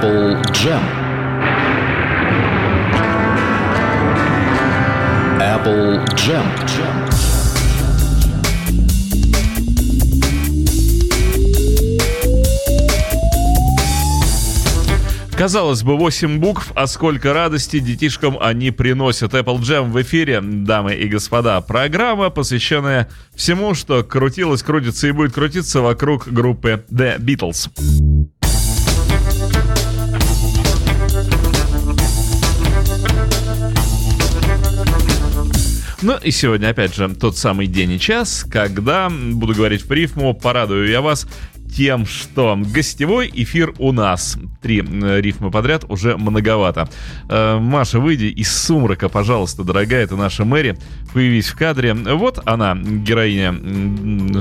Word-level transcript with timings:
Apple 0.00 0.40
Jam. 0.54 0.80
Apple 5.38 6.02
Jam. 6.16 6.42
Jam. 6.64 7.10
Казалось 15.36 15.82
бы, 15.82 15.98
8 15.98 16.38
букв, 16.38 16.72
а 16.74 16.86
сколько 16.86 17.34
радости 17.34 17.78
детишкам 17.78 18.38
они 18.40 18.70
приносят. 18.70 19.34
Apple 19.34 19.58
Jam 19.58 19.90
в 19.90 20.00
эфире, 20.00 20.40
дамы 20.40 20.94
и 20.94 21.08
господа. 21.08 21.60
Программа, 21.60 22.30
посвященная 22.30 23.10
всему, 23.34 23.74
что 23.74 24.02
крутилось, 24.02 24.62
крутится 24.62 25.08
и 25.08 25.12
будет 25.12 25.34
крутиться 25.34 25.82
вокруг 25.82 26.26
группы 26.26 26.82
The 26.90 27.18
Beatles. 27.18 28.09
Ну 36.02 36.16
и 36.16 36.30
сегодня, 36.30 36.70
опять 36.70 36.94
же, 36.94 37.14
тот 37.14 37.36
самый 37.36 37.66
день 37.66 37.92
и 37.92 38.00
час, 38.00 38.46
когда, 38.50 39.10
буду 39.10 39.54
говорить 39.54 39.84
в 39.84 39.92
рифму, 39.92 40.32
порадую 40.32 40.88
я 40.88 41.02
вас 41.02 41.26
тем, 41.70 42.06
что 42.06 42.58
гостевой 42.58 43.30
эфир 43.32 43.74
у 43.78 43.92
нас. 43.92 44.36
Три 44.60 44.82
э, 44.82 45.20
рифма 45.20 45.50
подряд 45.50 45.84
уже 45.88 46.16
многовато. 46.16 46.88
Э, 47.28 47.58
Маша, 47.58 48.00
выйди 48.00 48.26
из 48.26 48.54
сумрака, 48.54 49.08
пожалуйста, 49.08 49.64
дорогая, 49.64 50.04
это 50.04 50.16
наша 50.16 50.44
Мэри. 50.44 50.76
Появись 51.14 51.48
в 51.48 51.56
кадре. 51.56 51.94
Вот 51.94 52.40
она, 52.44 52.74
героиня 52.74 53.54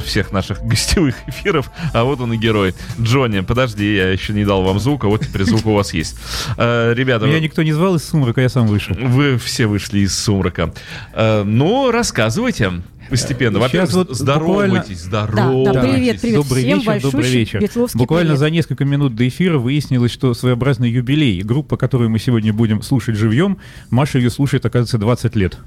всех 0.02 0.32
наших 0.32 0.62
гостевых 0.64 1.16
эфиров, 1.28 1.70
а 1.94 2.04
вот 2.04 2.20
он 2.22 2.34
и 2.34 2.38
герой. 2.38 2.74
Джонни, 3.00 3.42
подожди, 3.42 3.96
я 3.96 4.10
еще 4.10 4.34
не 4.34 4.46
дал 4.46 4.64
вам 4.64 4.80
звука, 4.80 5.08
вот 5.08 5.26
теперь 5.26 5.44
звук 5.44 5.66
у 5.66 5.74
вас 5.74 5.94
есть. 5.94 6.18
Э, 6.58 6.94
ребята... 6.96 7.26
Меня 7.26 7.40
никто 7.40 7.64
не 7.64 7.74
звал 7.74 7.96
из 7.96 8.04
сумрака, 8.04 8.42
я 8.42 8.50
сам 8.50 8.68
вышел. 8.68 8.96
Вы 9.00 9.38
все 9.38 9.68
вышли 9.68 10.00
из 10.00 10.18
сумрака. 10.18 10.74
Ну, 11.16 11.92
рассказывайте 11.92 12.82
постепенно. 13.10 13.60
Во-первых, 13.60 13.92
вот 13.94 14.16
здоровайтесь, 14.16 15.00
здоровайтесь. 15.00 15.74
Да, 15.74 15.74
да, 15.74 15.82
привет, 15.82 16.22
привет 16.22 16.36
добрый 16.36 16.64
всем, 16.64 16.80
вечер, 16.80 17.02
добрый 17.02 17.30
вечер. 17.30 17.88
Буквально 17.96 18.30
привет. 18.30 18.40
за 18.40 18.50
несколько 18.50 18.86
минут 18.86 19.16
до 19.16 19.28
эфира 19.28 19.58
выяснилось, 19.58 20.12
что 20.12 20.34
своеобразный 20.34 20.90
юбилей. 20.90 21.42
Группа, 21.42 21.78
которую 21.78 22.10
мы 22.10 22.20
сегодня 22.20 22.54
будем 22.54 22.82
слушать 22.82 23.16
живьем, 23.16 23.58
Маша 23.90 24.20
ее 24.20 24.30
слушает, 24.30 24.66
оказывается, 24.66 24.98
20 24.98 25.36
лет. 25.36 25.58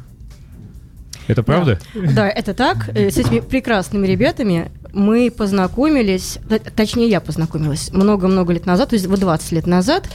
Это 1.28 1.42
правда? 1.42 1.78
Да, 1.94 2.12
да, 2.12 2.28
это 2.28 2.54
так. 2.54 2.90
Э, 2.94 3.10
с 3.10 3.16
этими 3.16 3.40
прекрасными 3.40 4.06
ребятами 4.06 4.70
мы 4.92 5.30
познакомились, 5.30 6.38
точнее, 6.74 7.08
я 7.08 7.20
познакомилась 7.20 7.92
много-много 7.92 8.52
лет 8.52 8.66
назад, 8.66 8.90
то 8.90 8.94
есть 8.94 9.08
20 9.08 9.52
лет 9.52 9.66
назад, 9.66 10.08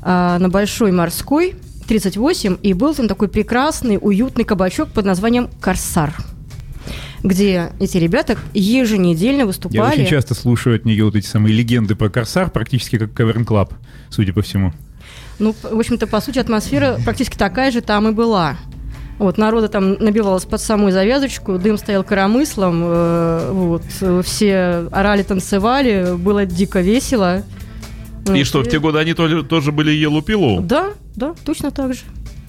а, 0.00 0.38
на 0.38 0.48
Большой 0.48 0.92
Морской, 0.92 1.56
38, 1.86 2.56
и 2.62 2.72
был 2.72 2.94
там 2.94 3.08
такой 3.08 3.28
прекрасный, 3.28 3.98
уютный 4.00 4.44
кабачок 4.44 4.90
под 4.90 5.04
названием 5.04 5.50
«Корсар» 5.60 6.14
где 7.24 7.72
эти 7.80 7.96
ребята 7.96 8.36
еженедельно 8.52 9.46
выступали. 9.46 9.78
Я 9.78 10.02
очень 10.02 10.06
часто 10.06 10.34
слушаю 10.34 10.76
от 10.76 10.84
нее 10.84 11.04
вот 11.04 11.16
эти 11.16 11.26
самые 11.26 11.54
легенды 11.54 11.96
про 11.96 12.10
Корсар, 12.10 12.50
практически 12.50 12.98
как 12.98 13.14
Cavern 13.14 13.44
Club, 13.44 13.72
судя 14.10 14.32
по 14.32 14.42
всему. 14.42 14.72
Ну, 15.38 15.54
в 15.62 15.78
общем-то, 15.78 16.06
по 16.06 16.20
сути, 16.20 16.38
атмосфера 16.38 16.98
практически 17.02 17.36
такая 17.36 17.72
же 17.72 17.80
там 17.80 18.08
и 18.08 18.12
была. 18.12 18.56
Вот, 19.18 19.38
народа 19.38 19.68
там 19.68 19.94
набивалось 19.94 20.44
под 20.44 20.60
самую 20.60 20.92
завязочку, 20.92 21.58
дым 21.58 21.78
стоял 21.78 22.04
коромыслом, 22.04 22.82
э, 22.84 23.50
вот, 23.52 23.84
все 24.24 24.88
орали, 24.90 25.22
танцевали, 25.22 26.16
было 26.16 26.44
дико 26.44 26.80
весело. 26.80 27.42
И 28.26 28.30
вот, 28.30 28.46
что, 28.46 28.62
в 28.62 28.68
те 28.68 28.80
годы 28.80 28.98
они 28.98 29.14
тоже, 29.14 29.44
тоже 29.44 29.72
были 29.72 29.92
Елупилу? 29.92 30.60
Да, 30.60 30.92
да, 31.14 31.34
точно 31.44 31.70
так 31.70 31.94
же. 31.94 32.00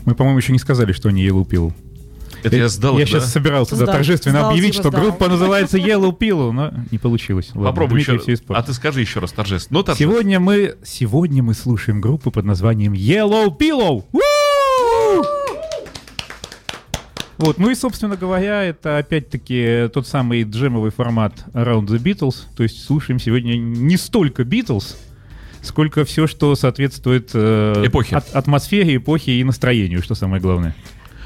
Мы, 0.05 0.15
по-моему, 0.15 0.39
еще 0.39 0.53
не 0.53 0.59
сказали, 0.59 0.91
что 0.91 1.09
они 1.09 1.23
Елупилу. 1.23 1.73
Это 2.45 2.57
я 2.57 2.67
сдал. 2.69 2.97
Я 2.97 3.05
да? 3.05 3.11
сейчас 3.11 3.31
собирался 3.31 3.75
да, 3.75 3.85
торжественно 3.87 4.39
сдал, 4.39 4.51
объявить, 4.51 4.73
что 4.73 4.89
сдал. 4.89 5.01
группа 5.01 5.27
называется 5.27 5.77
Yellow 5.77 6.17
Pillow, 6.17 6.51
но 6.51 6.71
не 6.91 6.97
получилось. 6.97 7.49
Ладно, 7.53 7.71
Попробуй 7.71 7.99
еще. 7.99 8.19
А 8.49 8.63
ты 8.63 8.73
скажи 8.73 9.01
еще 9.01 9.19
раз 9.19 9.31
торжественно. 9.31 9.83
Ну, 9.85 9.95
сегодня 9.95 10.39
мы 10.39 10.75
сегодня 10.83 11.41
мы 11.41 11.53
слушаем 11.53 12.01
группу 12.01 12.31
под 12.31 12.45
названием 12.45 12.93
Yellow 12.93 13.57
Pillow. 13.57 14.03
Вот, 17.37 17.57
ну 17.57 17.69
и, 17.69 17.75
собственно 17.75 18.15
говоря, 18.15 18.63
это 18.63 18.97
опять-таки 18.97 19.89
тот 19.93 20.07
самый 20.07 20.43
джемовый 20.43 20.91
формат 20.91 21.33
Around 21.53 21.87
the 21.87 22.01
Beatles. 22.01 22.35
То 22.55 22.63
есть 22.63 22.83
слушаем 22.85 23.19
сегодня 23.19 23.57
не 23.57 23.97
столько 23.97 24.43
Beatles, 24.43 24.95
сколько 25.61 26.05
все, 26.05 26.27
что 26.27 26.55
соответствует 26.55 27.31
э, 27.33 27.83
эпохе. 27.85 28.17
От, 28.17 28.33
атмосфере, 28.33 28.95
эпохи 28.95 29.31
и 29.31 29.43
настроению, 29.43 30.01
что 30.01 30.15
самое 30.15 30.41
главное. 30.41 30.75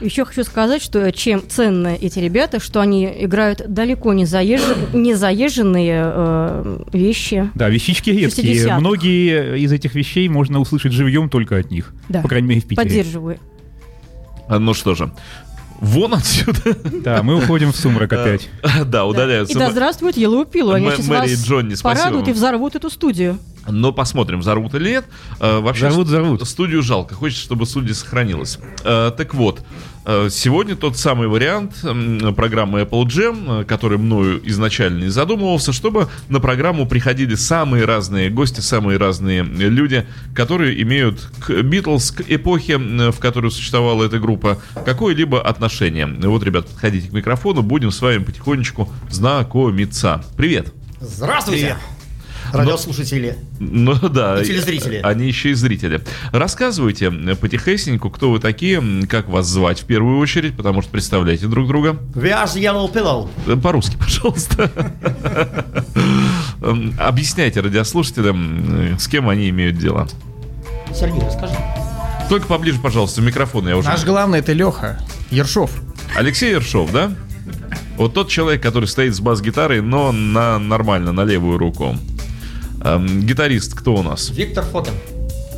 Еще 0.02 0.26
хочу 0.26 0.44
сказать, 0.44 0.82
что 0.82 1.12
чем 1.12 1.44
ценны 1.48 1.98
эти 2.00 2.20
ребята, 2.20 2.60
что 2.60 2.80
они 2.80 3.06
играют 3.06 3.64
далеко 3.68 4.14
не, 4.14 4.26
заезжен, 4.26 4.78
не 4.94 5.14
заезженные 5.14 6.04
э, 6.06 6.80
вещи. 6.94 7.50
Да, 7.56 7.70
вещички 7.70 8.10
редкие. 8.10 8.78
Многие 8.78 9.60
из 9.60 9.72
этих 9.72 9.96
вещей 9.96 10.28
можно 10.30 10.60
услышать 10.60 10.94
живьем 10.94 11.30
только 11.30 11.58
от 11.58 11.72
них. 11.72 11.94
Да. 12.08 12.22
По 12.22 12.30
крайней 12.30 12.48
мере, 12.48 12.62
в 12.62 12.66
Питере. 12.66 12.88
Поддерживаю. 12.88 13.40
А, 14.48 14.58
ну 14.58 14.74
что 14.74 14.96
же, 14.96 15.12
Вон 15.82 16.14
отсюда. 16.14 16.76
Да, 17.04 17.24
мы 17.24 17.38
уходим 17.38 17.72
в 17.72 17.76
сумрак 17.76 18.12
опять. 18.12 18.50
Да, 18.86 19.06
удаляются. 19.06 19.54
И 19.54 19.60
да 19.60 19.72
здравствует 19.72 20.18
Yellow 20.18 20.50
Pillow. 20.50 20.76
Они 20.76 20.90
сейчас 20.92 21.08
вас 21.08 21.32
Джонни, 21.32 21.76
порадуют 21.82 22.28
и 22.28 22.34
взорвут 22.34 22.76
эту 22.76 22.90
студию. 22.90 23.38
Но 23.68 23.92
посмотрим, 23.92 24.40
взорвут 24.40 24.74
или 24.76 24.90
нет. 24.90 25.06
Э, 25.40 25.60
вообще, 25.60 25.88
взорвут, 25.88 26.08
взорвут. 26.08 26.48
Студию 26.48 26.82
жалко. 26.82 27.16
Хочется, 27.16 27.44
чтобы 27.44 27.66
студия 27.66 27.94
сохранилась. 27.94 28.60
Э, 28.84 29.12
так 29.16 29.34
вот, 29.34 29.62
э, 30.06 30.30
сегодня 30.32 30.76
тот 30.76 30.98
самый 30.98 31.28
вариант 31.28 31.76
программы 32.36 32.82
Apple 32.82 33.06
Jam, 33.06 33.66
который 33.66 33.98
мною 33.98 34.42
изначально 34.50 35.04
не 35.04 35.10
задумывался, 35.10 35.74
чтобы 35.74 36.08
на 36.30 36.40
программу 36.40 36.88
приходили 36.88 37.36
самые 37.36 37.86
разные 37.86 38.30
гости, 38.30 38.62
самые 38.62 38.98
разные 38.98 39.44
люди, 39.44 40.08
которые 40.34 40.82
имеют 40.82 41.20
к 41.40 41.52
Beatles, 41.52 42.16
к 42.16 42.24
эпохе, 42.28 42.78
в 42.78 43.20
которой 43.20 43.52
существовала 43.52 44.04
эта 44.04 44.20
группа, 44.20 44.62
какое-либо 44.86 45.42
отношение. 45.42 46.08
Вот, 46.08 46.44
ребят, 46.44 46.68
подходите 46.68 47.10
к 47.10 47.14
микрофону, 47.14 47.62
будем 47.62 47.92
с 47.92 48.02
вами 48.02 48.24
потихонечку 48.24 48.90
знакомиться. 49.10 50.24
Привет! 50.38 50.74
Здравствуйте! 51.02 51.78
Привет. 51.78 51.99
Радиослушатели. 52.54 53.38
Ну 53.60 53.94
да. 54.10 54.42
И 54.42 54.46
телезрители. 54.46 55.02
Они 55.04 55.28
еще 55.28 55.52
и 55.52 55.54
зрители. 55.54 56.02
Рассказывайте 56.32 57.12
потихесеньку, 57.12 58.10
кто 58.10 58.32
вы 58.32 58.40
такие, 58.40 58.82
как 59.08 59.28
вас 59.30 59.48
звать 59.48 59.82
в 59.82 59.86
первую 59.86 60.20
очередь, 60.20 60.56
потому 60.56 60.82
что 60.82 60.92
представляете 60.92 61.48
друг 61.48 61.68
друга. 61.68 61.98
We 62.14 62.32
are 62.32 62.46
the 62.46 62.62
yellow 62.62 62.92
pillow. 62.92 63.30
Э, 63.48 63.56
по-русски, 63.56 63.98
пожалуйста. 64.00 64.72
Объясняйте 66.98 67.62
радиослушателям, 67.62 68.98
с 69.00 69.08
кем 69.08 69.30
они 69.30 69.50
имеют 69.50 69.78
дело. 69.78 70.08
Сергей, 70.94 71.22
расскажи. 71.22 71.56
Только 72.30 72.48
поближе, 72.48 72.80
пожалуйста, 72.80 73.22
микрофон. 73.22 73.68
Я 73.68 73.78
уже... 73.78 73.88
Наш 73.88 74.04
главный 74.06 74.40
это 74.40 74.54
Леха 74.54 75.00
Ершов. 75.32 75.72
Алексей 76.16 76.52
Ершов, 76.52 76.92
да? 76.92 77.12
Вот 77.98 78.14
тот 78.14 78.30
человек, 78.30 78.62
который 78.62 78.86
стоит 78.86 79.16
с 79.16 79.20
бас-гитарой, 79.20 79.82
но 79.82 80.12
на 80.12 80.58
нормально, 80.60 81.12
на 81.12 81.26
левую 81.26 81.58
руку. 81.58 81.98
Эм, 82.82 83.22
гитарист 83.22 83.74
кто 83.74 83.96
у 83.96 84.04
нас? 84.04 84.30
Виктор 84.30 84.64
Фокин. 84.66 84.94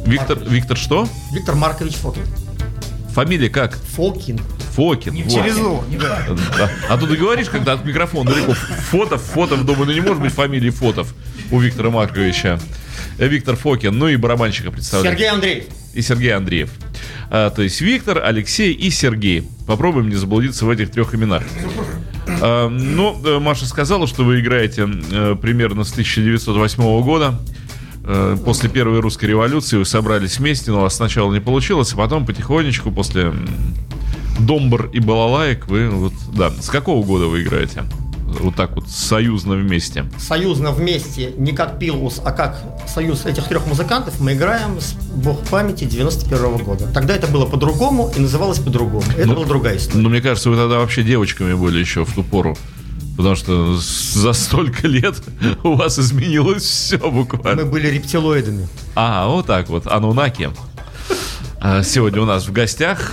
Виктор, 0.06 0.40
Виктор 0.40 0.78
что? 0.78 1.08
Виктор 1.34 1.56
Маркович 1.56 1.96
Фокин. 1.96 2.24
Фамилия 3.14 3.50
как? 3.50 3.78
Фокин. 3.96 4.40
Фокин. 4.74 5.14
Не 5.14 5.24
вот. 5.24 5.34
через 5.34 5.58
О. 5.58 5.84
Да. 6.58 6.72
А 6.90 6.98
тут 6.98 7.09
ты 7.09 7.18
говоришь, 7.18 7.50
когда 7.50 7.74
от 7.74 7.86
микрофона 7.86 8.32
далеко. 8.32 8.54
Фотов, 8.54 9.22
Фотов, 9.22 9.66
думаю, 9.66 9.88
ну 9.88 9.92
не 9.94 10.02
может 10.02 10.22
быть 10.22 10.34
фамилии 10.34 10.70
Фотов 10.70 11.14
у 11.52 11.59
Виктора 11.59 11.90
Марковича. 11.90 12.59
Э, 13.18 13.28
Виктор 13.28 13.56
Фокин, 13.56 13.97
ну 13.97 14.08
и 14.08 14.16
барабанщика 14.16 14.72
представляю. 14.72 15.16
Сергей 15.16 15.29
Андреев. 15.29 15.66
И 15.94 16.02
Сергей 16.02 16.34
Андреев. 16.34 16.72
А, 17.29 17.50
то 17.50 17.62
есть 17.62 17.82
Виктор, 17.82 18.23
Алексей 18.23 18.72
и 18.72 18.90
Сергей. 18.90 19.47
Попробуем 19.68 20.09
не 20.09 20.16
заблудиться 20.16 20.66
в 20.66 20.70
этих 20.70 20.90
трех 20.91 21.14
именах. 21.14 21.44
А, 22.28 22.70
ну, 22.70 23.20
э, 23.23 23.40
Маша 23.40 23.66
сказала, 23.66 24.08
что 24.08 24.23
вы 24.23 24.40
играете 24.40 24.88
а, 25.12 25.35
примерно 25.35 25.84
с 25.84 25.91
1908 25.91 27.02
года. 27.02 27.40
А, 28.03 28.38
после 28.38 28.70
первой 28.70 29.00
русской 29.00 29.26
революции 29.26 29.78
вы 29.78 29.85
собрались 29.85 30.40
вместе, 30.40 30.72
но 30.72 30.79
у 30.79 30.82
вас 30.82 30.96
сначала 30.96 31.34
не 31.34 31.40
получилось, 31.40 31.94
а 31.94 31.97
потом 31.97 32.26
потихонечку 32.26 32.91
после 32.91 33.34
Домбр 34.40 34.90
и 34.94 35.00
Балалаек 35.00 35.68
вы 35.68 35.90
вот, 35.90 36.14
да. 36.34 36.52
С 36.52 36.70
какого 36.70 37.06
года 37.06 37.26
вы 37.26 37.44
играете? 37.44 37.84
Вот 38.40 38.56
так 38.56 38.76
вот 38.76 38.88
союзно 38.90 39.56
вместе? 39.56 40.06
Союзно 40.18 40.72
вместе, 40.72 41.34
не 41.38 41.52
как 41.52 41.80
Пилус, 41.80 42.22
а 42.24 42.32
как 42.32 42.62
союз 42.88 43.26
этих 43.26 43.48
трех 43.48 43.68
музыкантов, 43.68 44.20
мы 44.20 44.34
играем 44.34 44.80
с 44.80 44.94
бог 44.94 45.40
памяти 45.50 45.86
91 45.86 46.38
-го 46.38 46.64
года. 46.64 46.88
Тогда 46.94 47.16
это 47.16 47.28
было 47.28 47.46
по-другому 47.46 48.12
и 48.16 48.20
называлось 48.20 48.60
по-другому. 48.60 49.04
Это 49.18 49.28
ну, 49.28 49.36
была 49.36 49.46
другая 49.46 49.78
история. 49.78 50.02
Но 50.02 50.10
мне 50.10 50.22
кажется, 50.22 50.50
вы 50.50 50.56
тогда 50.56 50.80
вообще 50.80 51.04
девочками 51.04 51.54
были 51.54 51.80
еще 51.80 52.06
в 52.06 52.14
ту 52.14 52.24
пору. 52.24 52.58
Потому 53.18 53.36
что 53.36 53.78
за 53.78 54.34
столько 54.34 54.88
лет 54.88 55.16
у 55.64 55.76
вас 55.76 56.00
изменилось 56.00 56.64
все 56.64 56.98
буквально. 56.98 57.66
Мы 57.66 57.72
были 57.72 57.88
рептилоидами. 57.88 58.68
А, 58.96 59.28
вот 59.28 59.46
так 59.46 59.70
вот, 59.70 59.86
Анунаки. 59.88 60.50
А, 61.63 61.84
Сегодня 61.84 62.23
у 62.23 62.25
нас 62.25 62.47
в 62.47 62.52
гостях, 62.52 63.11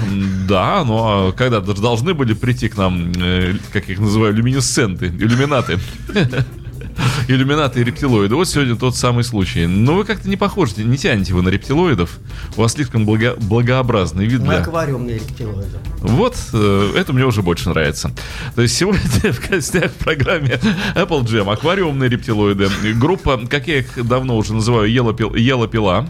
да, 0.48 0.82
но 0.82 1.34
когда-то 1.36 1.76
же 1.76 1.82
должны 1.82 2.14
были 2.14 2.32
прийти 2.32 2.70
к 2.70 2.78
нам, 2.78 3.12
э, 3.14 3.52
как 3.74 3.90
их 3.90 3.98
называю, 3.98 4.32
люминесценты, 4.32 5.08
иллюминаты. 5.08 5.78
Иллюминаты 7.28 7.80
и 7.80 7.84
рептилоиды. 7.84 8.34
Вот 8.34 8.48
сегодня 8.48 8.76
тот 8.76 8.96
самый 8.96 9.24
случай. 9.24 9.66
Но 9.66 9.94
вы 9.94 10.04
как-то 10.04 10.28
не 10.28 10.36
похожи, 10.36 10.72
не 10.78 10.96
тянете 10.96 11.34
вы 11.34 11.42
на 11.42 11.48
рептилоидов. 11.48 12.18
У 12.56 12.60
вас 12.62 12.72
слишком 12.72 13.04
благо- 13.06 13.36
благообразный 13.38 14.26
вид 14.26 14.40
Мы 14.40 14.46
для... 14.48 14.58
аквариумные 14.58 15.16
рептилоиды. 15.16 15.78
Вот, 16.00 16.36
э, 16.52 16.92
это 16.96 17.12
мне 17.12 17.24
уже 17.24 17.42
больше 17.42 17.68
нравится. 17.68 18.10
То 18.54 18.62
есть 18.62 18.76
сегодня 18.76 19.00
в 19.32 19.48
гостях 19.50 19.90
в 19.92 19.94
программе 19.96 20.58
Apple 20.94 21.24
Jam 21.24 21.50
аквариумные 21.52 22.08
рептилоиды. 22.10 22.68
Группа, 22.94 23.40
как 23.48 23.68
я 23.68 23.78
их 23.78 24.06
давно 24.06 24.36
уже 24.36 24.54
называю, 24.54 24.90
Ела, 24.90 25.12
пил, 25.14 25.34
Ела 25.34 25.68
пила. 25.68 26.06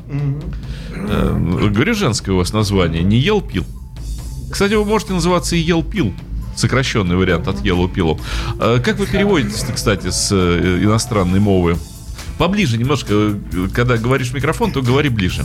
Э, 0.94 1.68
Говорю, 1.70 1.94
женское 1.94 2.32
у 2.32 2.36
вас 2.38 2.52
название, 2.52 3.02
не 3.02 3.18
Ел 3.18 3.40
пил. 3.40 3.64
Кстати, 4.50 4.74
вы 4.74 4.84
можете 4.84 5.12
называться 5.12 5.56
и 5.56 5.58
Ел 5.60 5.82
пил. 5.82 6.14
Сокращенный 6.58 7.14
вариант 7.16 7.46
от 7.46 7.56
Yellow 7.62 7.88
Pillow. 7.92 8.20
Э, 8.58 8.80
Как 8.84 8.98
вы 8.98 9.06
переводите, 9.06 9.72
кстати, 9.72 10.10
с 10.10 10.30
э, 10.32 10.80
иностранной 10.82 11.38
мовы? 11.38 11.76
Поближе 12.36 12.76
немножко, 12.76 13.14
э, 13.14 13.68
когда 13.72 13.96
говоришь 13.96 14.30
в 14.30 14.34
микрофон, 14.34 14.72
то 14.72 14.82
говори 14.82 15.08
ближе. 15.08 15.44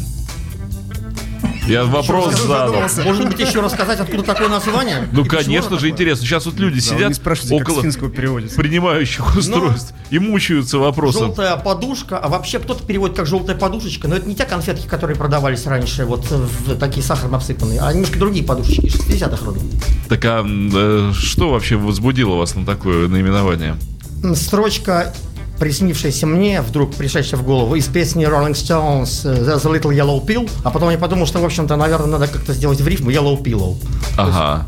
Я 1.68 1.86
вопрос 1.86 2.36
задал. 2.42 2.74
Может 3.04 3.28
быть, 3.30 3.40
еще 3.40 3.62
рассказать, 3.62 4.00
откуда 4.00 4.24
такое 4.24 4.50
название? 4.50 5.08
Ну, 5.12 5.26
конечно 5.26 5.80
же, 5.80 5.90
интересно. 5.90 6.26
Сейчас 6.26 6.46
вот 6.46 6.56
люди 6.56 6.80
сидят 6.80 7.14
около 7.52 7.82
принимающих 7.82 9.36
устройств 9.36 9.94
и 10.10 10.20
мучаются 10.20 10.78
вопросом. 10.78 11.28
Желтая 11.28 11.56
подушка, 11.58 12.18
а 12.18 12.28
вообще 12.28 12.60
кто-то 12.60 12.84
переводит 12.86 13.16
как 13.16 13.26
желтая 13.26 13.58
подушечка, 13.58 14.08
но 14.08 14.16
это 14.16 14.28
не 14.28 14.36
те 14.36 14.46
конфетки, 14.46 14.88
которые 14.88 15.18
продавались 15.18 15.66
раньше, 15.66 16.06
вот 16.06 16.30
в 16.30 16.78
такие 16.78 17.04
сахаром 17.04 17.36
обсыпанные, 17.36 17.80
а 17.82 17.92
немножко 17.94 18.20
другие 18.20 18.46
подушечки, 18.46 18.86
60-х 18.86 19.46
родов. 19.46 19.64
Так 20.10 20.24
а 20.26 20.44
э, 20.46 21.12
что 21.18 21.50
вообще 21.50 21.76
возбудило 21.76 22.36
вас 22.36 22.56
на 22.56 22.66
такое 22.66 23.08
наименование? 23.08 23.76
Строчка, 24.36 25.14
приснившаяся 25.64 26.28
мне, 26.28 26.62
вдруг 26.62 26.94
пришедшая 26.94 27.40
в 27.40 27.46
голову, 27.46 27.76
из 27.76 27.86
песни 27.86 28.28
Rolling 28.28 28.52
Stones 28.52 29.22
э, 29.24 29.46
There's 29.46 29.66
a 29.66 29.74
Little 29.74 29.96
Yellow 29.96 30.26
Pill, 30.26 30.50
а 30.66 30.70
потом 30.72 30.90
я 30.90 30.98
подумал, 30.98 31.26
что, 31.26 31.40
в 31.40 31.46
общем-то, 31.46 31.78
наверное, 31.78 32.08
надо 32.08 32.28
как-то 32.28 32.54
сделать 32.54 32.82
в 32.82 32.88
рифму 32.88 33.12
Yellow 33.12 33.42
Pillow. 33.42 33.78
Ага. 34.18 34.68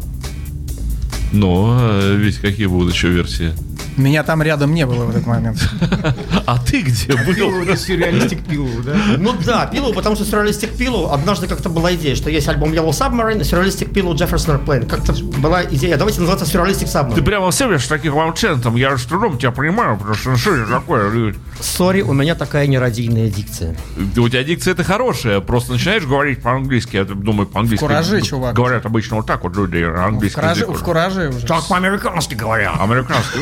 Ну, 1.34 1.78
э, 1.78 2.16
ведь 2.16 2.38
какие 2.38 2.68
будут 2.68 2.94
еще 2.94 3.10
версии? 3.10 3.52
Меня 3.98 4.24
там 4.24 4.42
рядом 4.42 4.74
не 4.74 4.86
было 4.86 5.06
в 5.06 5.10
этот 5.10 5.26
момент. 5.26 5.58
А 6.48 6.60
ты 6.60 6.82
где 6.82 7.14
был? 7.14 7.76
Сюрреалистик 7.76 8.46
пилу, 8.46 8.70
да? 8.84 8.94
Ну 9.18 9.34
да, 9.44 9.68
Pillow, 9.74 9.94
потому 9.94 10.16
что 10.16 10.26
Surrealistic 10.26 10.78
Pillow, 10.78 11.12
однажды 11.12 11.48
как-то 11.48 11.70
была 11.70 11.96
идея, 11.96 12.16
что 12.16 12.30
есть 12.30 12.48
альбом 12.48 12.72
Yellow 12.72 12.90
Submarine, 12.90 13.40
Surrealistic 13.42 13.92
Pillow 13.92 14.14
Jefferson 14.14 14.64
Airplane. 14.64 14.88
Как-то 14.88 15.14
была 15.40 15.64
идея, 15.66 15.98
давайте 15.98 16.20
называться 16.20 16.46
Surrealistic 16.46 16.86
Submarine. 16.86 17.16
Ты 17.16 17.24
прямо 17.24 17.50
все 17.50 17.80
с 17.80 17.88
таким 17.88 18.20
акцентом, 18.20 18.76
я 18.76 18.96
с 18.96 19.06
трудом 19.06 19.40
тебя 19.40 19.52
понимаю, 19.52 19.98
потому 19.98 20.14
что 20.16 20.36
что 20.36 20.56
это 20.56 20.70
такое? 20.70 21.34
Сори, 21.60 22.02
у 22.02 22.14
меня 22.14 22.36
такая 22.36 22.68
нерадийная 22.68 23.30
дикция. 23.30 23.76
У 24.18 24.30
тебя 24.30 24.44
дикция 24.44 24.74
это 24.74 24.84
хорошая, 24.84 25.40
просто 25.40 25.72
начинаешь 25.74 26.04
говорить 26.04 26.44
по-английски, 26.44 26.98
я 26.98 27.06
думаю, 27.06 27.48
по-английски. 27.48 27.84
В 27.84 27.88
кураже, 27.88 28.22
чувак. 28.22 28.56
Говорят 28.56 28.86
обычно 28.86 29.16
вот 29.18 29.26
так 29.26 29.44
вот 29.44 29.56
люди, 29.56 29.78
английский 29.78 30.42
в 30.42 30.84
кураже 30.84 31.30
уже. 31.30 31.48
Так 31.48 31.68
по-американски 31.68 32.36
говорят. 32.36 32.80
Американский. 32.80 33.40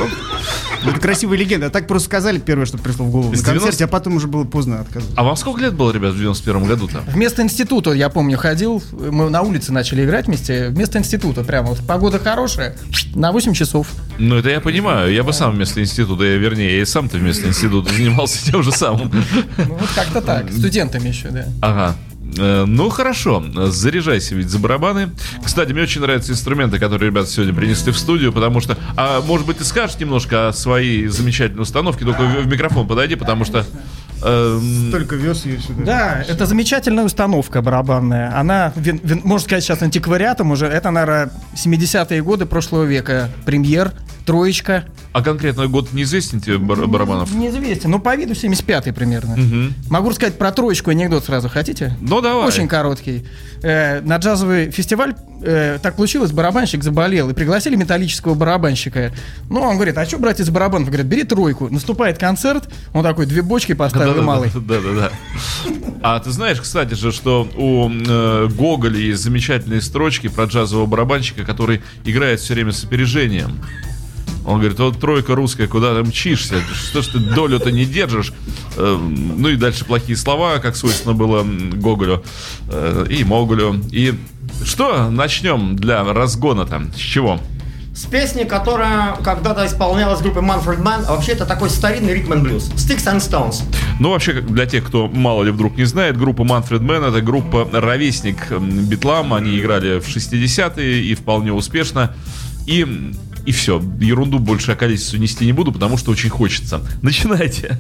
Ну, 0.83 0.91
Это 0.91 0.99
красивая 0.99 1.37
легенда. 1.37 1.67
А 1.67 1.69
так 1.69 1.87
просто 1.87 2.07
сказали 2.07 2.39
первое, 2.39 2.65
что 2.65 2.77
пришло 2.77 3.05
в 3.05 3.11
голову 3.11 3.31
на 3.31 3.37
концерте, 3.37 3.59
90? 3.59 3.83
а 3.85 3.87
потом 3.87 4.15
уже 4.15 4.27
было 4.27 4.43
поздно 4.43 4.81
отказываться. 4.81 5.19
А 5.19 5.23
вам 5.23 5.35
сколько 5.35 5.61
лет 5.61 5.73
было, 5.73 5.91
ребят, 5.91 6.13
в 6.13 6.17
91 6.17 6.65
году-то? 6.65 7.03
Вместо 7.07 7.41
института, 7.41 7.91
я 7.91 8.09
помню, 8.09 8.37
ходил, 8.37 8.83
мы 8.91 9.29
на 9.29 9.41
улице 9.41 9.71
начали 9.71 10.03
играть 10.05 10.27
вместе, 10.27 10.69
вместо 10.69 10.99
института 10.99 11.43
прямо. 11.43 11.69
Вот 11.69 11.79
погода 11.85 12.19
хорошая, 12.19 12.75
на 13.15 13.31
8 13.31 13.53
часов. 13.53 13.87
Ну, 14.17 14.35
это 14.35 14.49
я 14.49 14.61
понимаю. 14.61 15.11
Я 15.13 15.23
бы 15.23 15.33
сам 15.33 15.53
вместо 15.53 15.81
института, 15.81 16.23
я, 16.23 16.37
вернее, 16.37 16.77
я 16.77 16.81
и 16.81 16.85
сам-то 16.85 17.17
вместо 17.17 17.47
института 17.47 17.93
занимался 17.97 18.43
тем 18.43 18.63
же 18.63 18.71
самым. 18.71 19.11
Ну, 19.57 19.77
вот 19.79 19.89
как-то 19.95 20.21
так, 20.21 20.51
студентами 20.51 21.09
еще, 21.09 21.29
да. 21.29 21.45
Ага. 21.61 21.95
Э, 22.37 22.65
Ну 22.65 22.89
хорошо, 22.89 23.43
заряжайся 23.69 24.35
ведь 24.35 24.49
за 24.49 24.59
барабаны. 24.59 25.09
Кстати, 25.43 25.71
мне 25.71 25.83
очень 25.83 26.01
нравятся 26.01 26.31
инструменты, 26.31 26.79
которые 26.79 27.09
ребята 27.09 27.27
сегодня 27.29 27.53
принесли 27.53 27.91
в 27.91 27.97
студию, 27.97 28.31
потому 28.33 28.59
что, 28.61 28.77
а 28.97 29.21
может 29.21 29.45
быть, 29.47 29.57
ты 29.57 29.63
скажешь 29.65 29.99
немножко 29.99 30.49
о 30.49 30.53
своей 30.53 31.07
замечательной 31.07 31.61
установке, 31.63 32.05
только 32.05 32.21
в 32.23 32.47
микрофон 32.47 32.87
подойди, 32.87 33.15
потому 33.15 33.45
что 33.45 33.65
эм, 34.23 34.91
Только 34.91 35.15
вез 35.15 35.45
ее 35.45 35.59
сюда. 35.59 35.83
Да, 35.83 36.25
это 36.27 36.45
замечательная 36.45 37.03
установка 37.03 37.61
барабанная. 37.61 38.37
Она, 38.37 38.71
вин- 38.75 39.01
вин- 39.03 39.21
можно 39.23 39.45
сказать, 39.45 39.63
сейчас 39.63 39.81
антиквариатом 39.81 40.51
уже. 40.51 40.65
Это, 40.65 40.91
наверное, 40.91 41.31
70-е 41.55 42.21
годы 42.23 42.45
прошлого 42.45 42.83
века. 42.85 43.29
Премьер, 43.45 43.91
троечка. 44.25 44.85
А 45.13 45.21
конкретно 45.21 45.67
год 45.67 45.93
неизвестен 45.93 46.41
тебе 46.41 46.57
бар- 46.57 46.87
барабанов? 46.87 47.33
Неизвестен, 47.33 47.91
ну 47.91 47.99
по 47.99 48.15
виду 48.15 48.33
75-й 48.33 48.93
примерно. 48.93 49.35
Мгм. 49.37 49.73
Могу 49.89 50.09
рассказать 50.09 50.37
про 50.39 50.51
троечку 50.51 50.89
анекдот 50.89 51.25
сразу, 51.25 51.49
хотите? 51.49 51.95
Ну 52.01 52.19
давай. 52.19 52.47
Очень 52.47 52.67
короткий. 52.67 53.23
Э, 53.61 54.01
на 54.01 54.17
джазовый 54.17 54.71
фестиваль 54.71 55.15
э, 55.43 55.77
так 55.81 55.95
получилось, 55.95 56.31
барабанщик 56.31 56.83
заболел, 56.83 57.29
и 57.29 57.33
пригласили 57.33 57.75
металлического 57.75 58.33
барабанщика. 58.33 59.13
Ну, 59.49 59.61
он 59.61 59.75
говорит, 59.75 59.97
а 59.97 60.05
что 60.05 60.17
брать 60.17 60.39
из 60.39 60.49
барабанов? 60.49 60.87
Говорят, 60.87 61.05
бери 61.05 61.23
тройку. 61.23 61.69
Наступает 61.69 62.17
концерт, 62.17 62.67
он 62.93 63.03
такой, 63.03 63.27
две 63.27 63.43
бочки 63.43 63.73
поставил, 63.73 64.17
и 64.17 64.21
малый. 64.21 64.49
Да, 64.55 64.79
да, 64.81 64.93
да. 64.95 65.11
А 66.01 66.19
ты 66.19 66.31
знаешь, 66.31 66.59
кстати 66.59 66.95
же, 66.95 67.11
что 67.11 67.47
у 67.55 67.89
э, 67.89 68.47
Гоголя 68.47 68.97
есть 68.97 69.21
замечательные 69.21 69.81
строчки 69.81 70.27
про 70.27 70.45
джазового 70.45 70.85
барабанщика, 70.87 71.43
который 71.43 71.81
играет 72.03 72.39
все 72.39 72.55
время 72.55 72.71
с 72.71 72.83
опережением. 72.83 73.59
Он 74.45 74.59
говорит, 74.59 74.77
вот 74.79 74.99
тройка 74.99 75.35
русская, 75.35 75.67
куда 75.67 75.95
ты 75.95 76.03
мчишься? 76.03 76.55
Что 76.73 77.01
ж 77.01 77.07
ты 77.07 77.19
долю-то 77.19 77.71
не 77.71 77.85
держишь? 77.85 78.33
Э, 78.75 78.97
Ну 78.97 79.47
и 79.47 79.55
дальше 79.55 79.85
плохие 79.85 80.17
слова, 80.17 80.59
как 80.59 80.75
свойственно 80.75 81.13
было 81.13 81.43
Гоголю 81.43 82.23
э, 82.69 83.05
и 83.09 83.23
Моголю. 83.23 83.81
И 83.91 84.13
что 84.65 85.09
начнем 85.09 85.75
для 85.75 86.03
разгона-то? 86.03 86.83
С 86.95 86.99
чего? 86.99 87.39
С 87.95 88.05
песни, 88.05 88.43
которая 88.43 89.15
когда-то 89.23 89.67
исполнялась 89.67 90.19
группой 90.19 90.41
Manfred 90.41 90.81
Mann, 90.81 91.05
а 91.07 91.13
вообще 91.13 91.33
это 91.33 91.45
такой 91.45 91.69
старинный 91.69 92.15
ритм 92.15 92.33
and 92.33 92.41
блюз. 92.41 92.71
Sticks 92.71 93.05
and 93.05 93.17
Stones. 93.19 93.63
Ну, 93.99 94.09
вообще, 94.09 94.41
для 94.41 94.65
тех, 94.65 94.83
кто 94.83 95.07
мало 95.07 95.43
ли 95.43 95.51
вдруг 95.51 95.77
не 95.77 95.83
знает, 95.85 96.17
группа 96.17 96.41
Manfred 96.41 96.79
Mann 96.79 97.07
это 97.07 97.21
группа 97.21 97.69
ровесник 97.71 98.51
Битлам. 98.59 99.31
Они 99.33 99.59
играли 99.59 99.99
в 99.99 100.07
60-е 100.07 101.03
и 101.03 101.13
вполне 101.13 101.53
успешно. 101.53 102.15
И, 102.65 103.11
и 103.45 103.51
все. 103.51 103.81
Ерунду 103.99 104.39
больше 104.39 104.71
о 104.71 104.75
количестве 104.75 105.19
нести 105.19 105.45
не 105.45 105.53
буду, 105.53 105.71
потому 105.71 105.97
что 105.97 106.11
очень 106.11 106.29
хочется. 106.29 106.81
Начинайте. 107.01 107.77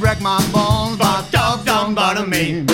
Break 0.00 0.22
my 0.22 0.40
bones, 0.50 0.96
but 0.96 1.30
talk 1.30 1.64
don't 1.66 1.94
bother 1.94 2.26
me. 2.26 2.64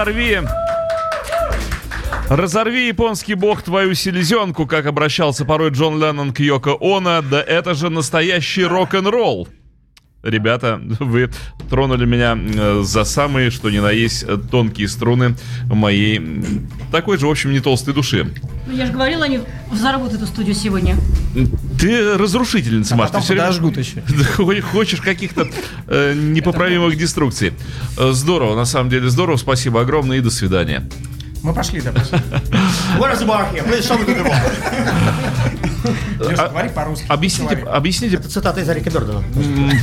Разорви! 0.00 0.40
Разорви, 2.30 2.86
японский 2.86 3.34
бог, 3.34 3.62
твою 3.62 3.94
селезенку, 3.94 4.66
как 4.66 4.86
обращался 4.86 5.44
порой 5.44 5.70
Джон 5.70 5.98
Леннон 5.98 6.32
к 6.32 6.40
Йоко 6.40 6.78
Оно, 6.80 7.20
да 7.22 7.42
это 7.42 7.74
же 7.74 7.90
настоящий 7.90 8.64
рок-н-ролл. 8.64 9.46
Ребята, 10.22 10.78
вы 11.00 11.30
тронули 11.70 12.04
меня 12.04 12.36
э, 12.38 12.82
за 12.84 13.04
самые, 13.04 13.50
что 13.50 13.70
ни 13.70 13.78
на 13.78 13.90
есть, 13.90 14.24
тонкие 14.50 14.86
струны 14.86 15.34
моей 15.66 16.42
такой 16.92 17.16
же, 17.18 17.26
в 17.26 17.30
общем, 17.30 17.52
не 17.52 17.60
толстой 17.60 17.94
души. 17.94 18.26
Ну, 18.66 18.72
я 18.76 18.84
же 18.86 18.92
говорила, 18.92 19.24
они 19.24 19.40
взорвут 19.70 20.12
эту 20.12 20.26
студию 20.26 20.54
сегодня. 20.54 20.96
Ты 21.78 22.18
разрушительница, 22.18 22.96
Маш, 22.96 23.08
ты 23.08 23.14
Потом 23.14 23.28
время- 23.28 23.42
подожгут 23.46 23.76
еще. 23.78 24.02
Хо- 24.36 24.60
Хочешь 24.72 25.00
каких-то 25.00 25.48
э, 25.86 26.12
непоправимых 26.14 26.96
деструкций. 26.98 27.54
Э, 27.98 28.10
Здорово, 28.12 28.54
на 28.56 28.66
самом 28.66 28.90
деле 28.90 29.08
здорово. 29.08 29.36
Спасибо 29.38 29.80
огромное 29.80 30.18
и 30.18 30.20
до 30.20 30.30
свидания. 30.30 30.86
Мы 31.42 31.54
пошли, 31.54 31.80
да, 31.80 31.92
пошли. 31.92 32.18
Where 32.98 33.12
is 33.14 33.20
the 33.20 33.26
bar 33.26 33.50
here? 33.54 33.64
Please 33.66 33.86
show 33.88 33.96
me 33.98 34.14
the 34.14 34.22
bar. 34.22 35.50
Леша, 36.20 36.48
говори 36.48 36.68
по-русски. 36.68 37.06
Объясните, 37.08 37.56
объясните 37.56 38.16
Это 38.16 38.28
цитата 38.28 38.60
из 38.60 38.68
Эрика 38.68 38.90
Бердена. 38.90 39.22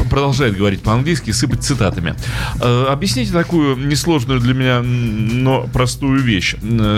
Продолжает 0.10 0.58
говорить 0.58 0.82
по-английски, 0.82 1.32
сыпать 1.32 1.64
цитатами. 1.64 2.16
Э, 2.62 2.86
Объясните 2.90 3.32
такую 3.32 3.76
несложную 3.78 4.40
для 4.40 4.54
меня, 4.54 4.82
но 4.82 5.68
простую 5.74 6.22
вещь. 6.22 6.56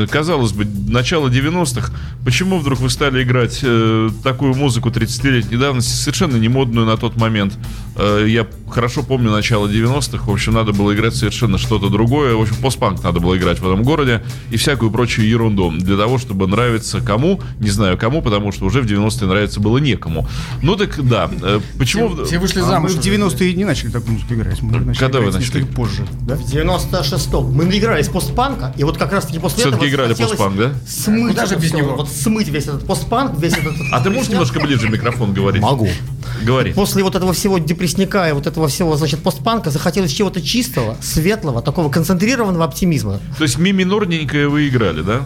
Казалось 0.10 0.52
бы, 0.52 0.66
начало 0.66 1.30
90-х, 1.30 1.92
почему 2.26 2.60
вдруг 2.60 2.80
вы 2.80 2.90
стали 2.90 3.24
играть 3.24 3.60
э, 3.64 4.10
такую 4.24 4.54
музыку 4.56 4.90
30-летней 4.90 5.58
давности, 5.58 5.92
совершенно 5.92 6.38
не 6.38 6.50
модную 6.50 6.86
на 6.86 6.98
тот 6.98 7.16
момент? 7.16 7.58
Э, 8.00 8.26
Я 8.28 8.48
хорошо 8.70 9.04
помню 9.04 9.32
начало 9.32 9.68
90-х, 9.68 10.24
в 10.26 10.32
общем, 10.32 10.54
надо 10.54 10.72
было 10.74 10.94
играть 10.94 11.16
совершенно 11.16 11.58
что-то 11.58 11.90
другое. 11.90 12.36
В 12.36 12.42
общем, 12.42 12.56
постпанк 12.62 13.04
надо 13.04 13.20
было 13.20 13.36
играть 13.38 13.60
в 13.60 13.66
этом 13.66 13.84
городе 13.84 14.24
и 14.52 14.58
всякую 14.58 14.92
прочую 14.92 15.28
ерунду 15.28 15.72
для 15.72 15.98
того, 15.98 16.18
чтобы 16.18 16.48
нравиться 16.48 17.02
кому, 17.02 17.42
не 17.60 17.70
знаю 17.70 17.98
кому, 17.98 18.22
потому 18.22 18.52
что 18.52 18.66
уже 18.66 18.82
в 18.82 18.86
90-е 18.86 19.28
нравиться 19.28 19.60
было 19.60 19.78
некому. 19.80 20.28
Ну 20.62 20.76
так 20.76 21.04
да, 21.08 21.30
э, 21.42 21.60
почему... 21.78 22.08
в- 22.10 22.26
Все 22.26 22.40
вышли 22.40 22.60
А 22.60 22.64
мы 22.64 22.70
замуж. 22.70 22.92
в 22.94 23.00
90-е 23.00 23.54
не 23.54 23.66
начали 23.66 23.90
такую 23.90 24.14
музыку 24.14 24.34
играть. 24.36 24.62
Мы 24.62 24.80
начали 24.80 25.00
Когда 25.00 25.20
вы 25.22 25.32
начали? 25.32 25.64
позже. 25.64 26.06
Да? 26.28 26.36
В 26.36 26.42
96-м 26.42 27.52
мы 27.54 27.66
наигрались 27.66 28.08
постпанка, 28.08 28.74
и 28.78 28.84
вот 28.84 28.98
как 28.98 29.12
раз 29.12 29.26
таки 29.26 29.40
после 29.40 29.60
Всё-таки 29.64 29.88
этого 29.88 29.90
играли 29.90 30.14
постпанк, 30.14 30.56
да? 30.58 30.72
Смыть 30.88 31.30
Куда 31.34 31.46
же 31.46 31.56
это 31.56 31.64
без 31.64 31.74
него? 31.74 31.96
Вот 31.96 32.10
смыть 32.10 32.48
весь 32.48 32.68
этот 32.68 32.86
постпанк, 32.86 33.38
весь 33.40 33.54
этот... 33.54 33.74
А 33.92 34.00
ты 34.02 34.10
можешь 34.10 34.30
немножко 34.30 34.60
ближе 34.60 34.88
микрофон 34.90 35.34
говорить? 35.34 35.62
Могу. 35.62 35.90
Говори. 36.44 36.74
После 36.74 37.04
вот 37.04 37.16
этого 37.16 37.34
всего 37.34 37.58
депрессника 37.90 38.30
и 38.30 38.34
вот 38.34 38.48
этого 38.48 38.68
всего, 38.68 38.96
значит, 38.98 39.20
постпанка 39.20 39.70
захотелось 39.72 40.12
чего-то 40.12 40.42
чистого, 40.42 40.96
светлого, 41.02 41.62
такого 41.62 41.90
концентрированного 41.90 42.66
оптимизма. 42.66 43.20
То 43.38 43.44
есть 43.44 43.58
ми 43.58 43.72
минорненькое 43.74 44.48
вы 44.48 44.68
играли, 44.68 45.02
да? 45.02 45.22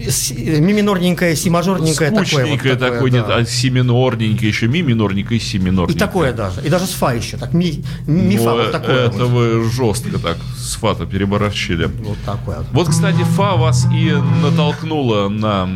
Ми 0.00 0.72
минорненькое, 0.72 1.36
си 1.36 1.50
мажорненькое 1.50 2.10
такое. 2.10 2.46
вот 2.46 2.58
такое, 2.58 2.76
такое, 2.76 3.10
нет, 3.10 3.26
да. 3.26 3.36
а 3.36 3.44
си 3.44 3.70
минорненькое 3.70 4.48
еще, 4.48 4.66
ми 4.68 4.82
минорненькое 4.82 5.36
и 5.36 5.42
си 5.42 5.56
И 5.58 5.60
минорненькое. 5.60 5.98
такое 6.06 6.32
даже. 6.32 6.62
И 6.62 6.70
даже 6.70 6.86
с 6.86 6.94
фа 6.94 7.12
еще. 7.12 7.36
Так, 7.36 7.52
ми, 7.52 7.82
ми 8.06 8.36
Ну, 8.36 8.42
фа, 8.44 8.54
вот 8.54 8.68
э, 8.68 8.72
такое. 8.72 9.06
это 9.08 9.26
вот. 9.26 9.30
вы 9.30 9.70
жестко 9.70 10.18
так 10.18 10.36
с 10.56 10.76
фата 10.76 11.04
переборщили. 11.04 11.84
Вот 11.84 12.18
такое. 12.24 12.56
вот. 12.58 12.66
Вот, 12.72 12.88
кстати, 12.88 13.22
фа 13.36 13.56
вас 13.56 13.86
и 13.92 14.14
натолкнула 14.42 15.28
на 15.28 15.68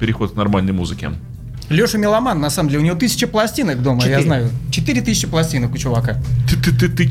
переход 0.00 0.32
к 0.32 0.36
нормальной 0.36 0.72
музыке. 0.72 1.10
Леша 1.68 1.98
меломан, 1.98 2.40
на 2.40 2.50
самом 2.50 2.68
деле, 2.70 2.82
у 2.82 2.84
него 2.86 2.96
тысяча 2.96 3.26
пластинок 3.26 3.82
дома, 3.82 3.98
я 4.02 4.08
Четыре. 4.08 4.22
знаю. 4.22 4.50
Четыре 4.86 5.02
тысячи 5.04 5.26
пластинок 5.26 5.74
у 5.74 5.78
чувака. 5.78 6.22
Ты, 6.48 6.56
ты, 6.58 6.70
ты, 6.70 6.88
ты, 6.88 7.10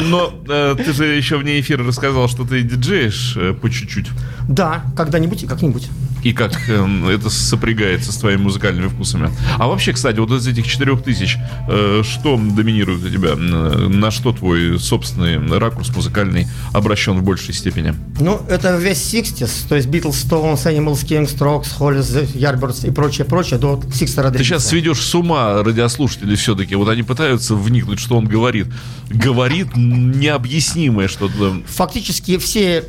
Но 0.00 0.42
э, 0.48 0.74
ты 0.76 0.92
же 0.92 1.04
еще 1.04 1.36
вне 1.36 1.60
эфира 1.60 1.84
рассказал, 1.84 2.28
что 2.28 2.44
ты 2.44 2.62
диджеешь 2.62 3.36
э, 3.36 3.54
по 3.54 3.70
чуть-чуть. 3.70 4.08
Да, 4.48 4.84
когда-нибудь 4.96 5.42
и 5.42 5.46
как-нибудь. 5.46 5.88
И 6.22 6.32
как 6.32 6.52
эм, 6.70 7.06
это 7.06 7.28
сопрягается 7.28 8.10
с 8.10 8.16
твоими 8.16 8.40
музыкальными 8.40 8.88
вкусами. 8.88 9.30
А 9.58 9.66
вообще, 9.68 9.92
кстати, 9.92 10.18
вот 10.18 10.30
из 10.32 10.46
этих 10.46 10.66
четырех 10.66 11.02
тысяч, 11.02 11.36
э, 11.68 12.02
что 12.02 12.36
доминирует 12.38 13.04
у 13.04 13.10
тебя? 13.10 13.30
Э, 13.36 13.88
На 13.88 14.10
что 14.10 14.32
твой 14.32 14.78
собственный 14.78 15.58
ракурс 15.58 15.94
музыкальный 15.94 16.46
обращен 16.72 17.18
в 17.18 17.22
большей 17.22 17.52
степени? 17.52 17.94
Ну, 18.20 18.40
это 18.48 18.76
весь 18.76 18.98
60s, 19.12 19.68
то 19.68 19.76
есть 19.76 19.88
Beatles, 19.88 20.12
Stones, 20.12 20.64
Animals, 20.64 21.04
Kings, 21.06 21.36
Strokes, 21.36 21.78
Hollies, 21.78 22.32
Yardbirds 22.34 22.88
и 22.88 22.90
прочее, 22.90 23.26
прочее, 23.26 23.58
до 23.58 23.82
Сикста 23.92 24.16
Ты 24.16 24.22
Родригеса. 24.22 24.48
сейчас 24.48 24.66
сведешь 24.68 25.00
с 25.00 25.14
ума 25.14 25.62
радиослушателей 25.62 26.36
все-таки. 26.36 26.74
Вот 26.74 26.88
они 26.88 27.02
пытаются 27.02 27.54
вникнуть, 27.54 27.98
что 28.00 28.16
он 28.16 28.24
говорит. 28.26 28.68
Говорит 29.10 29.76
необъяснимое 29.76 31.08
что-то. 31.08 31.62
Фактически 31.66 32.38
все 32.38 32.84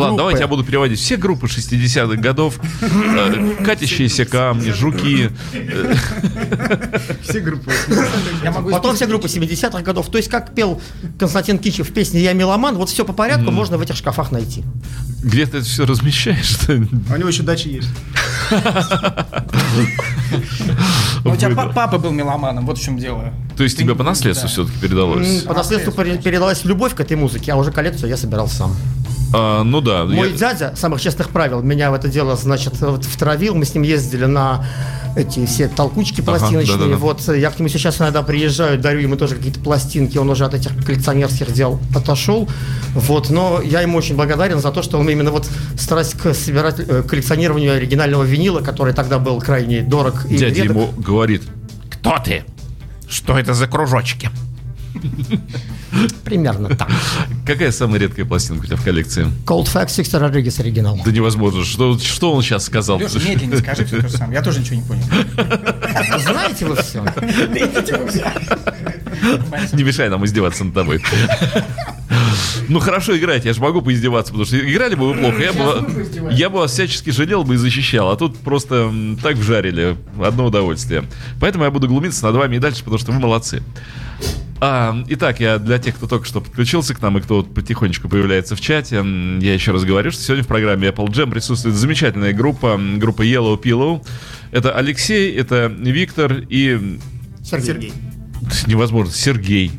Ладно, 0.00 0.16
давайте 0.16 0.40
я 0.40 0.48
буду 0.48 0.64
переводить. 0.64 0.98
Все 0.98 1.16
группы 1.16 1.46
60-х 1.46 2.16
годов, 2.20 2.58
э, 2.80 3.54
катящиеся 3.64 4.24
камни, 4.24 4.70
жуки, 4.70 5.30
Все 7.22 7.40
группы. 7.40 7.72
Потом 8.70 8.96
все 8.96 9.06
группы 9.06 9.28
70-х 9.28 9.82
годов. 9.82 10.10
То 10.10 10.18
есть, 10.18 10.28
как 10.28 10.54
пел 10.54 10.80
Константин 11.18 11.58
Кичев 11.58 11.88
в 11.88 11.92
песне 11.92 12.20
«Я 12.22 12.32
меломан», 12.32 12.76
вот 12.76 12.88
все 12.90 13.04
по 13.04 13.12
порядку 13.12 13.50
можно 13.50 13.76
в 13.78 13.80
этих 13.82 13.96
шкафах 13.96 14.30
найти. 14.32 14.64
где 15.22 15.46
ты 15.46 15.58
это 15.58 15.66
все 15.66 15.86
размещаешь? 15.86 16.56
А 17.10 17.14
у 17.14 17.16
него 17.18 17.28
еще 17.28 17.42
дача 17.42 17.68
есть. 17.68 17.88
У 21.24 21.36
тебя 21.36 21.54
папа 21.74 21.98
был 21.98 22.10
меломаном, 22.10 22.66
вот 22.66 22.78
в 22.78 22.82
чем 22.82 22.98
дело. 22.98 23.32
То 23.56 23.62
есть 23.64 23.78
тебе 23.78 23.94
по 23.94 24.02
наследству 24.02 24.48
все-таки 24.48 24.78
передалось? 24.78 25.42
По 25.42 25.54
наследству 25.54 25.92
пере- 25.92 26.18
передалась 26.18 26.64
любовь 26.64 26.94
к 26.94 27.00
этой 27.00 27.16
музыке, 27.16 27.52
а 27.52 27.56
уже 27.56 27.70
коллекцию 27.72 28.08
я 28.10 28.16
собирал 28.16 28.48
сам. 28.48 28.76
А, 29.36 29.64
ну 29.64 29.80
да. 29.80 30.04
Мой 30.04 30.30
я- 30.30 30.36
дядя, 30.36 30.74
самых 30.76 31.00
честных 31.00 31.30
правил, 31.30 31.60
меня 31.60 31.90
в 31.90 31.94
это 31.94 32.06
дело, 32.08 32.36
значит, 32.36 32.80
вот 32.80 33.04
втравил. 33.04 33.54
Мы 33.56 33.64
с 33.64 33.74
ним 33.74 33.82
ездили 33.82 34.26
на 34.26 34.64
эти 35.16 35.44
все 35.46 35.66
толкучки 35.68 36.20
Ага, 36.20 36.38
пластиночные. 36.38 36.78
да-да-да. 36.78 36.96
Вот 36.98 37.28
э, 37.28 37.40
я 37.40 37.50
к 37.50 37.58
нему 37.58 37.68
сейчас 37.68 38.00
иногда 38.00 38.22
приезжаю, 38.22 38.78
дарю 38.78 39.00
ему 39.00 39.16
тоже 39.16 39.34
какие-то 39.34 39.58
пластинки. 39.60 40.18
Он 40.18 40.30
уже 40.30 40.44
от 40.44 40.54
этих 40.54 40.70
коллекционерских 40.84 41.52
дел 41.52 41.80
отошел. 41.96 42.48
Вот, 42.94 43.30
но 43.30 43.60
я 43.60 43.80
ему 43.80 43.98
очень 43.98 44.14
благодарен 44.16 44.60
за 44.60 44.70
то, 44.70 44.82
что 44.82 44.98
он 44.98 45.08
именно 45.08 45.32
вот 45.32 45.48
страсть 45.76 46.14
к 46.14 46.32
собирать, 46.32 46.78
э, 46.78 47.02
коллекционированию 47.02 47.74
оригинального 47.74 48.22
винила, 48.22 48.60
который 48.60 48.94
тогда 48.94 49.18
был 49.18 49.40
крайне 49.40 49.80
дорог 49.82 50.26
и 50.26 50.36
Дядя 50.36 50.62
редок. 50.62 50.76
ему 50.76 50.92
говорит, 50.96 51.42
кто 51.90 52.18
ты? 52.24 52.44
Что 53.08 53.36
это 53.38 53.52
за 53.54 53.66
кружочки? 53.66 54.30
Примерно 56.24 56.68
так. 56.70 56.90
Какая 57.46 57.72
самая 57.72 58.00
редкая 58.00 58.24
пластинка 58.24 58.64
у 58.64 58.66
тебя 58.66 58.76
в 58.76 58.84
коллекции? 58.84 59.26
Cold 59.46 59.66
Fact, 59.66 59.88
Sixter 59.88 60.20
Rodriguez 60.20 60.60
оригинал. 60.60 60.98
Да 61.04 61.10
невозможно. 61.10 61.64
Что, 61.64 61.98
что 61.98 62.32
он 62.32 62.42
сейчас 62.42 62.64
сказал? 62.64 62.98
Леша, 62.98 63.18
медленнее 63.18 63.58
скажи 63.58 63.84
все 63.84 64.00
то 64.00 64.08
же 64.08 64.16
самое. 64.16 64.34
Я 64.34 64.42
тоже 64.42 64.60
ничего 64.60 64.76
не 64.76 64.82
понял. 64.82 65.04
Знаете 66.20 66.66
вы 66.66 66.76
все? 66.76 67.04
Не 69.72 69.82
мешай 69.82 70.08
нам 70.08 70.24
издеваться 70.24 70.64
над 70.64 70.74
тобой. 70.74 71.02
Ну 72.68 72.80
хорошо 72.80 73.16
играть, 73.16 73.44
я 73.44 73.52
же 73.52 73.60
могу 73.60 73.82
поиздеваться, 73.82 74.32
потому 74.32 74.46
что 74.46 74.58
играли 74.58 74.94
бы 74.94 75.12
вы 75.12 75.18
плохо. 75.18 75.42
Я 75.42 75.52
бы, 75.52 76.32
я 76.32 76.50
бы 76.50 76.58
вас 76.60 76.72
всячески 76.72 77.10
жалел 77.10 77.44
бы 77.44 77.54
и 77.54 77.56
защищал, 77.56 78.10
а 78.10 78.16
тут 78.16 78.38
просто 78.38 78.92
так 79.22 79.36
вжарили. 79.36 79.96
Одно 80.22 80.46
удовольствие. 80.46 81.04
Поэтому 81.40 81.64
я 81.64 81.70
буду 81.70 81.88
глумиться 81.88 82.24
над 82.24 82.36
вами 82.36 82.56
и 82.56 82.58
дальше, 82.58 82.80
потому 82.80 82.98
что 82.98 83.12
вы 83.12 83.18
молодцы. 83.20 83.62
А, 84.60 85.04
итак, 85.08 85.40
я 85.40 85.58
для 85.58 85.78
тех, 85.78 85.96
кто 85.96 86.06
только 86.06 86.26
что 86.26 86.40
подключился 86.40 86.94
к 86.94 87.02
нам 87.02 87.18
и 87.18 87.20
кто 87.20 87.36
вот 87.36 87.52
потихонечку 87.52 88.08
появляется 88.08 88.56
в 88.56 88.60
чате, 88.60 88.96
я 88.96 89.54
еще 89.54 89.72
раз 89.72 89.84
говорю, 89.84 90.10
что 90.10 90.22
сегодня 90.22 90.44
в 90.44 90.46
программе 90.46 90.88
Apple 90.88 91.08
Jam 91.08 91.30
присутствует 91.30 91.74
замечательная 91.74 92.32
группа, 92.32 92.80
группа 92.96 93.22
Yellow 93.22 93.60
Pillow. 93.60 94.06
Это 94.52 94.72
Алексей, 94.72 95.34
это 95.36 95.66
Виктор 95.66 96.44
и 96.48 96.98
Сергей. 97.42 97.92
Невозможно. 98.66 99.12
Сергей. 99.12 99.72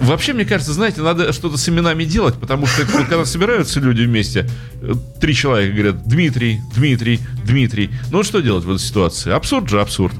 Вообще, 0.00 0.32
мне 0.32 0.44
кажется, 0.44 0.72
знаете, 0.72 1.00
надо 1.00 1.32
что-то 1.32 1.56
с 1.56 1.68
именами 1.68 2.04
делать, 2.04 2.34
потому 2.34 2.66
что 2.66 2.86
когда 2.86 3.24
собираются 3.24 3.80
люди 3.80 4.02
вместе, 4.02 4.48
э, 4.82 4.94
три 5.20 5.34
человека 5.34 5.74
говорят 5.74 6.08
Дмитрий, 6.08 6.60
Дмитрий, 6.74 7.20
Дмитрий. 7.44 7.90
Ну 8.10 8.22
что 8.22 8.40
делать 8.40 8.64
в 8.64 8.70
этой 8.70 8.82
ситуации? 8.82 9.32
Абсурд 9.32 9.68
же 9.68 9.80
абсурд. 9.80 10.14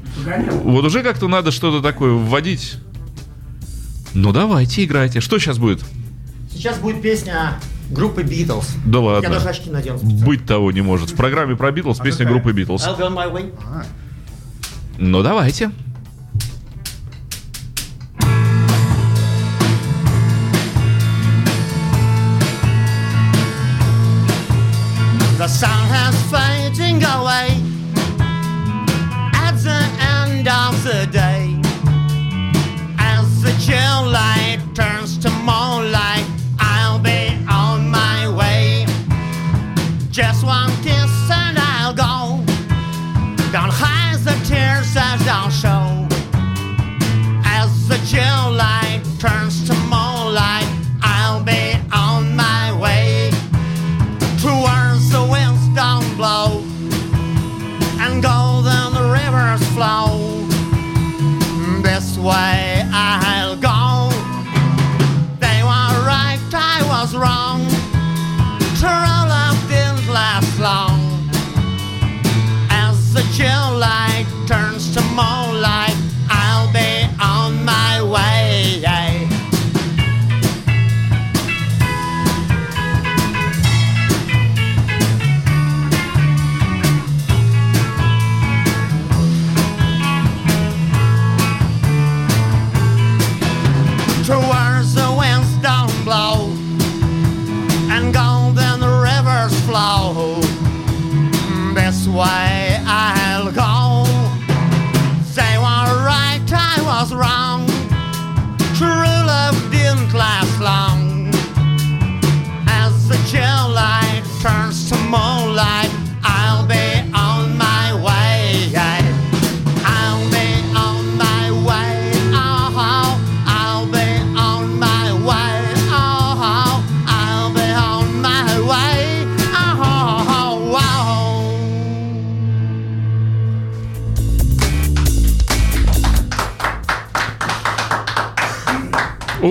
Вот 0.62 0.84
уже 0.84 1.02
как-то 1.02 1.28
надо 1.28 1.50
что-то 1.50 1.82
такое 1.82 2.12
вводить. 2.12 2.76
Ну 4.14 4.32
давайте, 4.32 4.84
играйте. 4.84 5.20
Что 5.20 5.38
сейчас 5.38 5.58
будет? 5.58 5.84
Сейчас 6.52 6.78
будет 6.78 7.02
песня 7.02 7.54
группы 7.90 8.22
Beatles. 8.22 8.66
Да 8.86 8.98
Я 8.98 9.04
ладно. 9.04 9.28
даже 9.30 9.48
очки 9.48 9.70
надену. 9.70 9.98
специально. 9.98 10.24
Быть 10.26 10.46
того 10.46 10.70
не 10.72 10.82
может. 10.82 11.10
В 11.10 11.16
программе 11.16 11.56
про 11.56 11.70
Битлз 11.72 11.98
песня 11.98 12.24
какая? 12.24 12.32
группы 12.34 12.52
Битлз. 12.52 12.86
I'll 12.86 12.98
go 12.98 13.08
my 13.12 13.30
way. 13.32 13.52
Ну 14.98 15.22
давайте. 15.22 15.70
The 25.38 25.48
sun 25.48 25.88
has 25.88 26.14
fading 26.30 27.02
away 27.02 27.53
jam 33.58 34.06
like 34.06 34.33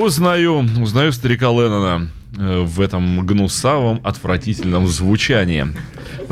Узнаю, 0.03 0.67
узнаю 0.81 1.13
старика 1.13 1.45
Леннона 1.45 2.09
э, 2.37 2.61
в 2.63 2.81
этом 2.81 3.25
гнусавом, 3.25 4.01
отвратительном 4.03 4.85
звучании. 4.85 5.67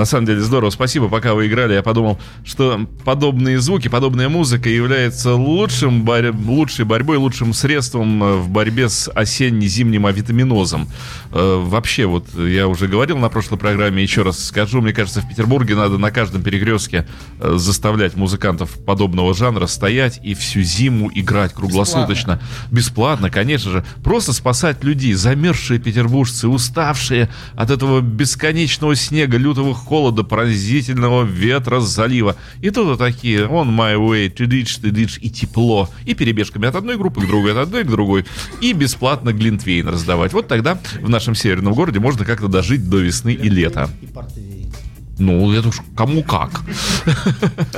На 0.02 0.06
самом 0.06 0.26
деле 0.26 0.42
здорово, 0.42 0.72
спасибо, 0.72 1.10
пока 1.10 1.36
вы 1.36 1.46
играли, 1.46 1.76
я 1.76 1.84
подумал, 1.84 2.20
что 2.44 2.88
подобные 3.06 3.62
звуки, 3.62 3.88
подобная 3.88 4.30
музыка 4.30 4.68
является 4.68 5.36
лучшим 5.36 6.04
борь- 6.04 6.32
лучшей 6.32 6.86
борьбой, 6.86 7.18
лучшим 7.18 7.54
средством 7.54 8.24
э, 8.24 8.36
в 8.38 8.50
борьбе 8.50 8.90
с 8.90 9.12
осенне-зимним 9.14 10.08
авитаминозом. 10.08 10.90
Э, 11.32 11.60
Вообще, 11.64 12.08
вот 12.08 12.34
я 12.36 12.68
уже 12.68 12.88
говорил 12.88 13.20
на 13.20 13.30
прошлой 13.30 13.60
программе, 13.60 14.02
еще 14.02 14.24
раз 14.24 14.44
скажу, 14.44 14.82
мне 14.82 14.92
кажется, 14.92 15.22
в 15.22 15.30
Петербурге 15.30 15.76
надо 15.76 16.00
на 16.00 16.10
каждом 16.10 16.42
перекрестке 16.42 17.08
э, 17.40 17.54
заставлять 17.58 18.16
музыкантов 18.16 18.84
подобного 18.84 19.36
жанра 19.36 19.68
стоять 19.68 20.20
и 20.24 20.34
всю 20.34 20.64
зиму 20.64 21.12
играть 21.14 21.54
круглосуточно. 21.54 22.42
Бесплатно, 22.72 23.30
конечно 23.30 23.70
же. 23.70 23.86
Просто 24.04 24.34
спасать 24.34 24.84
людей, 24.84 25.14
замерзшие 25.14 25.80
петербуржцы, 25.80 26.48
уставшие 26.48 27.30
от 27.56 27.70
этого 27.70 28.02
бесконечного 28.02 28.96
снега, 28.96 29.38
лютого 29.38 29.76
холода, 29.76 29.91
пронзительного 30.24 31.24
ветра 31.24 31.80
с 31.80 31.90
залива. 31.90 32.36
И 32.62 32.70
тут 32.70 32.88
вот 32.88 33.00
такие, 33.00 33.42
on 33.42 33.70
my 33.70 33.96
way, 33.98 34.30
тыдыч, 34.30 34.78
тыдыч, 34.78 35.20
и 35.22 35.30
тепло. 35.30 35.90
И 36.06 36.14
перебежками 36.14 36.68
от 36.68 36.76
одной 36.76 36.98
группы 36.98 37.22
к 37.22 37.28
другой, 37.28 37.52
от 37.52 37.58
одной 37.58 37.84
к 37.84 37.88
другой. 37.88 38.26
И 38.62 38.74
бесплатно 38.74 39.34
глинтвейн 39.34 39.88
раздавать. 39.88 40.34
Вот 40.34 40.48
тогда 40.48 40.80
в 41.02 41.10
нашем 41.10 41.36
северном 41.36 41.74
городе 41.74 42.00
можно 42.00 42.26
как-то 42.26 42.48
дожить 42.48 42.90
до 42.90 42.98
весны 43.00 43.34
и 43.34 43.50
лета. 43.50 43.90
Ну, 45.22 45.54
это 45.54 45.68
уж 45.70 45.82
кому 45.96 46.24
как. 46.24 46.62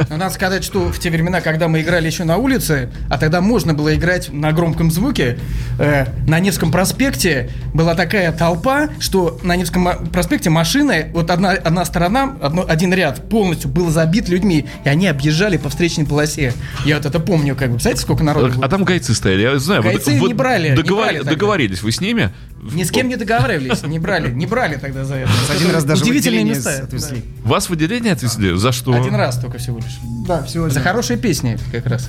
Но 0.10 0.16
надо 0.18 0.34
сказать, 0.34 0.64
что 0.64 0.92
в 0.92 0.98
те 0.98 1.10
времена, 1.10 1.42
когда 1.42 1.68
мы 1.68 1.82
играли 1.82 2.08
еще 2.08 2.24
на 2.24 2.38
улице, 2.38 2.90
а 3.10 3.18
тогда 3.18 3.42
можно 3.42 3.74
было 3.74 3.94
играть 3.96 4.32
на 4.32 4.54
громком 4.54 4.90
звуке, 4.92 5.38
э, 5.78 6.06
на 6.26 6.40
Невском 6.40 6.72
проспекте 6.72 7.50
была 7.74 7.96
такая 7.96 8.32
толпа, 8.32 8.90
что 9.00 9.40
на 9.44 9.58
Невском 9.58 10.08
проспекте 10.12 10.50
машины, 10.50 11.08
вот 11.14 11.30
одна, 11.30 11.52
одна 11.52 11.84
сторона, 11.84 12.38
одно- 12.42 12.66
один 12.68 12.94
ряд 12.94 13.28
полностью 13.30 13.70
был 13.70 13.90
забит 13.90 14.30
людьми, 14.30 14.66
и 14.86 14.90
они 14.90 15.08
объезжали 15.08 15.58
по 15.58 15.68
встречной 15.68 16.06
полосе. 16.06 16.54
Я 16.86 16.96
вот 16.96 17.06
это 17.06 17.20
помню, 17.20 17.56
как 17.56 17.68
бы, 17.68 17.74
представляете, 17.76 18.04
сколько 18.04 18.24
народу 18.24 18.54
было? 18.54 18.66
А 18.66 18.70
там 18.70 18.86
гайцы 18.86 19.14
стояли, 19.14 19.42
я 19.42 19.60
знаю. 19.60 19.84
Гайцы 19.84 20.12
вы 20.18 20.28
не 20.30 20.34
брали, 20.34 20.70
не 20.70 20.76
договор- 20.78 21.04
брали 21.04 21.18
тогда. 21.18 21.32
договорились 21.32 21.82
вы 21.84 21.92
с 21.92 22.00
ними? 22.00 22.30
Ни 22.62 22.84
с 22.84 22.92
кем 22.92 23.10
не 23.10 23.18
договаривались, 23.18 23.84
не 23.84 24.00
брали, 24.00 24.32
не 24.32 24.46
брали 24.46 24.76
тогда 24.78 25.04
за 25.04 25.16
это. 25.16 25.32
Один 25.54 25.72
раз 25.72 25.84
даже 25.84 26.04
Удивительные 26.04 26.46
места. 26.46 26.84
отвезли. 26.84 27.22
Вас 27.44 27.70
в 27.70 27.74
отделение 27.74 28.14
отвезли? 28.14 28.56
За 28.56 28.72
что? 28.72 28.94
Один 28.94 29.16
раз 29.16 29.38
только 29.38 29.58
всего 29.58 29.78
лишь. 29.78 29.98
Да, 30.26 30.44
всего 30.44 30.70
За 30.70 30.80
хорошие 30.80 31.18
песни 31.18 31.58
как 31.74 31.86
раз. 31.88 32.08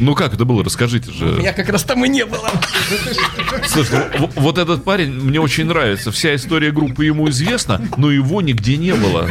Ну 0.00 0.14
как 0.16 0.34
это 0.34 0.44
было? 0.44 0.64
Расскажите 0.64 1.12
же. 1.12 1.40
Я 1.42 1.52
как 1.52 1.68
раз 1.68 1.84
там 1.84 2.04
и 2.04 2.08
не 2.08 2.26
было. 2.26 2.50
Слушайте, 3.68 4.10
в- 4.18 4.40
вот 4.40 4.58
этот 4.58 4.82
парень 4.82 5.12
мне 5.12 5.40
очень 5.40 5.66
нравится. 5.66 6.10
Вся 6.10 6.34
история 6.34 6.72
группы 6.72 7.04
ему 7.04 7.28
известна, 7.30 7.80
но 7.96 8.10
его 8.10 8.42
нигде 8.42 8.76
не 8.76 8.94
было. 8.94 9.28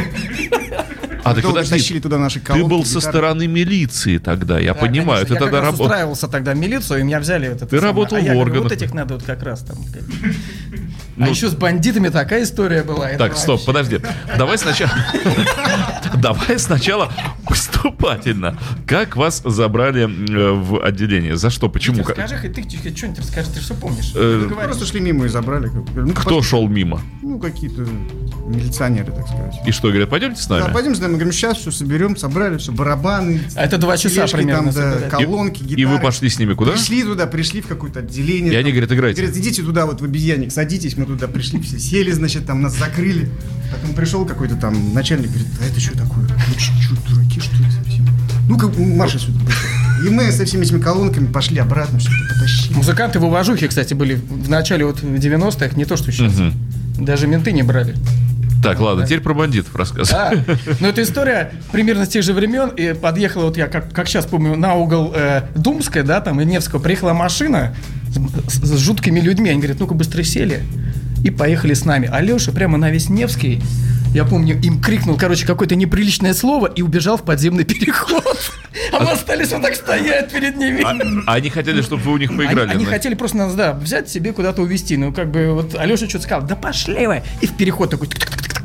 А, 1.24 1.34
так 1.34 1.42
Долго 1.44 1.58
подожди, 1.60 1.76
тащили 1.78 2.00
туда 2.00 2.18
наши 2.18 2.40
ты 2.40 2.46
колонки, 2.46 2.68
был 2.68 2.84
со 2.84 2.96
гитары. 2.98 3.12
стороны 3.12 3.46
милиции 3.46 4.18
тогда, 4.18 4.58
я 4.58 4.74
Да, 4.74 4.80
понимаю. 4.80 5.24
конечно. 5.24 5.26
Ты 5.28 5.34
я 5.34 5.38
тогда 5.40 5.50
как 5.58 5.60
раз 5.60 5.64
работал. 5.66 5.86
устраивался 5.86 6.26
тогда 6.28 6.52
в 6.52 6.56
милицию, 6.56 6.98
и 7.00 7.02
меня 7.04 7.20
взяли 7.20 7.46
вот 7.48 7.56
это 7.58 7.66
Ты 7.66 7.76
самое. 7.76 7.86
работал 7.92 8.16
а 8.16 8.20
я 8.20 8.24
в 8.24 8.34
говорю, 8.34 8.40
органах. 8.40 8.62
Вот 8.64 8.72
этих 8.72 8.92
надо 8.92 9.14
вот 9.14 9.22
как 9.22 9.40
раз 9.44 9.60
там. 9.60 9.76
Как- 11.16 11.18
Ну, 11.18 11.26
а 11.26 11.28
еще 11.28 11.48
с 11.48 11.54
бандитами 11.54 12.08
такая 12.08 12.42
история 12.42 12.82
была. 12.82 13.08
Так, 13.18 13.36
стоп, 13.36 13.60
вообще. 13.60 13.66
подожди. 13.66 14.00
Давай 14.36 14.58
сначала... 14.58 14.90
Давай 16.16 16.58
сначала 16.58 17.12
поступательно. 17.46 18.56
Как 18.86 19.16
вас 19.16 19.42
забрали 19.44 20.04
э, 20.04 20.52
в 20.52 20.84
отделение? 20.84 21.36
За 21.36 21.50
что? 21.50 21.68
Почему? 21.68 21.98
Расскажи, 21.98 22.36
ты 22.48 22.62
что-нибудь 22.94 23.18
расскажи, 23.18 23.50
ты 23.50 23.60
что 23.60 23.74
помнишь? 23.74 24.12
Э. 24.14 24.48
Просто 24.64 24.86
шли 24.86 25.00
мимо 25.00 25.24
и 25.26 25.28
забрали. 25.28 25.70
Ну, 25.94 26.12
Кто 26.14 26.42
шел 26.42 26.68
мимо? 26.68 27.00
Ну, 27.22 27.38
какие-то 27.38 27.86
милиционеры, 28.46 29.12
так 29.12 29.26
сказать. 29.26 29.54
И 29.66 29.72
что, 29.72 29.88
говорят, 29.88 30.10
пойдемте 30.10 30.42
с 30.42 30.46
Да, 30.46 30.58
нами? 30.60 30.72
пойдем 30.72 30.94
с 30.94 31.00
нами, 31.00 31.12
говорим, 31.12 31.32
сейчас 31.32 31.58
все 31.58 31.70
соберем, 31.70 32.16
собрали, 32.16 32.58
все, 32.58 32.72
барабаны. 32.72 33.40
А 33.54 33.64
это 33.64 33.78
два 33.78 33.96
часа 33.96 34.26
примерно 34.26 34.72
Там, 34.72 35.00
да, 35.00 35.08
колонки, 35.08 35.62
гитары. 35.62 35.80
И 35.80 35.84
вы 35.84 35.98
пошли 35.98 36.28
с 36.28 36.38
ними 36.38 36.54
куда? 36.54 36.72
Пришли 36.72 37.02
туда, 37.02 37.26
пришли 37.26 37.60
в 37.60 37.66
какое-то 37.66 38.00
отделение. 38.00 38.52
И 38.52 38.56
они 38.56 38.70
говорят, 38.70 38.92
играйте. 38.92 39.22
Говорят, 39.22 39.38
идите 39.38 39.62
туда, 39.62 39.86
вот 39.86 40.00
в 40.00 40.04
обезьянник, 40.04 40.52
садитесь, 40.52 40.96
мы 41.02 41.06
туда 41.06 41.26
пришли, 41.26 41.60
все 41.60 41.78
сели, 41.78 42.12
значит, 42.12 42.46
там 42.46 42.62
нас 42.62 42.78
закрыли. 42.78 43.28
Потом 43.72 43.94
пришел 43.94 44.24
какой-то 44.24 44.54
там 44.56 44.94
начальник, 44.94 45.30
говорит, 45.30 45.48
а 45.60 45.64
это 45.64 45.80
что 45.80 45.98
такое? 45.98 46.24
Вы 46.26 46.58
что, 46.58 46.94
дураки, 47.08 47.40
что 47.40 47.56
ли, 47.56 47.70
совсем? 47.70 48.06
Ну-ка, 48.48 48.68
марш 48.68 49.16
отсюда. 49.16 49.38
быстро». 49.40 49.68
И 50.06 50.10
мы 50.10 50.30
со 50.30 50.44
всеми 50.44 50.64
этими 50.64 50.80
колонками 50.80 51.26
пошли 51.26 51.58
обратно, 51.58 51.98
что-то 51.98 52.34
потащили. 52.34 52.74
Музыканты 52.74 53.18
в 53.18 53.24
уважухе, 53.24 53.66
кстати, 53.68 53.94
были 53.94 54.14
в 54.14 54.48
начале 54.48 54.84
вот 54.84 55.02
90-х, 55.02 55.76
не 55.76 55.84
то, 55.84 55.96
что 55.96 56.12
сейчас. 56.12 56.32
Мгм. 56.38 57.04
Даже 57.04 57.26
менты 57.26 57.52
не 57.52 57.62
брали. 57.62 57.96
Так, 58.62 58.78
ладно, 58.78 59.04
теперь 59.04 59.20
про 59.20 59.34
бандитов 59.34 59.74
рассказывай. 59.74 60.36
Да. 60.46 60.56
Но 60.78 60.88
эта 60.88 61.02
история 61.02 61.52
примерно 61.72 62.06
с 62.06 62.10
тех 62.10 62.22
же 62.22 62.32
времен. 62.32 62.68
И 62.68 62.92
подъехала, 62.92 63.46
вот 63.46 63.56
я 63.56 63.66
как, 63.66 63.92
как 63.92 64.06
сейчас 64.06 64.24
помню, 64.26 64.56
на 64.56 64.74
угол 64.74 65.12
э, 65.16 65.42
Думская, 65.56 66.04
да, 66.04 66.20
там, 66.20 66.40
и 66.40 66.44
Невского, 66.44 66.78
приехала 66.78 67.12
машина 67.12 67.74
с, 68.46 68.52
с 68.52 68.78
жуткими 68.78 69.18
людьми. 69.18 69.50
Они 69.50 69.58
говорят, 69.58 69.80
ну-ка 69.80 69.94
быстро 69.94 70.22
сели 70.22 70.62
и 71.24 71.30
поехали 71.30 71.74
с 71.74 71.84
нами. 71.84 72.08
Алеша 72.12 72.52
прямо 72.52 72.78
на 72.78 72.90
весь 72.90 73.08
Невский, 73.08 73.60
я 74.14 74.24
помню, 74.24 74.60
им 74.60 74.80
крикнул, 74.80 75.16
короче, 75.16 75.46
какое-то 75.46 75.74
неприличное 75.74 76.34
слово 76.34 76.66
и 76.66 76.82
убежал 76.82 77.16
в 77.16 77.22
подземный 77.22 77.64
переход. 77.64 78.24
А 78.92 79.00
мы 79.00 79.10
остались 79.12 79.52
вот 79.52 79.62
так 79.62 79.74
стоять 79.74 80.30
перед 80.30 80.56
ними. 80.56 80.82
А 81.26 81.34
они 81.34 81.48
хотели, 81.50 81.80
чтобы 81.82 82.02
вы 82.02 82.12
у 82.12 82.16
них 82.18 82.36
поиграли. 82.36 82.70
Они, 82.70 82.84
хотели 82.84 83.14
просто 83.14 83.38
нас, 83.38 83.54
да, 83.54 83.72
взять 83.72 84.10
себе 84.10 84.32
куда-то 84.32 84.62
увезти. 84.62 84.96
Ну, 84.96 85.12
как 85.12 85.30
бы, 85.30 85.52
вот 85.52 85.74
Алеша 85.74 86.08
что-то 86.08 86.24
сказал, 86.24 86.46
да 86.46 86.56
пошли 86.56 87.06
вы. 87.06 87.22
И 87.40 87.46
в 87.46 87.56
переход 87.56 87.90
такой, 87.90 88.08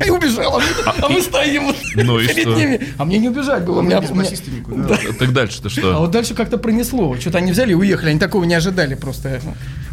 и 0.04 0.10
убежал. 0.10 0.56
А 0.56 0.60
мы, 0.60 1.04
а 1.04 1.08
мы 1.08 1.22
стоим 1.22 1.64
вот 1.66 1.76
Ну 1.96 2.18
перед 2.20 2.40
что? 2.40 2.54
ними. 2.54 2.80
А 2.98 3.04
мне 3.04 3.18
не 3.18 3.28
убежать 3.28 3.64
было. 3.64 3.80
Меня, 3.80 4.00
Без 4.00 4.10
меня-. 4.10 5.12
Так 5.18 5.32
дальше-то 5.32 5.68
А 5.68 5.70
что? 5.70 6.00
вот 6.00 6.10
дальше 6.10 6.34
как-то 6.34 6.58
пронесло. 6.58 7.16
Что-то 7.18 7.38
они 7.38 7.52
взяли 7.52 7.72
и 7.72 7.74
уехали. 7.74 8.10
Они 8.10 8.18
такого 8.18 8.44
не 8.44 8.54
ожидали 8.54 8.94
просто. 8.94 9.40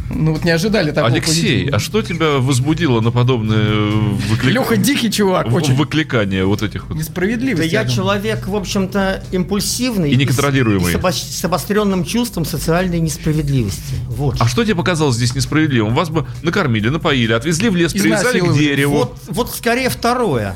Ну, 0.10 0.34
вот 0.34 0.44
не 0.46 0.52
ожидали 0.52 0.92
такого 0.92 1.08
Алексей, 1.12 1.42
поведения. 1.42 1.72
а 1.72 1.80
что 1.80 2.02
тебя 2.04 2.38
возбудило 2.38 3.02
на 3.02 3.12
подобное 3.12 3.72
выклик- 3.72 4.52
Леха 4.52 4.78
дикий 4.78 5.12
чувак, 5.12 5.50
в- 5.50 5.56
очень 5.56 5.74
выкликание 5.76 6.46
вот 6.46 6.62
этих 6.62 6.88
вот? 6.88 6.96
несправедливый. 6.98 7.58
Да 7.58 7.64
я 7.64 7.86
человек, 7.88 8.48
в 8.48 8.56
общем-то, 8.56 9.24
импульсивный. 9.32 10.12
И 10.12 10.16
неконтролируемый. 10.16 10.92
И 10.92 10.96
с, 10.96 10.96
обо- 11.00 11.12
с 11.12 11.44
обостренным 11.44 12.06
чувством 12.06 12.46
социальной 12.46 13.00
несправедливости. 13.00 13.96
Вот. 14.08 14.36
А 14.40 14.48
что 14.48 14.64
тебе 14.64 14.76
показалось 14.76 15.16
здесь 15.16 15.34
несправедливым? 15.34 15.96
Вас 15.96 16.10
бы 16.10 16.28
накормили, 16.44 16.90
напоили, 16.90 17.34
отвезли 17.34 17.70
в 17.70 17.76
лес, 17.76 17.92
привязали 17.94 18.40
к 18.42 18.54
дереву. 18.54 18.98
Вот, 18.98 19.18
вот 19.28 19.56
скорее 19.56 19.90
второе. 19.90 20.56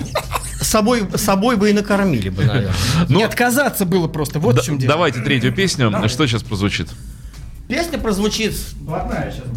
Собой, 0.62 1.04
собой 1.16 1.56
бы 1.56 1.70
и 1.72 1.74
накормили 1.74 2.30
бы, 2.30 2.44
наверное. 2.46 2.74
Ну, 3.08 3.18
Не 3.20 3.24
отказаться 3.24 3.86
было 3.86 4.08
просто. 4.08 4.40
Вот 4.40 4.56
да- 4.58 4.62
в 4.62 4.66
чем 4.66 4.78
дело. 4.78 4.94
давайте 4.94 5.22
третью 5.22 5.54
песню. 5.54 5.92
Что 6.08 6.28
сейчас 6.28 6.44
прозвучит? 6.44 6.90
Песня 7.70 8.00
прозвучит... 8.00 8.56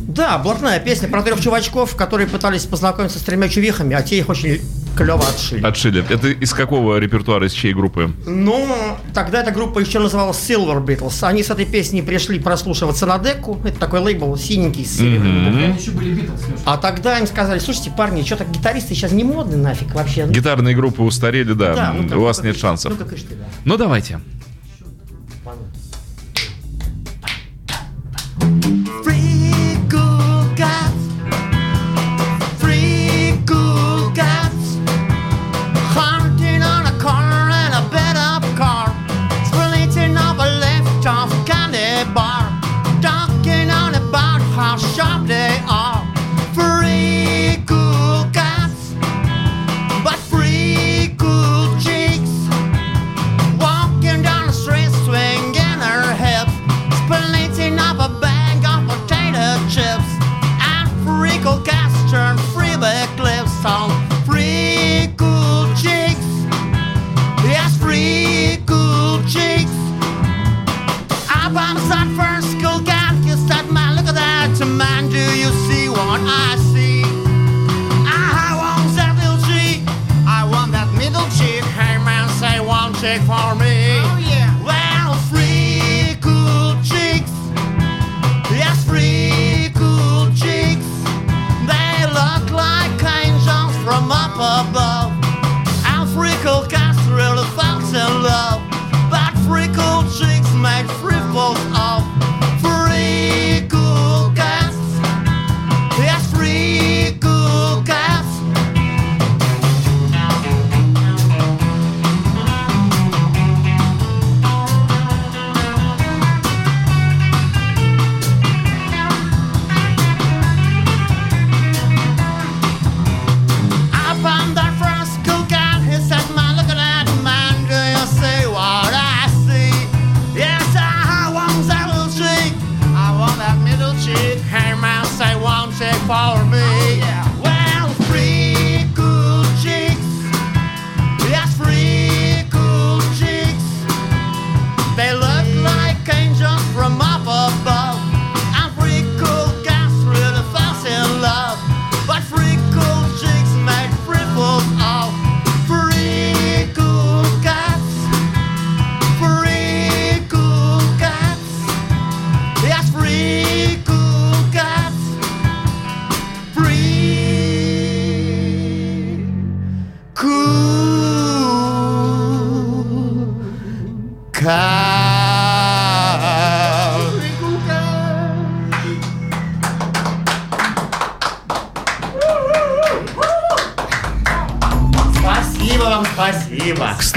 Да, 0.06 0.36
блатная 0.36 0.78
песня 0.80 1.08
про 1.08 1.22
трех 1.22 1.40
чувачков, 1.40 1.96
которые 1.96 2.28
пытались 2.28 2.66
познакомиться 2.66 3.18
с 3.18 3.22
тремя 3.22 3.48
чувихами, 3.48 3.96
а 3.96 4.02
те 4.02 4.18
их 4.18 4.28
очень 4.28 4.60
клево 4.94 5.24
отшили. 5.26 5.64
Отшили. 5.64 6.04
Это 6.10 6.28
из 6.28 6.52
какого 6.52 6.98
репертуара, 6.98 7.46
из 7.46 7.52
чьей 7.52 7.72
группы? 7.72 8.12
Ну, 8.26 8.68
тогда 9.14 9.40
эта 9.40 9.50
группа 9.50 9.78
еще 9.78 9.98
называлась 9.98 10.36
Silver 10.36 10.84
Beatles. 10.84 11.26
Они 11.26 11.42
с 11.42 11.48
этой 11.48 11.64
песней 11.64 12.02
пришли 12.02 12.38
прослушиваться 12.38 13.06
на 13.06 13.18
деку. 13.18 13.58
Это 13.64 13.78
такой 13.78 14.00
лейбл 14.00 14.36
синенький 14.36 14.84
с 14.84 14.98
серебряным. 14.98 15.64
Они 15.64 15.80
еще 15.80 15.92
были 15.92 16.10
Леша. 16.10 16.32
А 16.66 16.76
тогда 16.76 17.18
им 17.18 17.26
сказали, 17.26 17.60
слушайте, 17.60 17.90
парни, 17.96 18.22
что-то 18.24 18.44
гитаристы 18.44 18.94
сейчас 18.94 19.12
не 19.12 19.24
модны 19.24 19.56
нафиг 19.56 19.94
вообще. 19.94 20.26
Ну, 20.26 20.32
Гитарные 20.32 20.76
группы 20.76 21.00
устарели, 21.00 21.54
да. 21.54 21.74
да, 21.74 21.92
ну-ка, 21.94 22.18
у 22.18 22.22
вас 22.24 22.42
нет 22.42 22.58
шансов. 22.58 22.92
Ну-ка, 22.92 23.06
кыш 23.06 23.22
ты, 23.22 23.36
да. 23.36 23.44
Ну 23.64 23.78
давайте. 23.78 24.20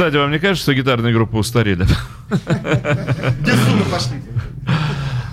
Кстати, 0.06 0.18
вам 0.22 0.32
не 0.32 0.38
кажется, 0.38 0.62
что 0.62 0.74
гитарные 0.76 1.12
группы 1.12 1.36
устарели? 1.36 1.84
Безумно 2.30 3.86
пошли. 3.92 4.18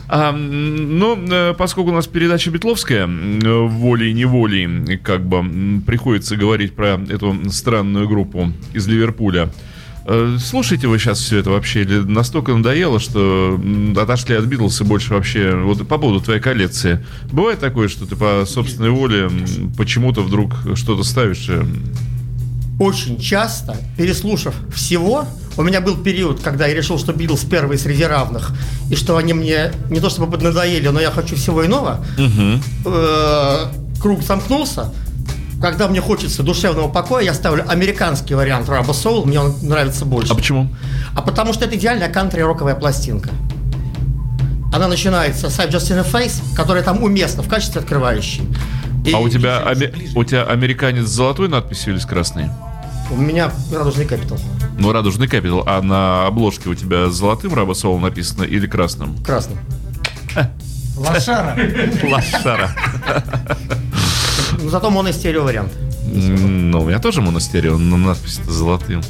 А, 0.08 0.30
м, 0.30 0.98
ну, 0.98 1.18
э, 1.30 1.52
поскольку 1.58 1.90
у 1.90 1.92
нас 1.92 2.06
передача 2.06 2.50
Бетловская, 2.50 3.06
э, 3.06 3.66
волей-неволей, 3.66 4.96
как 4.96 5.26
бы, 5.26 5.82
приходится 5.82 6.36
говорить 6.36 6.74
про 6.74 6.98
эту 7.06 7.50
странную 7.50 8.08
группу 8.08 8.50
из 8.72 8.88
Ливерпуля. 8.88 9.50
Э, 10.06 10.38
Слушайте 10.40 10.88
вы 10.88 10.98
сейчас 10.98 11.18
все 11.18 11.36
это 11.36 11.50
вообще? 11.50 11.82
Или 11.82 11.98
настолько 11.98 12.54
надоело, 12.54 12.98
что 12.98 13.60
отошли 13.98 14.36
от 14.36 14.46
Битлз 14.46 14.80
и 14.80 14.84
больше 14.84 15.12
вообще... 15.12 15.54
Вот 15.54 15.86
по 15.86 15.98
поводу 15.98 16.24
твоей 16.24 16.40
коллекции. 16.40 17.04
Бывает 17.30 17.60
такое, 17.60 17.88
что 17.88 18.06
ты 18.06 18.16
по 18.16 18.44
собственной 18.46 18.88
воле 18.88 19.28
почему-то 19.76 20.22
вдруг 20.22 20.54
что-то 20.76 21.02
ставишь? 21.02 21.50
Очень 22.78 23.18
часто, 23.18 23.76
переслушав 23.96 24.54
всего, 24.74 25.26
У 25.56 25.62
меня 25.62 25.80
был 25.82 25.96
период, 25.96 26.40
когда 26.40 26.66
я 26.66 26.74
решил, 26.74 26.98
что 26.98 27.12
Битлз 27.12 27.44
первые 27.44 27.78
среди 27.78 28.04
равных, 28.04 28.52
и 28.90 28.96
что 28.96 29.18
они 29.18 29.34
мне 29.34 29.70
не 29.90 30.00
то 30.00 30.08
чтобы 30.08 30.30
поднадоели, 30.30 30.88
но 30.88 31.00
я 31.00 31.10
хочу 31.10 31.36
всего 31.36 31.64
иного. 31.66 32.02
Э, 32.86 33.66
Круг 34.00 34.22
замкнулся. 34.22 34.92
Когда 35.60 35.86
мне 35.88 36.00
хочется 36.00 36.42
душевного 36.42 36.88
покоя, 36.88 37.22
я 37.22 37.34
ставлю 37.34 37.64
американский 37.70 38.34
вариант 38.34 38.68
Rubber 38.68 38.90
Soul, 38.90 39.26
мне 39.26 39.38
он 39.38 39.54
нравится 39.62 40.04
больше. 40.04 40.32
А 40.32 40.34
почему? 40.34 40.68
А 41.14 41.22
потому 41.22 41.52
что 41.52 41.66
это 41.66 41.76
идеальная 41.76 42.08
кантри-роковая 42.08 42.74
пластинка. 42.74 43.30
Она 44.72 44.88
начинается 44.88 45.50
с 45.50 45.58
I've 45.58 45.70
Just 45.70 45.90
in 45.92 45.98
a 45.98 46.02
Face, 46.02 46.42
которая 46.56 46.82
там 46.82 47.02
уместна 47.04 47.42
в 47.42 47.48
качестве 47.48 47.80
открывающей. 47.80 48.42
А 49.12 49.18
у 49.18 49.28
тебя, 49.28 49.62
аме- 49.66 49.92
у 50.14 50.24
тебя 50.24 50.44
американец 50.44 51.06
с 51.06 51.10
золотой 51.10 51.48
надписью 51.48 51.94
или 51.94 52.00
с 52.00 52.06
красной? 52.06 52.50
У 53.10 53.16
меня 53.16 53.50
радужный 53.72 54.04
капитал. 54.06 54.38
Ну, 54.78 54.92
радужный 54.92 55.28
капитал. 55.28 55.64
А 55.66 55.82
на 55.82 56.26
обложке 56.26 56.68
у 56.68 56.74
тебя 56.74 57.10
с 57.10 57.14
золотым 57.14 57.52
Рабасол 57.54 57.98
написано 57.98 58.44
или 58.44 58.66
красным? 58.66 59.16
Красный. 59.24 59.56
Лошара. 60.96 61.56
Лошара. 62.04 62.70
Но 64.62 64.68
зато 64.70 64.90
моностерео 64.90 65.42
вариант. 65.42 65.72
Ну, 66.06 66.82
у 66.82 66.86
меня 66.86 66.98
тоже 67.00 67.22
монастерио, 67.22 67.76
но 67.78 67.96
надпись 67.96 68.40
золотым. 68.46 69.02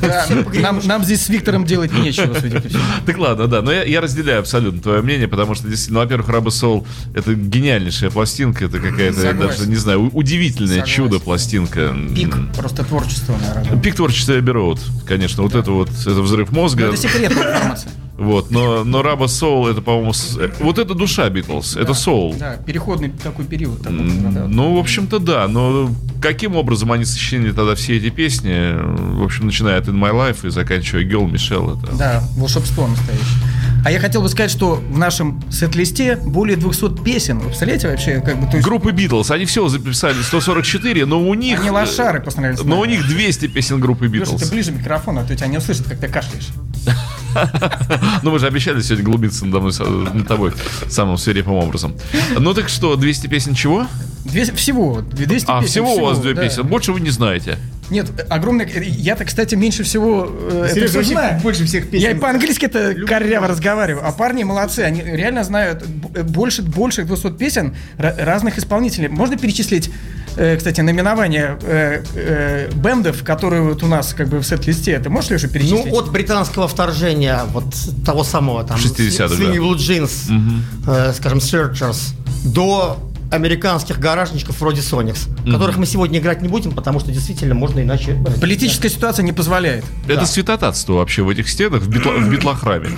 Да, 0.00 0.26
Нам 0.60 0.80
нам 0.84 1.04
здесь 1.04 1.22
с 1.22 1.28
Виктором 1.28 1.64
делать 1.64 1.92
нечего, 1.92 2.34
судя 2.38 2.60
по 2.60 2.68
всему. 2.68 2.82
Так 3.06 3.18
ладно, 3.18 3.46
да, 3.46 3.62
но 3.62 3.72
я, 3.72 3.84
я 3.84 4.00
разделяю 4.00 4.40
абсолютно 4.40 4.80
твое 4.80 5.02
мнение, 5.02 5.28
потому 5.28 5.54
что, 5.54 5.68
действительно, 5.68 6.00
ну, 6.00 6.04
во-первых, 6.04 6.28
Раба 6.28 6.50
Соул— 6.50 6.86
это 7.14 7.34
гениальнейшая 7.34 8.10
пластинка, 8.10 8.66
это 8.66 8.78
какая-то, 8.78 9.32
даже 9.34 9.66
не 9.68 9.76
знаю, 9.76 10.10
удивительное 10.12 10.80
Согласен. 10.80 10.94
чудо 10.94 11.18
пластинка. 11.18 11.94
Пик 12.14 12.34
просто 12.56 12.84
творчества, 12.84 13.36
наверное. 13.40 13.80
Пик 13.80 13.94
творчества 13.96 14.38
Эбби 14.38 14.50
Роуд, 14.50 14.80
конечно, 15.06 15.42
вот 15.42 15.54
это 15.54 15.70
вот, 15.70 15.90
это 15.90 16.22
взрыв 16.22 16.50
мозга. 16.52 16.86
Это 16.86 16.96
секретная 16.96 17.54
информация. 17.54 17.90
Вот, 18.22 18.50
но, 18.52 18.84
но 18.84 19.02
Раба 19.02 19.26
Соул 19.26 19.66
это, 19.66 19.82
по-моему, 19.82 20.12
с- 20.12 20.36
э, 20.38 20.50
вот 20.60 20.78
это 20.78 20.94
душа 20.94 21.28
Битлз, 21.28 21.76
это 21.76 21.92
соул. 21.92 22.34
Да, 22.38 22.56
переходный 22.56 23.10
такой 23.10 23.44
период. 23.44 23.82
такой, 23.82 23.98
да. 24.32 24.46
Ну, 24.46 24.76
в 24.76 24.78
общем-то, 24.78 25.18
да. 25.18 25.48
Но 25.48 25.90
каким 26.20 26.54
образом 26.54 26.92
они 26.92 27.04
сочинили 27.04 27.50
тогда 27.50 27.74
все 27.74 27.96
эти 27.96 28.10
песни? 28.10 28.74
В 29.20 29.24
общем, 29.24 29.46
начиная 29.46 29.78
от 29.78 29.88
In 29.88 29.94
My 29.94 30.12
Life 30.12 30.46
и 30.46 30.50
заканчивая 30.50 31.04
Girl 31.04 31.28
Michelle. 31.28 31.78
Это... 31.82 31.96
Да, 31.96 32.22
волшебство 32.36 32.86
настоящее. 32.86 33.26
А 33.84 33.90
я 33.90 33.98
хотел 33.98 34.22
бы 34.22 34.28
сказать, 34.28 34.52
что 34.52 34.76
в 34.76 34.96
нашем 34.96 35.42
сет-листе 35.50 36.14
более 36.14 36.56
200 36.56 37.02
песен. 37.02 37.38
Вы 37.40 37.46
представляете 37.46 37.88
вообще, 37.88 38.20
как 38.20 38.38
бы, 38.38 38.46
есть 38.52 38.64
Группы 38.64 38.92
Битлз, 38.92 39.32
они 39.32 39.44
всего 39.44 39.68
записали 39.68 40.22
144, 40.22 41.04
но 41.06 41.20
у 41.20 41.34
них... 41.34 41.60
они 41.60 41.70
лошары 41.70 42.20
по 42.20 42.30
сравнению 42.30 42.58
с 42.58 42.64
Но 42.64 42.78
у 42.78 42.84
них 42.84 43.04
200 43.04 43.48
песен 43.48 43.80
группы 43.80 44.06
Леша, 44.06 44.26
ты 44.26 44.32
Битлз. 44.34 44.50
ближе 44.50 44.70
микрофон, 44.70 45.18
а 45.18 45.24
то 45.24 45.34
тебя 45.34 45.48
не 45.48 45.58
услышат, 45.58 45.88
как 45.88 45.98
ты 45.98 46.06
кашляешь. 46.06 46.46
Ну, 48.22 48.30
мы 48.30 48.38
же 48.38 48.46
обещали 48.46 48.80
сегодня 48.80 49.04
глубиться 49.04 49.44
надо 49.46 49.60
мной, 49.60 49.72
над 50.14 50.26
тобой 50.28 50.52
самым 50.88 51.16
свирепым 51.18 51.54
образом. 51.54 51.94
Ну 52.38 52.54
так 52.54 52.68
что, 52.68 52.96
200 52.96 53.26
песен 53.26 53.54
чего? 53.54 53.86
200, 54.24 54.54
всего, 54.54 55.00
200 55.00 55.46
А, 55.48 55.60
песен. 55.60 55.70
всего 55.70 55.94
у 55.96 56.00
вас 56.04 56.18
две 56.20 56.34
да. 56.34 56.42
песен. 56.42 56.66
Больше 56.66 56.92
вы 56.92 57.00
не 57.00 57.10
знаете. 57.10 57.58
Нет, 57.90 58.06
огромное... 58.30 58.66
Я-то, 58.66 59.24
кстати, 59.24 59.54
меньше 59.54 59.82
всего 59.82 60.26
э, 60.30 60.64
это 60.66 60.74
Сережа 60.74 60.94
вообще 60.98 61.12
знаю. 61.12 61.40
больше 61.42 61.64
всех 61.66 61.90
песен. 61.90 62.04
Я 62.08 62.10
и 62.12 62.18
по-английски-то 62.18 62.94
коряво 63.06 63.48
разговариваю. 63.48 64.06
А 64.06 64.12
парни 64.12 64.44
молодцы, 64.44 64.80
они 64.80 65.02
реально 65.02 65.44
знают 65.44 65.84
больше, 65.86 66.62
больше 66.62 67.02
200 67.04 67.32
песен 67.32 67.74
ра- 67.98 68.24
разных 68.24 68.56
исполнителей. 68.58 69.08
Можно 69.08 69.36
перечислить, 69.36 69.90
э, 70.36 70.56
кстати, 70.56 70.80
наименование 70.80 71.58
э, 71.62 72.02
э, 72.14 72.70
бендов, 72.74 73.22
которые 73.24 73.62
вот 73.62 73.82
у 73.82 73.86
нас 73.86 74.14
как 74.14 74.28
бы 74.28 74.38
в 74.38 74.44
сет-листе? 74.46 74.98
Ты 74.98 75.08
можешь, 75.10 75.30
Леша, 75.30 75.46
Ну, 75.46 75.52
перечислить? 75.52 75.92
от 75.92 76.10
британского 76.10 76.68
вторжения, 76.68 77.40
вот 77.52 77.64
того 78.04 78.24
самого 78.24 78.64
там... 78.64 78.78
60-х, 78.78 79.34
Swinging 79.34 79.52
да. 79.52 79.58
Blue 79.58 79.76
Jeans, 79.76 80.30
э, 80.86 81.12
скажем, 81.14 81.38
Searchers, 81.38 82.14
до 82.44 82.98
американских 83.30 83.98
гаражничков 83.98 84.60
вроде 84.60 84.82
Sonics, 84.82 85.26
которых 85.50 85.78
мы 85.78 85.86
сегодня 85.86 86.18
играть 86.18 86.42
не 86.42 86.48
будем, 86.48 86.72
потому 86.72 87.00
что 87.00 87.10
действительно 87.10 87.54
можно 87.54 87.80
иначе... 87.80 88.22
Политическая 88.40 88.90
ситуация 88.90 89.22
не 89.22 89.32
позволяет. 89.32 89.84
Это 90.06 90.26
святотатство 90.26 90.94
вообще 90.94 91.22
в 91.22 91.30
этих 91.30 91.48
стенах, 91.48 91.82
в, 91.82 91.88
битла- 91.88 92.18
в 92.18 92.28
битлохраме. 92.30 92.90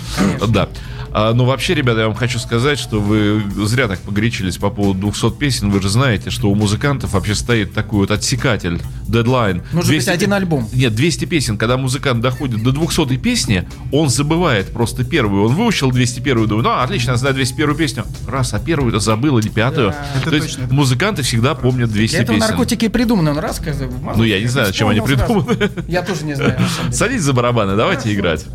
Да. 0.49 0.69
А, 1.17 1.33
ну, 1.33 1.45
вообще, 1.45 1.75
ребята, 1.75 2.01
я 2.01 2.07
вам 2.09 2.17
хочу 2.17 2.41
сказать, 2.41 2.77
что 2.77 2.99
вы 2.99 3.41
зря 3.67 3.87
так 3.87 4.01
погорячились 4.01 4.57
по 4.57 4.69
поводу 4.69 5.13
200 5.13 5.39
песен. 5.39 5.71
Вы 5.71 5.81
же 5.81 5.89
знаете, 5.89 6.31
что 6.31 6.51
у 6.51 6.57
музыкантов 6.57 7.13
вообще 7.13 7.37
стоит 7.37 7.73
такой 7.73 8.01
вот 8.01 8.11
отсекатель, 8.11 8.83
дедлайн. 9.07 9.63
Нужно 9.73 9.95
быть 9.95 10.09
один 10.09 10.33
альбом. 10.33 10.69
Нет, 10.73 10.97
200 10.97 11.27
песен. 11.27 11.57
Когда 11.57 11.77
музыкант 11.77 12.21
доходит 12.21 12.65
до 12.65 12.73
200 12.73 13.17
песни, 13.19 13.65
он 13.93 14.09
забывает 14.09 14.73
просто 14.73 15.05
первую. 15.05 15.45
Он 15.45 15.55
выучил 15.55 15.93
201 15.93 16.49
думает, 16.49 16.65
ну, 16.67 16.73
отлично, 16.73 17.13
я 17.13 17.17
знаю 17.17 17.37
201 17.37 17.77
песню. 17.77 18.05
Раз, 18.27 18.53
а 18.53 18.59
первую-то 18.59 18.99
забыл 18.99 19.39
или 19.39 19.49
пятую. 19.49 19.95
это 20.17 20.31
То 20.31 20.35
есть 20.35 20.49
точно, 20.49 20.65
это 20.65 20.75
музыканты 20.75 21.23
всегда 21.23 21.55
помнят 21.55 21.93
200 21.93 22.13
Для 22.13 22.23
этого 22.25 22.39
песен. 22.39 22.49
наркотики 22.49 22.89
придуманы. 22.89 23.31
Он 23.31 23.39
раз, 23.39 23.61
мозг 23.61 24.17
Ну, 24.17 24.25
я 24.25 24.41
не 24.41 24.49
знаю, 24.49 24.73
чем 24.73 24.89
они 24.89 25.01
придуманы. 25.01 25.71
Я 25.87 26.03
тоже 26.03 26.25
не 26.25 26.35
знаю. 26.35 26.59
Садитесь 26.91 27.23
за 27.23 27.33
барабаны, 27.35 27.77
давайте 27.77 28.13
играть. 28.13 28.47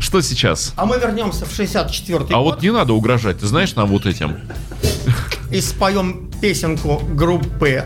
Что 0.00 0.22
сейчас? 0.22 0.72
А 0.76 0.86
мы 0.86 0.98
вернемся 0.98 1.44
в 1.44 1.52
64 1.54 2.24
А 2.30 2.38
год 2.38 2.54
вот 2.54 2.62
не 2.62 2.72
надо 2.72 2.94
угрожать, 2.94 3.38
ты 3.38 3.46
знаешь 3.46 3.74
нам 3.76 3.88
вот 3.88 4.06
этим. 4.06 4.36
и 5.52 5.60
споем 5.60 6.30
песенку 6.40 7.02
группы 7.14 7.84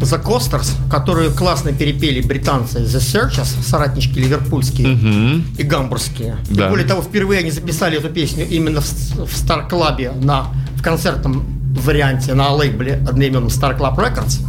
The 0.00 0.22
Coasters, 0.22 0.72
которую 0.90 1.32
классно 1.32 1.72
перепели 1.72 2.20
британцы 2.20 2.80
The 2.80 2.98
Searchers, 3.30 3.62
соратнички 3.66 4.18
ливерпульские 4.18 5.42
и 5.56 5.62
гамбургские. 5.62 6.36
Да. 6.50 6.66
И 6.66 6.70
более 6.70 6.86
того, 6.86 7.00
впервые 7.00 7.40
они 7.40 7.50
записали 7.50 7.96
эту 7.96 8.10
песню 8.10 8.46
именно 8.46 8.82
в, 8.82 8.84
в 8.84 9.32
Star 9.34 9.68
Club 9.68 10.22
на, 10.22 10.48
в 10.76 10.82
концертном 10.82 11.42
варианте 11.74 12.34
на 12.34 12.50
лейбле 12.52 13.02
одноименном 13.08 13.46
Star 13.48 13.78
Club 13.78 13.96
Records. 13.96 14.40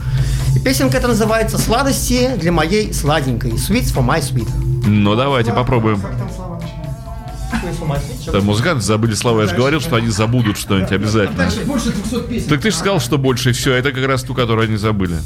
И 0.56 0.60
песенка 0.60 0.98
эта 0.98 1.08
называется 1.08 1.58
«Сладости 1.58 2.32
для 2.38 2.52
моей 2.52 2.94
сладенькой». 2.94 3.52
Sweets 3.52 3.94
for 3.96 4.06
my 4.06 4.20
sweet. 4.20 4.48
Ну 4.86 5.16
давайте 5.16 5.54
попробуем. 5.54 6.02
Да, 8.32 8.42
музыканты 8.42 8.84
забыли 8.84 9.14
слова. 9.14 9.42
Я 9.42 9.48
же 9.48 9.56
говорил, 9.56 9.82
что 9.82 9.96
они 9.96 10.10
забудут 10.10 10.58
что-нибудь 10.58 10.92
обязательно. 10.92 11.50
Больше 11.66 11.92
200 11.92 12.28
песен. 12.28 12.50
Так 12.50 12.62
ты 12.62 12.72
же 12.72 12.78
сказал, 12.78 13.00
что 13.00 13.18
больше 13.18 13.54
все. 13.54 13.74
Это 13.74 13.92
как 13.92 14.06
раз 14.06 14.24
ту, 14.24 14.34
которую 14.34 14.68
они 14.68 14.78
забыли. 14.78 15.18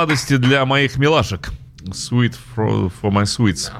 Сладости 0.00 0.38
для 0.38 0.64
моих 0.64 0.96
милашек. 0.96 1.50
Sweet 1.82 2.34
for, 2.56 2.90
for 3.02 3.12
my 3.12 3.24
sweets. 3.24 3.70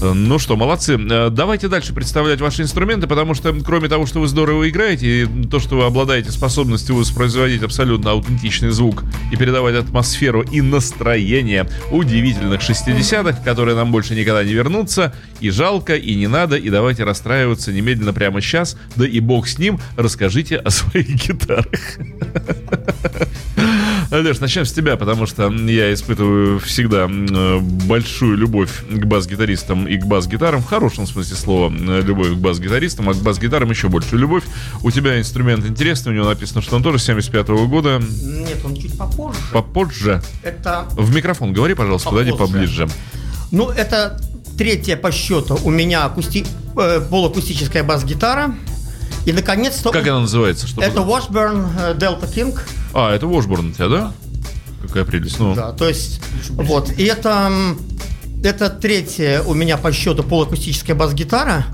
Ну 0.00 0.38
что, 0.38 0.54
молодцы. 0.54 0.96
Э, 0.96 1.28
Давайте 1.28 1.66
дальше 1.66 1.92
представлять 1.92 2.40
ваши 2.40 2.62
инструменты, 2.62 3.08
потому 3.08 3.34
что 3.34 3.52
кроме 3.64 3.88
того, 3.88 4.06
что 4.06 4.20
вы 4.20 4.28
здорово 4.28 4.70
играете, 4.70 5.24
и 5.24 5.46
то, 5.48 5.58
что 5.58 5.76
вы 5.76 5.86
обладаете 5.86 6.30
способностью 6.30 6.94
воспроизводить 6.94 7.64
абсолютно 7.64 8.12
аутентичный 8.12 8.70
звук 8.70 9.02
и 9.32 9.36
передавать 9.36 9.74
атмосферу 9.74 10.42
и 10.42 10.60
настроение 10.60 11.68
удивительных 11.90 12.60
60-х, 12.60 13.42
которые 13.44 13.74
нам 13.74 13.90
больше 13.90 14.14
никогда 14.14 14.44
не 14.44 14.52
вернутся, 14.52 15.12
и 15.40 15.50
жалко, 15.50 15.96
и 15.96 16.14
не 16.14 16.28
надо, 16.28 16.56
и 16.56 16.70
давайте 16.70 17.02
расстраиваться 17.02 17.72
немедленно 17.72 18.12
прямо 18.12 18.40
сейчас, 18.40 18.76
да 18.94 19.04
и 19.04 19.18
бог 19.18 19.48
с 19.48 19.58
ним, 19.58 19.80
расскажите 19.96 20.58
о 20.58 20.70
своих 20.70 21.08
гитарах. 21.08 21.66
Леш, 24.10 24.40
начнем 24.40 24.64
с 24.64 24.72
тебя, 24.72 24.96
потому 24.96 25.24
что 25.26 25.48
я 25.52 25.92
испытываю 25.94 26.58
всегда 26.58 27.06
э, 27.08 27.58
большую 27.60 28.36
любовь 28.36 28.82
к 28.90 29.04
бас-гитаристам 29.06 29.86
и 29.86 29.96
к 29.98 30.04
бас-гитарам, 30.04 30.62
в 30.62 30.66
хорошем 30.66 31.06
смысле 31.06 31.36
слова, 31.36 31.72
э, 31.72 32.02
любовь 32.02 32.30
к 32.30 32.34
бас-гитаристам, 32.34 33.08
а 33.08 33.14
к 33.14 33.18
бас-гитарам 33.18 33.70
еще 33.70 33.88
большую 33.88 34.18
любовь. 34.20 34.42
У 34.82 34.90
тебя 34.90 35.16
инструмент 35.20 35.64
интересный, 35.64 36.10
у 36.12 36.14
него 36.16 36.24
написано, 36.26 36.60
что 36.60 36.74
он 36.74 36.82
тоже 36.82 36.98
75 36.98 37.48
года, 37.68 38.00
Нет, 38.22 38.58
он 38.64 38.74
чуть 38.74 38.98
попозже. 38.98 39.38
попозже. 39.52 40.22
Это, 40.42 40.86
В 40.90 41.14
микрофон 41.14 41.52
говори, 41.52 41.74
пожалуйста, 41.74 42.10
подойди 42.10 42.32
Попозже. 42.32 42.52
поближе. 42.52 42.88
ну, 43.52 43.68
это 43.70 44.20
третья 44.58 44.96
по 44.96 45.12
счету 45.12 45.56
у 45.62 45.70
меня 45.70 46.04
акусти... 46.04 46.44
э, 46.76 47.00
полуакустическая 47.08 47.84
бас-гитара. 47.84 48.56
И, 49.26 49.32
наконец-то, 49.32 49.90
Как 49.90 50.06
она 50.06 50.20
называется? 50.20 50.66
Что 50.66 50.82
это 50.82 51.00
Washburn 51.00 51.68
э, 51.78 51.94
Delta 51.94 52.32
King. 52.32 52.58
А, 52.94 53.14
это 53.14 53.26
Washburn 53.26 53.70
у 53.70 53.72
тебя, 53.72 53.88
да? 53.88 54.12
Какая 54.82 55.04
прелесть. 55.04 55.38
Ну, 55.38 55.54
Да, 55.54 55.72
то 55.72 55.88
есть, 55.88 56.20
вот. 56.48 56.90
И 56.98 57.04
это, 57.04 57.52
это 58.42 58.70
третья 58.70 59.42
у 59.42 59.54
меня 59.54 59.76
по 59.76 59.92
счету 59.92 60.22
полуакустическая 60.22 60.96
бас-гитара. 60.96 61.66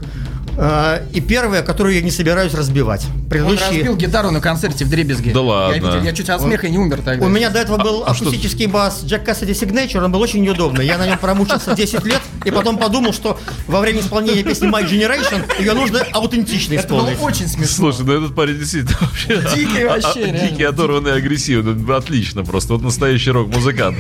Э, 0.57 1.07
и 1.13 1.21
первая, 1.21 1.63
которую 1.63 1.95
я 1.95 2.03
не 2.03 2.11
собираюсь 2.11 2.55
разбивать. 2.55 3.05
Он 3.07 3.29
Предыдущие... 3.29 3.69
разбил 3.69 3.97
гитару 3.97 4.31
на 4.31 4.41
концерте 4.41 4.85
в 4.85 4.91
Дребезге. 4.91 5.33
Да 5.33 5.41
Я 5.41 5.47
ладно. 5.47 5.75
видел, 5.75 6.03
Я, 6.03 6.13
чуть 6.13 6.31
от 6.31 6.41
смеха 6.43 6.69
не 6.69 6.79
умер 6.79 7.01
тогда. 7.05 7.25
У 7.25 7.29
меня 7.29 7.51
до 7.51 7.59
этого 7.61 7.77
был 7.79 8.05
а 8.07 8.15
что- 8.15 8.25
акустический 8.25 8.67
бас 8.67 9.03
Jack 9.05 9.25
Cassidy 9.27 9.51
Signature, 9.53 10.05
он 10.05 10.13
был 10.13 10.21
очень 10.21 10.43
неудобный. 10.43 10.87
Я 10.87 10.99
на 10.99 11.07
нем 11.07 11.19
промучился 11.19 11.75
10 11.77 12.05
лет, 12.05 12.21
и 12.45 12.51
потом 12.51 12.79
подумал, 12.79 13.13
что 13.13 13.39
во 13.67 13.81
время 13.81 14.01
исполнения 14.01 14.43
песни 14.43 14.69
My 14.69 14.85
Generation 14.89 15.45
ее 15.61 15.75
нужно 15.75 16.01
аутентично 16.13 16.75
Это 16.75 16.89
было 16.89 17.13
исполнить. 17.13 17.21
очень 17.23 17.49
смешно. 17.49 17.67
Слушай, 17.93 18.05
ну 18.07 18.13
этот 18.25 18.35
парень 18.35 18.59
действительно 18.59 18.97
вообще... 19.01 19.37
Дикий 19.57 19.85
вообще, 19.85 20.07
а- 20.09 20.13
а- 20.13 20.19
реально. 20.19 20.49
Дикий, 20.49 20.63
оторванный, 20.65 21.15
агрессивный. 21.15 21.97
Отлично 21.97 22.45
просто. 22.45 22.75
Вот 22.75 22.83
настоящий 22.83 23.31
рок-музыкант. 23.31 23.99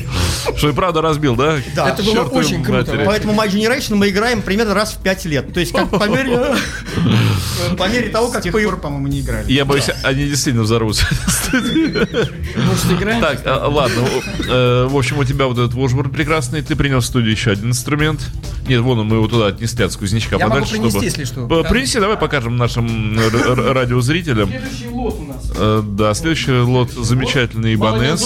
Что 0.56 0.68
и 0.70 0.72
правда 0.72 1.02
разбил, 1.02 1.34
да? 1.36 1.56
Да. 1.74 1.88
Это 1.90 2.02
было 2.02 2.22
очень 2.24 2.62
круто. 2.64 3.00
Поэтому 3.04 3.32
My 3.34 3.48
Generation 3.50 3.96
мы 3.96 4.08
играем 4.08 4.42
примерно 4.42 4.74
раз 4.74 4.92
в 4.92 4.98
5 5.02 5.24
лет. 5.26 5.52
То 5.52 5.60
есть 5.60 5.72
как 5.72 5.90
по 5.90 6.04
мере, 6.08 6.36
по 7.76 7.88
мере 7.88 8.08
того, 8.08 8.28
С 8.28 8.32
как 8.32 8.42
тех 8.42 8.52
по- 8.52 8.58
пор, 8.60 8.78
по-моему, 8.80 9.06
не 9.08 9.20
играли. 9.20 9.50
Я 9.50 9.64
боюсь, 9.64 9.88
они 10.02 10.24
действительно 10.26 10.62
взорвутся. 10.64 11.06
Может, 11.52 12.92
играем? 12.92 13.20
Так, 13.20 13.42
а, 13.44 13.68
ладно. 13.68 14.02
э, 14.48 14.86
В 14.90 14.96
общем, 14.96 15.18
у 15.18 15.24
тебя 15.24 15.46
вот 15.46 15.58
этот 15.58 15.74
Washburn 15.74 16.08
прекрасный. 16.10 16.62
Ты 16.62 16.76
принес 16.76 17.04
в 17.04 17.06
студию 17.06 17.30
еще 17.32 17.50
один 17.52 17.70
инструмент. 17.70 18.20
Нет, 18.68 18.80
вон 18.80 18.98
он, 18.98 19.08
мы 19.08 19.16
его 19.16 19.28
туда 19.28 19.46
отнесли 19.48 19.84
от 19.84 19.92
сквознячка 19.92 20.36
Я 20.36 20.48
могу 20.48 20.60
подальше. 20.60 20.72
принести, 20.74 20.90
чтобы- 20.90 21.04
если 21.04 21.24
что. 21.24 21.46
П- 21.46 21.64
Принеси, 21.68 22.00
давай 22.00 22.16
покажем 22.16 22.56
нашим 22.56 23.18
радиозрителям. 23.74 24.48
Следующий 24.48 24.88
лот 24.88 25.16
у 25.20 25.24
нас. 25.24 25.52
Э, 25.56 25.82
Да, 25.86 26.14
следующий 26.14 26.52
лот 26.52 26.90
замечательный 26.92 27.74
Ибанес. 27.74 28.22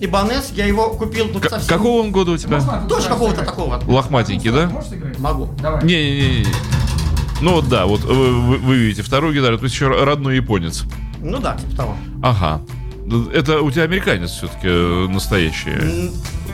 Ибанес, 0.00 0.50
я 0.54 0.66
его 0.66 0.90
купил 0.90 1.28
тут 1.28 1.42
К- 1.42 1.50
совсем- 1.50 1.68
Какого 1.68 2.00
он 2.02 2.12
года 2.12 2.32
у 2.32 2.36
тебя? 2.36 2.60
Тоже 2.88 3.08
какого-то 3.08 3.44
такого. 3.44 3.82
Лохматенький, 3.86 4.50
да? 4.50 4.68
Можешь? 4.68 4.90
Могу. 5.18 5.50
Давай. 5.60 5.84
Не-не-не. 5.84 6.46
Ну 7.42 7.52
вот 7.54 7.68
да, 7.68 7.86
вот 7.86 8.02
вы, 8.04 8.40
вы- 8.40 8.56
вы 8.58 8.76
видите 8.76 9.02
вторую 9.02 9.34
гитару, 9.34 9.58
то 9.58 9.64
есть 9.64 9.74
еще 9.74 9.88
родной 9.88 10.36
японец. 10.36 10.84
Ну 11.20 11.38
да, 11.40 11.56
типа 11.56 11.76
того. 11.76 11.96
Ага. 12.22 12.62
Это 13.34 13.60
у 13.60 13.70
тебя 13.70 13.82
американец 13.82 14.30
все-таки 14.30 14.68
настоящий. 15.12 16.10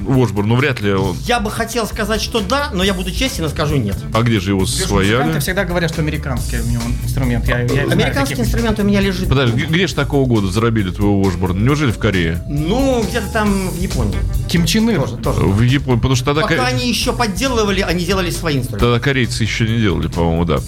Вошборн, 0.09 0.49
ну 0.49 0.57
вряд 0.57 0.81
ли 0.81 0.93
он. 0.93 1.17
Я 1.25 1.41
бы 1.41 1.51
хотел 1.51 1.87
сказать, 1.87 2.21
что 2.21 2.41
да, 2.41 2.71
но 2.73 2.83
я 2.83 2.95
буду 2.95 3.11
честен 3.11 3.45
и 3.45 3.49
скажу 3.49 3.77
нет. 3.77 3.97
А 4.15 4.23
где 4.23 4.41
же 4.41 4.51
его 4.51 4.67
свояли? 4.67 5.39
всегда 5.39 5.65
говорят, 5.65 5.91
что 5.93 6.01
американский 6.03 6.59
у 6.61 6.67
него 6.67 6.83
инструмент. 7.05 7.47
Я, 7.47 7.61
я 7.61 7.69
знаю 7.69 7.91
Американский 7.93 8.35
таких. 8.35 8.47
инструмент 8.47 8.79
у 8.81 8.83
меня 8.83 9.01
лежит. 9.01 9.29
Подожди, 9.29 9.67
где 9.67 9.87
же 9.87 9.95
такого 9.95 10.27
года 10.27 10.49
зарабили 10.49 10.91
твоего 10.91 11.23
Вошборна? 11.23 11.59
Неужели 11.61 11.91
в 11.93 11.99
Корее? 11.99 12.43
Ну, 12.49 13.05
где-то 13.09 13.29
там 13.33 13.69
в 13.71 13.79
Японии. 13.81 14.19
Ким 14.49 14.65
Чен 14.67 14.91
Ир. 14.91 15.01
Тоже, 15.01 15.17
тоже. 15.19 15.41
В 15.41 15.61
Японии, 15.63 15.97
потому 15.99 16.17
что 16.17 16.25
тогда, 16.27 16.43
Пока 16.43 16.57
ко- 16.57 16.67
они 16.67 16.89
еще 16.89 17.13
подделывали, 17.13 17.81
они 17.81 18.05
делали 18.05 18.31
свои 18.31 18.59
инструменты. 18.59 18.87
тогда 18.87 19.01
корейцы 19.01 19.43
еще 19.43 19.69
не 19.69 19.79
делали, 19.81 20.09
по-моему, 20.09 20.45
да. 20.45 20.59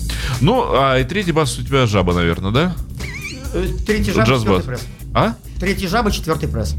Ну, 0.41 0.65
а 0.75 0.99
и 0.99 1.05
третий 1.05 1.33
бас 1.33 1.59
у 1.59 1.63
тебя 1.63 1.87
жаба, 1.87 2.13
наверное, 2.15 2.51
да? 2.53 2.77
Э, 3.53 3.67
Третий 3.87 4.13
жаба, 4.13 4.25
Джаз-бас. 4.29 4.41
четвертый 4.43 4.67
пресс. 4.69 4.81
А? 5.15 5.35
Третий 5.59 5.87
жаба, 5.89 6.13
четвертый 6.13 6.49
пресс. 6.49 6.75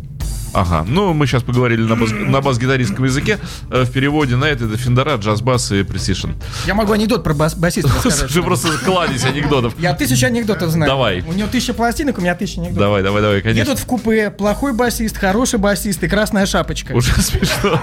Ага, 0.53 0.83
ну 0.87 1.13
мы 1.13 1.27
сейчас 1.27 1.43
поговорили 1.43 1.81
на, 1.83 1.95
бас, 1.95 2.11
на 2.11 2.41
бас-гитаристском 2.41 3.05
языке. 3.05 3.39
Э, 3.69 3.83
В 3.83 3.91
переводе 3.91 4.35
на 4.35 4.45
это 4.45 4.65
это 4.65 4.77
Фендера, 4.77 5.15
джаз-бас 5.15 5.71
и 5.71 5.83
пресишн. 5.83 6.31
Я 6.65 6.73
могу 6.73 6.91
анекдот 6.91 7.23
про 7.23 7.33
бас- 7.33 7.55
басиста 7.55 7.89
рассказать. 7.95 8.29
Слушай, 8.31 8.43
просто 8.43 8.67
кладезь 8.83 9.23
анекдотов. 9.23 9.73
Я 9.79 9.93
тысячу 9.93 10.25
анекдотов 10.25 10.69
знаю. 10.71 10.91
Давай. 10.91 11.21
У 11.21 11.31
него 11.33 11.47
тысяча 11.47 11.73
пластинок, 11.73 12.17
у 12.17 12.21
меня 12.21 12.35
тысяча 12.35 12.59
анекдотов. 12.59 12.81
Давай, 12.83 13.01
давай, 13.03 13.21
давай, 13.21 13.41
конечно. 13.41 13.61
Едут 13.71 13.79
в 13.79 13.85
купе, 13.85 14.29
плохой 14.29 14.73
басист, 14.73 15.17
хороший 15.17 15.57
басист 15.59 16.03
и 16.03 16.07
красная 16.09 16.45
шапочка. 16.45 16.91
Уже 16.93 17.11
смешно. 17.21 17.79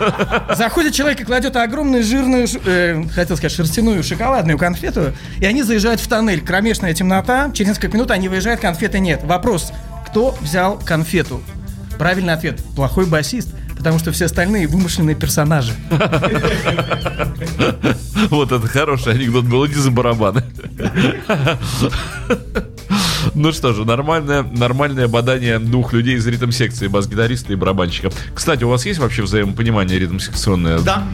Заходит 0.55 0.93
человек 0.93 1.21
и 1.21 1.25
кладет 1.25 1.57
огромную 1.57 2.03
жирную, 2.05 2.47
э, 2.67 3.03
хотел 3.15 3.37
сказать, 3.39 3.57
шерстяную 3.57 4.03
шоколадную 4.03 4.59
конфету, 4.59 5.13
и 5.41 5.47
они 5.47 5.63
заезжают 5.63 6.01
в 6.01 6.07
тоннель. 6.09 6.43
Кромешная 6.43 6.93
темнота, 6.93 7.51
через 7.55 7.69
несколько 7.71 7.97
минут 7.97 8.11
они 8.11 8.29
выезжают, 8.29 8.61
конфеты 8.61 8.99
нет. 9.01 9.23
Вопрос, 9.25 9.73
кто 10.07 10.37
взял 10.41 10.79
конфету? 10.79 11.43
Правильный 11.99 12.33
ответ, 12.33 12.63
плохой 12.77 13.07
басист, 13.07 13.49
потому 13.77 13.99
что 13.99 14.13
все 14.13 14.27
остальные 14.27 14.69
вымышленные 14.69 15.17
персонажи. 15.17 15.73
Вот 18.31 18.53
это 18.53 18.67
хороший 18.67 19.15
анекдот 19.15 19.45
был, 19.45 19.67
иди 19.67 19.75
за 19.75 19.91
барабаны. 19.91 20.45
Ну 23.35 23.53
что 23.53 23.73
же, 23.73 23.85
нормальное, 23.85 24.43
нормальное 24.43 25.09
бадание 25.09 25.59
двух 25.59 25.93
людей 25.93 26.17
из 26.17 26.27
ритм-секции, 26.27 26.87
бас-гитариста 26.89 27.53
и 27.53 27.57
барабанщика. 27.57 28.11
Кстати, 28.35 28.65
у 28.65 28.69
вас 28.69 28.87
есть 28.87 28.99
вообще 28.99 29.23
взаимопонимание 29.23 29.99
ритм-секционное? 29.99 30.79
Да. 30.81 31.05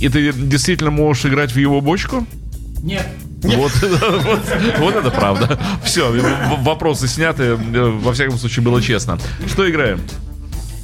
И 0.00 0.08
ты 0.08 0.32
действительно 0.32 0.90
можешь 0.90 1.26
играть 1.26 1.52
в 1.52 1.56
его 1.58 1.80
бочку? 1.80 2.26
Нет. 2.82 3.06
Вот, 3.44 3.72
вот, 3.82 4.40
вот 4.78 4.96
это 4.96 5.10
правда. 5.10 5.58
Все, 5.84 6.12
вопросы 6.60 7.08
сняты. 7.08 7.54
Во 7.56 8.12
всяком 8.12 8.38
случае, 8.38 8.64
было 8.64 8.80
честно. 8.80 9.18
Что 9.46 9.70
играем? 9.70 10.00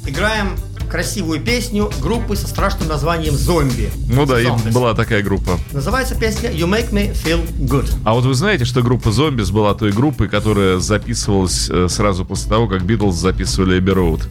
Играем 0.05 0.55
красивую 0.91 1.39
песню 1.39 1.89
группы 2.01 2.35
со 2.35 2.47
страшным 2.47 2.89
названием 2.89 3.33
«Зомби». 3.33 3.89
Ну 4.07 4.25
да, 4.25 4.41
и 4.41 4.45
Zombies. 4.45 4.73
была 4.73 4.93
такая 4.93 5.23
группа. 5.23 5.57
Называется 5.71 6.15
песня 6.15 6.51
«You 6.51 6.67
Make 6.67 6.91
Me 6.91 7.13
Feel 7.13 7.41
Good». 7.59 7.93
А 8.03 8.13
вот 8.13 8.25
вы 8.25 8.33
знаете, 8.33 8.65
что 8.65 8.81
группа 8.81 9.07
Zombies 9.07 9.53
была 9.53 9.73
той 9.73 9.93
группой, 9.93 10.27
которая 10.27 10.79
записывалась 10.79 11.69
э, 11.69 11.87
сразу 11.87 12.25
после 12.25 12.49
того, 12.49 12.67
как 12.67 12.83
Битлз 12.83 13.15
записывали 13.15 13.81
Abbey 13.81 13.95
Road. 13.95 14.23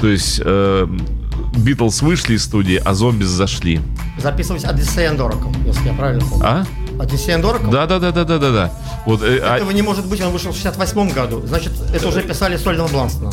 То 0.00 0.08
есть 0.08 0.40
э, 0.44 0.88
Битлз 1.56 2.02
вышли 2.02 2.34
из 2.34 2.42
студии, 2.42 2.82
а 2.84 2.90
Zombies 2.90 3.26
зашли. 3.26 3.80
Odyssey 4.64 5.08
and 5.08 5.18
Oracle, 5.18 5.54
если 5.64 5.86
я 5.86 5.94
правильно 5.94 6.26
помню. 6.28 6.44
А? 6.44 6.66
Odyssey 7.00 7.28
and 7.34 7.42
Oracle? 7.42 7.70
Да, 7.70 7.86
да, 7.86 7.98
да, 7.98 8.12
да, 8.12 8.24
да, 8.24 8.38
да, 8.38 8.52
да. 8.52 8.72
Вот, 9.06 9.22
э, 9.22 9.38
а- 9.42 9.56
Этого 9.56 9.70
не 9.70 9.82
может 9.82 10.06
быть, 10.06 10.20
он 10.20 10.30
вышел 10.32 10.52
в 10.52 10.54
68 10.54 11.10
году. 11.12 11.42
Значит, 11.46 11.72
это 11.94 12.08
уже 12.08 12.22
писали 12.22 12.56
сольного 12.56 12.88
Бланстона. 12.88 13.32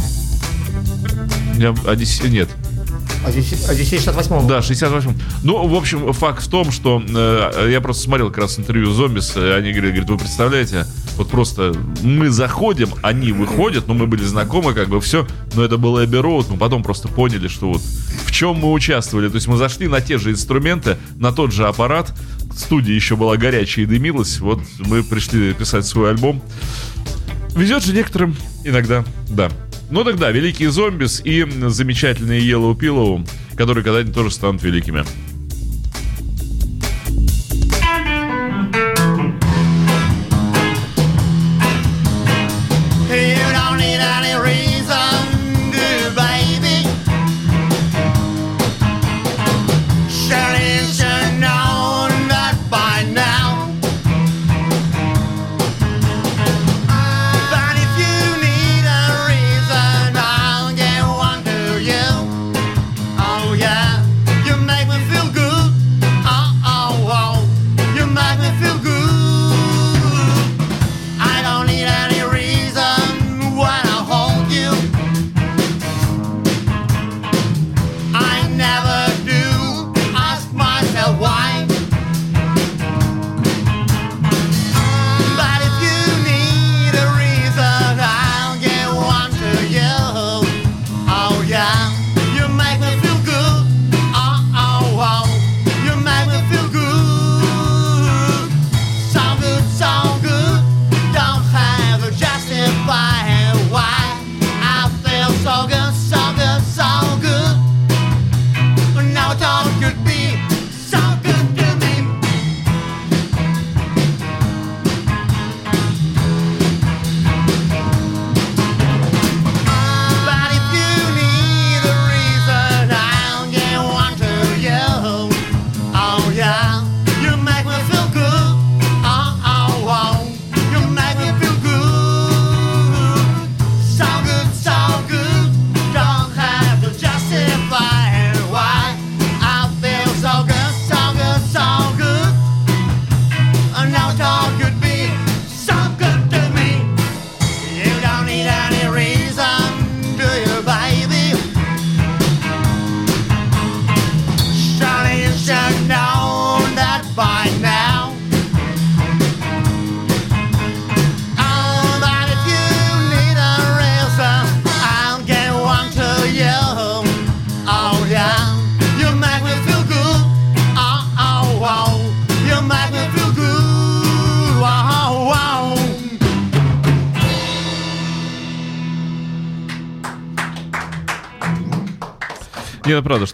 я- 1.57 1.71
Одиссе- 1.85 2.29
нет. 2.29 2.49
Одиссей, 3.25 3.57
Одиссей 3.67 3.97
68 3.99 4.47
Да, 4.47 4.61
68. 4.61 5.13
Ну, 5.43 5.67
в 5.67 5.75
общем, 5.75 6.13
факт 6.13 6.43
в 6.43 6.47
том, 6.47 6.71
что 6.71 7.01
э, 7.05 7.69
я 7.71 7.81
просто 7.81 8.03
смотрел 8.03 8.29
как 8.29 8.37
раз 8.43 8.57
интервью 8.59 8.91
Зомбис, 8.93 9.35
они 9.35 9.71
говорили, 9.71 9.87
говорят, 9.89 10.09
вы 10.09 10.17
представляете, 10.17 10.85
вот 11.17 11.29
просто 11.29 11.73
мы 12.03 12.29
заходим, 12.29 12.89
они 13.01 13.31
выходят, 13.33 13.87
ну, 13.87 13.95
мы 13.95 14.07
были 14.07 14.23
знакомы, 14.23 14.73
как 14.73 14.87
бы 14.87 15.01
все, 15.01 15.27
но 15.55 15.63
это 15.63 15.77
был 15.77 16.01
Эбби 16.01 16.17
Роуд, 16.17 16.47
мы 16.49 16.57
потом 16.57 16.83
просто 16.83 17.07
поняли, 17.09 17.47
что 17.49 17.69
вот 17.73 17.81
в 17.81 18.31
чем 18.31 18.57
мы 18.57 18.71
участвовали. 18.71 19.27
То 19.29 19.35
есть 19.35 19.47
мы 19.47 19.57
зашли 19.57 19.87
на 19.87 19.99
те 19.99 20.17
же 20.19 20.31
инструменты, 20.31 20.97
на 21.17 21.31
тот 21.33 21.51
же 21.51 21.67
аппарат, 21.67 22.13
студия 22.57 22.95
еще 22.95 23.15
была 23.15 23.37
горячая 23.37 23.85
и 23.85 23.87
дымилась, 23.87 24.39
вот 24.39 24.61
мы 24.79 25.03
пришли 25.03 25.53
писать 25.53 25.85
свой 25.85 26.11
альбом. 26.11 26.41
Везет 27.55 27.83
же 27.83 27.93
некоторым 27.93 28.35
иногда, 28.63 29.03
да. 29.29 29.49
Ну 29.89 30.03
тогда, 30.03 30.31
великие 30.31 30.69
зомбис 30.69 31.21
и 31.23 31.45
замечательные 31.67 32.41
Yellow 32.41 32.77
Pillow, 32.77 33.27
которые 33.55 33.83
когда-нибудь 33.83 34.13
тоже 34.13 34.31
станут 34.31 34.61
великими. 34.63 35.05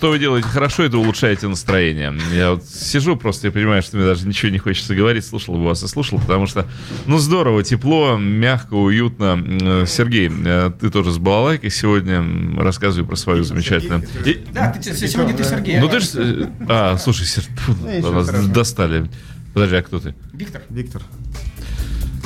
Что 0.04 0.10
вы 0.10 0.20
делаете 0.20 0.49
хорошо, 0.49 0.84
это 0.84 0.97
улучшаете 0.97 1.47
настроение. 1.47 2.14
Я 2.34 2.51
вот 2.51 2.66
сижу 2.66 3.16
просто 3.16 3.47
и 3.47 3.51
понимаю, 3.51 3.82
что 3.82 3.95
мне 3.95 4.06
даже 4.06 4.28
ничего 4.28 4.51
не 4.51 4.58
хочется 4.58 4.93
говорить, 4.95 5.26
слушал 5.26 5.56
бы 5.56 5.64
вас 5.64 5.82
и 5.82 5.88
слушал, 5.88 6.20
потому 6.20 6.45
что, 6.45 6.68
ну, 7.06 7.20
здорово, 7.20 7.64
тепло, 7.64 8.18
мягко, 8.18 8.74
уютно. 8.74 9.41
М, 9.41 9.88
Сергей, 9.88 10.30
э, 10.30 10.72
ты 10.78 10.89
тоже 10.89 11.14
с 11.14 11.18
балалайкой 11.20 11.70
сегодня. 11.72 12.22
Рассказывай 12.62 13.08
про 13.08 13.16
свою 13.16 13.45
замечательную... 13.45 14.04
И- 14.26 14.43
Да, 14.51 14.72
ты, 14.74 14.93
сегодня 14.93 15.38
ты 15.38 15.45
Сергей. 15.45 15.80
Ну 15.80 15.88
ты 15.88 16.01
ж... 16.01 16.10
э, 16.16 16.49
А, 16.68 16.97
слушай, 16.97 17.26
Сер- 17.26 17.45
страшного. 17.45 18.47
достали. 18.49 19.10
Подожди, 19.54 19.78
а 19.78 19.84
кто 19.84 19.99
ты? 20.01 20.16
Виктор. 20.34 20.64
Виктор. 20.70 21.01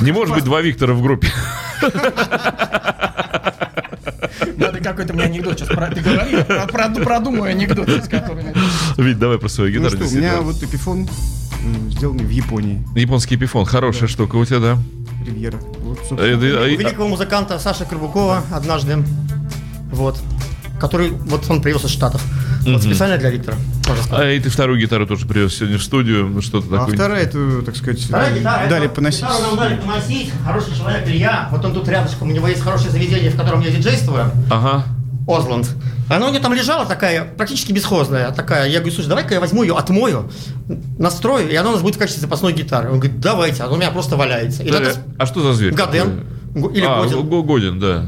Не 0.02 0.12
может 0.12 0.34
быть 0.34 0.46
два 0.46 0.62
Виктора 0.62 0.96
в 0.96 1.04
группе. 1.04 1.28
Надо 4.58 4.80
какой-то 4.80 5.14
мне 5.14 5.24
анекдот 5.24 5.58
сейчас 5.60 5.70
про, 5.70 5.88
ты 5.88 6.02
говори, 6.02 6.44
про- 6.44 6.68
про- 6.68 6.90
продумаю 7.04 7.52
анекдот, 7.52 7.90
с 7.90 8.08
которыми... 8.08 8.54
Вить, 8.98 9.20
давай 9.20 9.38
про 9.40 9.50
свою 9.50 9.72
Ну 9.82 9.88
гитару. 9.90 10.06
что, 10.06 10.14
у 10.16 10.18
меня 10.20 10.42
вот 10.42 10.62
эпифон 10.64 11.08
сделанный 11.90 12.24
в 12.26 12.30
Японии. 12.30 12.86
Японский 12.96 13.36
эпифон, 13.36 13.66
хорошая 13.66 14.08
штука 14.08 14.36
у 14.36 14.46
тебя, 14.46 14.60
да? 14.60 14.78
Ривьера. 15.26 15.58
Вот, 15.82 15.98
Э, 16.00 16.06
собственно. 16.08 16.60
а- 16.62 16.64
У 16.64 16.78
великого 16.78 17.08
музыканта 17.08 17.60
Саши 17.60 17.86
Крыбукова 17.86 18.44
однажды, 18.52 19.04
вот, 19.92 20.18
который, 20.80 21.10
вот 21.10 21.50
он 21.50 21.62
привез 21.62 21.84
из 21.84 21.90
Штатов. 21.92 22.24
Вот 22.66 22.82
специально 22.84 23.18
для 23.18 23.30
Виктора. 23.30 23.58
Можно 23.88 24.04
сказать. 24.04 24.26
А 24.26 24.32
и 24.32 24.40
ты 24.40 24.50
вторую 24.50 24.80
гитару 24.80 25.06
тоже 25.08 25.26
привез 25.26 25.56
сегодня 25.56 25.78
в 25.78 25.84
студию, 25.84 26.28
ну, 26.28 26.42
что-то 26.42 26.68
А 26.76 26.80
такое. 26.80 26.96
вторая, 26.96 27.24
эту, 27.24 27.62
так 27.64 27.76
сказать, 27.76 28.02
Вторая 28.02 28.38
гитара, 28.38 28.70
дали 28.70 28.86
это 28.86 28.96
поносить. 28.96 29.22
гитару 29.22 29.42
нам 29.44 29.56
дали 29.58 29.76
поносить. 29.78 30.32
Хороший 30.46 30.76
человек 30.76 31.08
Илья. 31.08 31.48
Вот 31.52 31.64
он 31.66 31.74
тут 31.74 31.88
рядышком. 31.88 32.30
У 32.30 32.32
него 32.32 32.48
есть 32.48 32.62
хорошее 32.62 32.90
заведение, 32.92 33.30
в 33.32 33.38
котором 33.38 33.62
я 33.62 33.72
диджействую. 33.72 34.32
Ага. 34.50 34.84
Озланд. 35.28 35.68
Она 36.10 36.28
у 36.28 36.30
нее 36.30 36.40
там 36.40 36.54
лежала 36.54 36.86
такая, 36.86 37.26
практически 37.26 37.74
бесхозная 37.74 38.32
такая. 38.32 38.70
Я 38.70 38.80
говорю, 38.80 38.94
слушай, 38.96 39.10
давай-ка 39.10 39.34
я 39.34 39.42
возьму 39.42 39.64
ее, 39.64 39.76
отмою, 39.78 40.32
настрою, 40.98 41.50
и 41.50 41.56
она 41.56 41.70
у 41.70 41.74
нас 41.74 41.82
будет 41.82 41.96
в 41.96 42.00
качестве 42.00 42.22
запасной 42.22 42.54
гитары. 42.54 42.90
Он 42.92 43.00
говорит, 43.00 43.20
давайте, 43.20 43.64
она 43.64 43.74
у 43.74 43.76
меня 43.76 43.92
просто 43.92 44.16
валяется. 44.16 44.64
И 44.64 44.72
надо 44.72 44.94
с- 44.94 45.00
А 45.18 45.26
что 45.26 45.42
за 45.42 45.54
зверь? 45.54 45.74
Гаден. 45.74 46.24
Или 46.74 46.86
а, 46.86 47.02
Годин. 47.04 47.28
Го- 47.28 47.44
Годин, 47.44 47.80
да. 47.80 48.06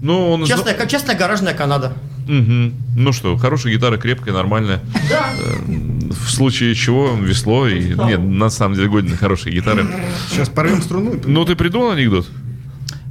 Ну, 0.00 0.30
он... 0.32 0.46
Честная, 0.46 0.86
честная 0.86 1.16
гаражная 1.16 1.52
Канада. 1.52 1.92
Мгм. 2.28 2.74
Ну 2.96 3.12
что, 3.12 3.36
хорошая 3.36 3.72
гитара, 3.72 3.96
крепкая, 3.96 4.34
нормальная. 4.34 4.80
Э, 5.10 5.56
В 6.10 6.30
случае 6.30 6.74
чего 6.74 7.14
весло 7.16 7.66
и... 7.68 7.94
Нет, 7.94 8.20
на 8.20 8.50
самом 8.50 8.74
деле 8.76 8.88
Годин 8.88 9.16
хорошие 9.16 9.52
гитары. 9.54 9.86
Сейчас 10.30 10.48
порвем 10.48 10.82
струну. 10.82 11.18
Ну, 11.26 11.44
ты 11.44 11.56
придумал 11.56 11.90
анекдот? 11.90 12.26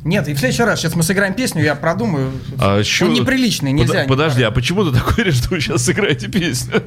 Нет, 0.03 0.27
и 0.29 0.33
в 0.33 0.39
следующий 0.39 0.63
раз, 0.63 0.79
сейчас 0.79 0.95
мы 0.95 1.03
сыграем 1.03 1.33
песню, 1.33 1.61
я 1.63 1.75
продумаю. 1.75 2.31
А 2.59 2.81
чё- 2.83 3.07
Он 3.07 3.13
неприличный, 3.13 3.71
нельзя. 3.73 3.99
Под- 4.01 4.07
Подожди, 4.09 4.43
а 4.43 4.51
почему 4.51 4.85
ты 4.89 4.97
такой 4.97 5.25
решил, 5.25 5.41
что 5.43 5.49
вы 5.55 5.59
сейчас 5.61 5.83
сыграете 5.83 6.27
песню? 6.29 6.81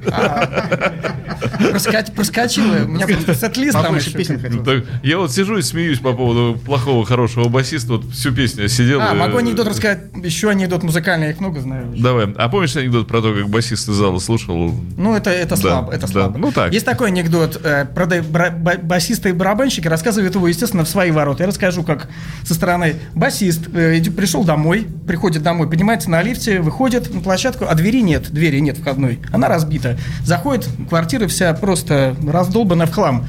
Проска- 1.59 2.11
Проскочила, 2.15 2.85
у 2.85 2.89
меня 2.89 3.07
просто 3.07 3.35
сет-лист 3.35 3.73
там 3.73 3.97
еще. 3.97 4.85
я 5.03 5.19
вот 5.19 5.33
сижу 5.33 5.59
и 5.59 5.63
смеюсь 5.63 5.99
по 5.99 6.13
поводу 6.13 6.59
плохого, 6.59 7.05
хорошего 7.05 7.49
басиста. 7.49 7.95
Вот 7.95 8.11
всю 8.13 8.33
песню 8.33 8.69
сидел. 8.69 9.01
А, 9.01 9.15
могу 9.15 9.37
анекдот 9.39 9.69
рассказать, 9.69 10.01
еще 10.23 10.51
анекдот 10.51 10.83
музыкальный, 10.83 11.27
я 11.27 11.33
их 11.33 11.41
много 11.41 11.61
знаю. 11.61 11.93
Давай. 11.97 12.33
А 12.37 12.49
помнишь 12.49 12.77
анекдот 12.77 13.07
про 13.09 13.21
то, 13.21 13.35
как 13.35 13.49
басист 13.49 13.89
из 13.89 13.95
зала 13.95 14.19
слушал? 14.19 14.75
Ну, 14.97 15.15
это, 15.15 15.31
это 15.31 15.57
слабо, 15.57 15.93
это 15.93 16.07
слабо. 16.07 16.39
Ну, 16.39 16.53
так. 16.53 16.73
Есть 16.73 16.87
такой 16.87 17.09
анекдот. 17.09 17.61
э, 17.63 17.85
про 17.85 18.07
да- 18.07 18.23
бра- 18.23 18.51
ба- 18.51 18.79
басисты 18.81 19.31
и 19.31 19.33
барабанщики 19.33 19.89
рассказывают 19.89 20.35
его, 20.35 20.49
естественно, 20.49 20.85
в 20.85 20.89
свои 20.89 21.11
ворота. 21.11 21.43
Я 21.43 21.49
расскажу, 21.49 21.83
как 21.83 22.09
со 22.45 22.55
стороны 22.55 22.97
басист 23.15 23.63
э, 23.75 24.01
пришел 24.11 24.45
домой, 24.45 24.87
приходит 25.07 25.43
домой, 25.43 25.69
поднимается 25.69 26.11
на 26.11 26.23
лифте, 26.23 26.61
выходит 26.61 27.13
на 27.15 27.21
площадку, 27.21 27.67
а 27.69 27.75
двери 27.75 28.01
нет, 28.03 28.31
двери 28.31 28.59
нет 28.61 28.79
входной. 28.79 29.19
Она 29.33 29.49
разбита. 29.49 29.97
Заходит, 30.25 30.69
квартира 30.89 31.27
вся 31.29 31.53
просто 31.55 32.17
раздолбана 32.27 32.87
в 32.87 32.93
хлам. 32.93 33.27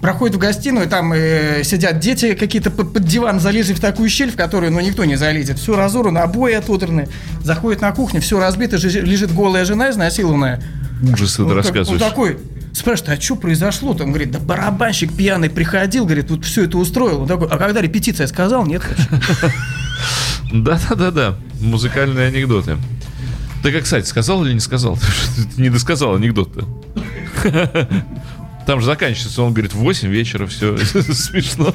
Проходит 0.00 0.36
в 0.36 0.38
гостиную, 0.38 0.88
там 0.88 1.12
э, 1.12 1.62
сидят 1.64 1.98
дети 1.98 2.34
какие-то 2.34 2.70
под, 2.70 2.92
под 2.92 3.04
диван, 3.04 3.40
залезли 3.40 3.72
в 3.74 3.80
такую 3.80 4.08
щель, 4.08 4.30
в 4.30 4.36
которую 4.36 4.70
ну, 4.72 4.78
никто 4.78 5.04
не 5.04 5.16
залезет. 5.16 5.58
Все 5.58 5.74
разорвано, 5.76 6.22
обои 6.22 6.52
отодраны. 6.52 7.08
Заходит 7.42 7.80
на 7.80 7.90
кухню, 7.90 8.20
все 8.20 8.38
разбито, 8.38 8.78
жи- 8.78 9.00
лежит 9.00 9.34
голая 9.34 9.64
жена 9.64 9.90
изнасилованная. 9.90 10.62
Ужас 11.12 11.38
Он, 11.40 11.48
так- 11.48 11.56
рассказываешь. 11.56 12.00
он 12.00 12.08
такой, 12.08 12.38
спрашивает, 12.78 13.18
а 13.18 13.22
что 13.22 13.36
произошло? 13.36 13.94
Там 13.94 14.08
говорит, 14.08 14.30
да 14.30 14.38
барабанщик 14.38 15.12
пьяный 15.12 15.50
приходил, 15.50 16.04
говорит, 16.04 16.30
вот 16.30 16.44
все 16.44 16.64
это 16.64 16.78
устроил. 16.78 17.22
Он 17.22 17.28
такой, 17.28 17.48
а 17.48 17.58
когда 17.58 17.80
репетиция 17.80 18.26
сказал, 18.26 18.66
нет? 18.66 18.82
Да-да-да-да. 20.52 21.36
Музыкальные 21.60 22.28
анекдоты. 22.28 22.78
Ты 23.62 23.72
как, 23.72 23.84
кстати, 23.84 24.06
сказал 24.06 24.44
или 24.44 24.52
не 24.52 24.60
сказал? 24.60 24.96
Ты 25.54 25.60
не 25.60 25.70
досказал 25.70 26.14
анекдот-то. 26.14 26.66
Там 28.66 28.80
же 28.80 28.86
заканчивается, 28.86 29.42
он 29.42 29.52
говорит, 29.52 29.72
в 29.72 29.78
8 29.78 30.08
вечера, 30.08 30.46
все, 30.46 30.76
смешно. 31.12 31.74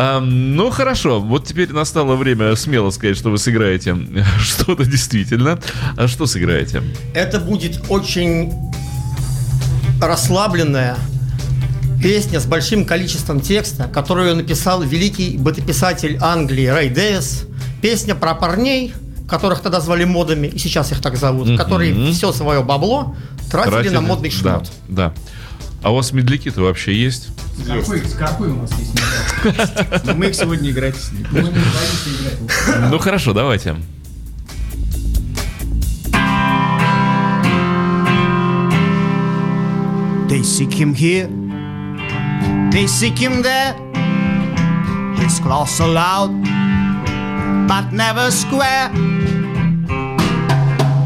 А, 0.00 0.20
ну 0.20 0.70
хорошо, 0.70 1.20
вот 1.20 1.44
теперь 1.44 1.72
настало 1.72 2.14
время 2.14 2.54
смело 2.54 2.90
сказать, 2.90 3.16
что 3.16 3.30
вы 3.30 3.38
сыграете 3.38 3.96
что-то 4.40 4.84
действительно. 4.84 5.58
А 5.96 6.06
что 6.06 6.26
сыграете? 6.26 6.84
Это 7.14 7.40
будет 7.40 7.82
очень 7.88 8.52
расслабленная 10.00 10.96
песня 12.00 12.38
с 12.38 12.46
большим 12.46 12.84
количеством 12.84 13.40
текста, 13.40 13.88
которую 13.88 14.36
написал 14.36 14.82
великий 14.82 15.36
бытописатель 15.36 16.16
Англии 16.20 16.66
Рэй 16.66 16.90
Дэвис. 16.90 17.46
Песня 17.82 18.14
про 18.14 18.34
парней, 18.34 18.94
которых 19.28 19.62
тогда 19.62 19.80
звали 19.80 20.04
модами, 20.04 20.46
и 20.46 20.58
сейчас 20.58 20.92
их 20.92 21.00
так 21.02 21.16
зовут, 21.16 21.56
которые 21.58 22.12
все 22.12 22.30
свое 22.30 22.62
бабло 22.62 23.16
тратили, 23.50 23.72
Тратили? 23.72 23.94
на 23.94 24.00
модный 24.00 24.30
Да, 24.30 24.36
шмот. 24.58 24.72
да. 24.86 25.14
А 25.82 25.90
у 25.90 25.96
вас 25.96 26.12
медляки-то 26.12 26.60
вообще 26.60 26.94
есть? 26.94 27.30
Скорпы 28.08 28.44
у 28.44 28.62
нас 28.62 28.70
есть. 28.78 30.04
Но 30.04 30.14
мы 30.14 30.26
их 30.26 30.34
сегодня 30.34 30.70
играть 30.70 30.96
не 31.12 31.24
будем. 31.24 31.54
Ну 32.90 32.98
хорошо, 32.98 33.32
давайте. 33.32 33.76
They 40.28 40.42
seek 40.42 40.72
him 40.72 40.94
here, 40.94 41.26
they 42.70 42.86
seek 42.86 43.18
him 43.18 43.42
there. 43.42 43.74
His 45.16 45.40
claws 45.40 45.80
are 45.80 45.88
loud, 45.88 46.30
but 47.66 47.92
never 47.92 48.30
square. 48.30 48.90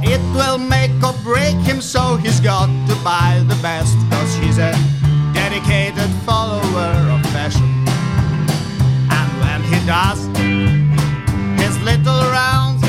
It 0.02 0.20
will 0.34 0.58
make 0.58 0.90
or 1.02 1.14
break 1.22 1.56
him, 1.64 1.80
so 1.80 2.16
he's 2.16 2.40
got 2.40 2.68
to 2.88 2.94
buy 3.04 3.42
the 3.46 3.54
best. 3.62 3.96
Cause 4.10 4.34
he's 4.42 4.58
a 4.58 4.74
dedicated 5.52 6.10
follower 6.24 6.94
of 7.12 7.20
fashion. 7.26 7.68
And 9.10 9.30
when 9.42 9.60
he 9.70 9.86
does 9.86 10.24
his 11.60 11.78
little 11.82 12.22
rounds 12.32 12.82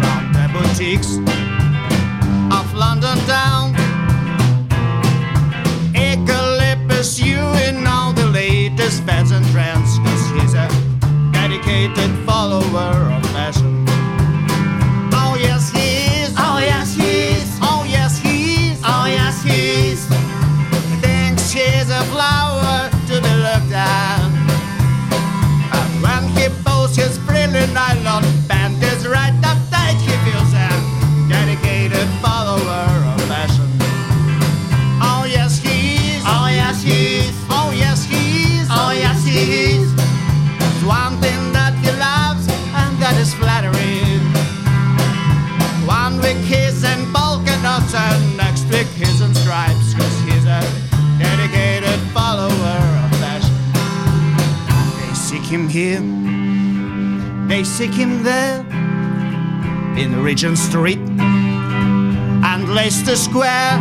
round 0.00 0.34
the 0.34 0.50
boutiques 0.52 1.18
of 2.50 2.74
London 2.74 3.18
town, 3.26 3.76
Eucalyptus, 5.94 7.20
you 7.20 7.38
in 7.68 7.86
all 7.86 8.12
the 8.12 8.26
latest 8.26 9.04
and 9.08 9.46
trends 9.52 9.98
Cause 9.98 10.30
he's 10.34 10.54
a 10.54 10.68
dedicated 11.32 12.10
follower 12.26 13.12
of 13.14 13.22
fashion 13.30 13.95
tears 21.56 21.88
of 21.88 22.06
flowers. 22.08 22.55
Him 55.76 57.48
they 57.48 57.62
seek 57.62 57.92
him 57.92 58.22
there, 58.22 58.60
in 59.96 60.22
Regent 60.22 60.58
Street 60.58 60.98
and 60.98 62.74
Leicester 62.74 63.14
Square. 63.14 63.78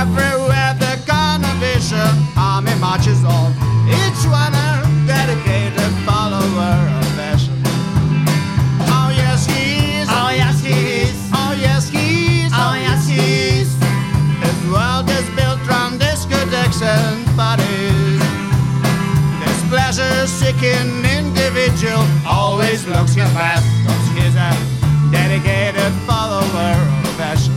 Everywhere 0.00 0.74
the 0.78 1.02
carnivation 1.06 2.12
army 2.36 2.74
marches 2.80 3.24
on, 3.24 3.52
each 3.88 4.24
one 4.30 4.81
pleasure-seeking 20.22 21.04
individual 21.18 22.04
always 22.24 22.86
looks 22.86 23.14
his 23.14 23.28
best, 23.30 23.66
'cause 23.84 24.06
he's 24.14 24.36
a 24.36 24.56
dedicated 25.10 25.92
follower 26.06 26.76
of 27.02 27.08
fashion. 27.18 27.52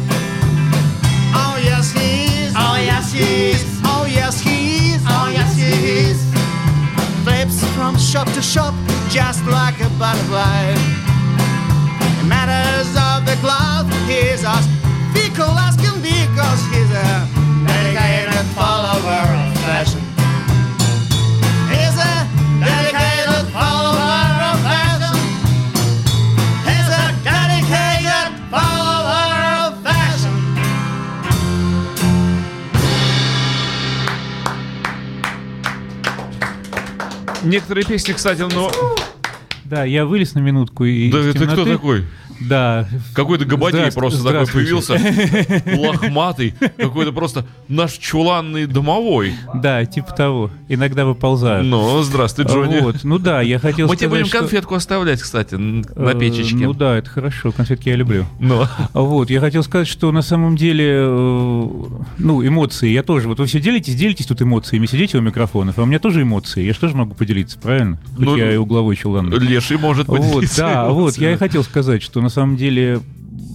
Oh 1.36 1.57
yes, 1.63 1.91
he's. 1.91 2.53
Oh 2.55 2.76
yes, 2.76 3.11
he's. 3.11 3.63
Oh 3.84 4.05
yes, 4.05 4.39
he's. 4.39 5.01
Oh 5.07 5.28
yes, 5.30 5.55
he's. 5.55 6.20
Oh, 6.36 7.24
Flips 7.24 7.63
from 7.76 7.99
shop 7.99 8.28
to 8.34 8.41
shop 8.41 8.74
just 9.09 9.45
like 9.45 9.80
a 9.82 9.89
butterfly. 9.99 10.74
In 12.20 12.28
matters 12.28 12.89
of 13.09 13.28
the 13.28 13.38
cloth, 13.43 13.88
he's 14.07 14.43
as 14.43 14.66
fickle 15.13 15.55
as 15.68 15.76
can 15.78 16.01
be, 16.01 16.18
cause 16.36 16.61
he's 16.72 16.91
a 16.91 17.28
dedicated 17.68 18.45
follower 18.57 19.28
of 19.41 19.53
fashion. 19.66 20.05
Некоторые 37.45 37.86
песни, 37.86 38.14
кстати, 38.14 38.41
ну... 38.41 38.72
Да, 39.66 39.84
я 39.86 40.06
вылез 40.06 40.34
на 40.34 40.39
минутку 40.39 40.84
и 40.84 41.12
Да 41.12 41.32
ты 41.32 41.47
кто 41.47 41.66
такой? 41.66 42.06
Да. 42.40 42.88
Какой-то 43.14 43.46
габадей 43.46 43.92
просто 43.92 44.24
такой 44.24 44.48
появился. 44.48 45.00
Лохматый. 45.78 46.54
Какой-то 46.78 47.12
просто 47.12 47.46
наш 47.68 47.94
чуланный 47.94 48.66
домовой. 48.66 49.34
Да, 49.54 49.86
типа 49.86 50.14
того. 50.14 50.52
Иногда 50.68 51.06
выползаю. 51.06 51.64
Ну, 51.64 52.02
здравствуй, 52.04 52.46
Джонни. 52.46 52.80
Вот. 52.80 53.04
Ну 53.04 53.20
да, 53.20 53.42
я 53.42 53.60
хотел 53.60 53.88
Мы 53.88 53.96
тебе 53.96 54.10
будем 54.10 54.30
конфетку 54.30 54.76
оставлять, 54.76 55.22
кстати, 55.22 55.56
на 55.56 55.84
Э, 55.96 56.20
печечке. 56.20 56.56
Ну 56.58 56.74
да, 56.74 56.98
это 56.98 57.10
хорошо, 57.10 57.52
конфетки 57.52 57.90
я 57.90 57.96
люблю. 57.96 58.26
Ну. 58.40 58.66
Вот, 58.94 59.30
я 59.30 59.40
хотел 59.40 59.64
сказать, 59.64 59.88
что 59.88 60.12
на 60.12 60.22
самом 60.22 60.56
деле, 60.56 60.86
э, 60.90 61.70
ну, 62.18 62.46
эмоции, 62.46 62.90
я 62.90 63.04
тоже, 63.04 63.28
вот 63.28 63.40
вы 63.40 63.46
все 63.46 63.60
делитесь, 63.60 63.96
делитесь 63.96 64.26
тут 64.26 64.42
эмоциями, 64.42 64.86
сидите 64.86 65.18
у 65.18 65.22
микрофонов, 65.22 65.78
а 65.78 65.84
у 65.84 65.86
меня 65.86 66.00
тоже 66.00 66.22
эмоции, 66.24 66.64
я 66.64 66.74
же 66.74 66.80
тоже 66.80 66.96
могу 66.96 67.14
поделиться, 67.14 67.58
правильно? 67.60 67.98
Хоть 68.16 68.26
Ну, 68.26 68.36
я 68.36 68.54
и 68.54 68.58
угловой 68.58 68.96
чуланный. 68.96 69.38
Леший 69.40 69.78
может 69.78 70.08
Вот, 70.08 70.20
поделиться 70.22 70.58
да, 70.58 70.90
вот, 70.90 71.18
я 71.18 71.34
и 71.34 71.38
хотел 71.38 71.64
сказать, 71.64 72.02
что 72.02 72.22
на 72.26 72.30
самом 72.30 72.57
деле 72.57 72.99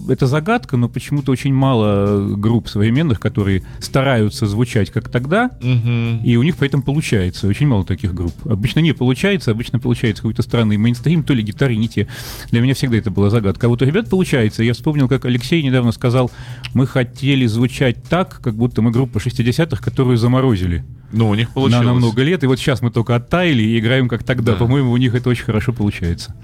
это 0.09 0.25
загадка, 0.25 0.77
но 0.77 0.89
почему-то 0.89 1.31
очень 1.31 1.53
мало 1.53 2.35
групп 2.35 2.67
современных, 2.69 3.19
которые 3.19 3.61
стараются 3.79 4.47
звучать 4.47 4.89
как 4.89 5.09
тогда, 5.09 5.51
Мгм. 5.61 6.21
и 6.23 6.35
у 6.37 6.43
них 6.43 6.55
поэтому 6.57 6.81
получается. 6.83 7.47
Очень 7.47 7.67
мало 7.67 7.85
таких 7.85 8.13
групп. 8.13 8.33
Обычно 8.45 8.79
не 8.79 8.93
получается, 8.93 9.51
обычно 9.51 9.79
получается 9.79 10.23
какой-то 10.23 10.41
странный 10.41 10.77
мейнстрим, 10.77 11.23
то 11.23 11.33
ли 11.33 11.43
гитары 11.43 11.75
не 11.75 11.87
те. 11.87 12.07
Для 12.49 12.61
меня 12.61 12.73
всегда 12.73 12.97
это 12.97 13.11
была 13.11 13.29
загадка. 13.29 13.67
А 13.67 13.69
вот 13.69 13.81
у 13.81 13.85
ребят 13.85 14.09
получается. 14.09 14.63
Я 14.63 14.73
вспомнил, 14.73 15.07
как 15.07 15.25
Алексей 15.25 15.61
недавно 15.61 15.91
сказал, 15.91 16.31
мы 16.73 16.87
хотели 16.87 17.45
звучать 17.45 18.03
так, 18.09 18.39
как 18.41 18.55
будто 18.55 18.81
мы 18.81 18.91
группа 18.91 19.19
60-х, 19.19 19.81
которую 19.83 20.17
заморозили 20.17 20.83
Ну, 21.11 21.29
у 21.29 21.35
них 21.35 21.51
получилось. 21.51 21.85
на, 21.85 21.93
на 21.93 21.97
много 21.99 22.23
лет. 22.23 22.43
И 22.43 22.47
вот 22.47 22.57
сейчас 22.59 22.81
мы 22.81 22.89
только 22.91 23.15
оттаяли 23.15 23.61
и 23.61 23.77
играем 23.79 24.07
как 24.09 24.23
тогда. 24.23 24.53
Да. 24.53 24.57
По-моему, 24.57 24.91
у 24.91 24.97
них 24.97 25.13
это 25.13 25.29
очень 25.29 25.45
хорошо 25.45 25.73
получается. 25.73 26.35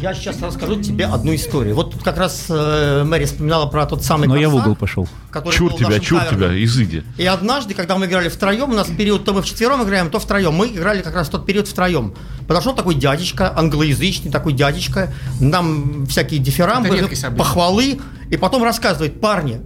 Я 0.00 0.14
сейчас 0.14 0.40
расскажу 0.40 0.80
тебе 0.80 1.04
одну 1.04 1.34
историю. 1.34 1.74
Вот 1.74 1.92
тут 1.92 2.02
как 2.02 2.16
раз 2.16 2.46
э, 2.48 3.04
Мэри 3.04 3.26
вспоминала 3.26 3.66
про 3.66 3.84
тот 3.84 4.02
самый 4.02 4.28
Но 4.28 4.36
я 4.36 4.48
в 4.48 4.52
«Корсар», 4.52 4.68
угол 4.68 4.76
пошел. 4.76 5.08
который 5.30 5.54
Чур 5.54 5.74
тебя, 5.74 6.00
чур 6.00 6.20
кавером. 6.20 6.38
тебя, 6.38 6.64
изыди. 6.64 7.04
И 7.18 7.26
однажды, 7.26 7.74
когда 7.74 7.98
мы 7.98 8.06
играли 8.06 8.30
втроем, 8.30 8.70
у 8.70 8.74
нас 8.74 8.88
период, 8.88 9.26
то 9.26 9.34
мы 9.34 9.42
вчетвером 9.42 9.82
играем, 9.82 10.08
то 10.08 10.18
втроем. 10.18 10.54
Мы 10.54 10.68
играли 10.68 11.02
как 11.02 11.14
раз 11.14 11.28
в 11.28 11.30
тот 11.30 11.44
период 11.44 11.68
втроем. 11.68 12.14
Подошел 12.48 12.74
такой 12.74 12.94
дядечка, 12.94 13.52
англоязычный 13.54 14.30
такой 14.30 14.54
дядечка, 14.54 15.12
нам 15.38 16.06
всякие 16.06 16.40
дифирамбы, 16.40 17.08
похвалы, 17.36 18.00
и 18.30 18.36
потом 18.38 18.64
рассказывает, 18.64 19.20
парни, 19.20 19.60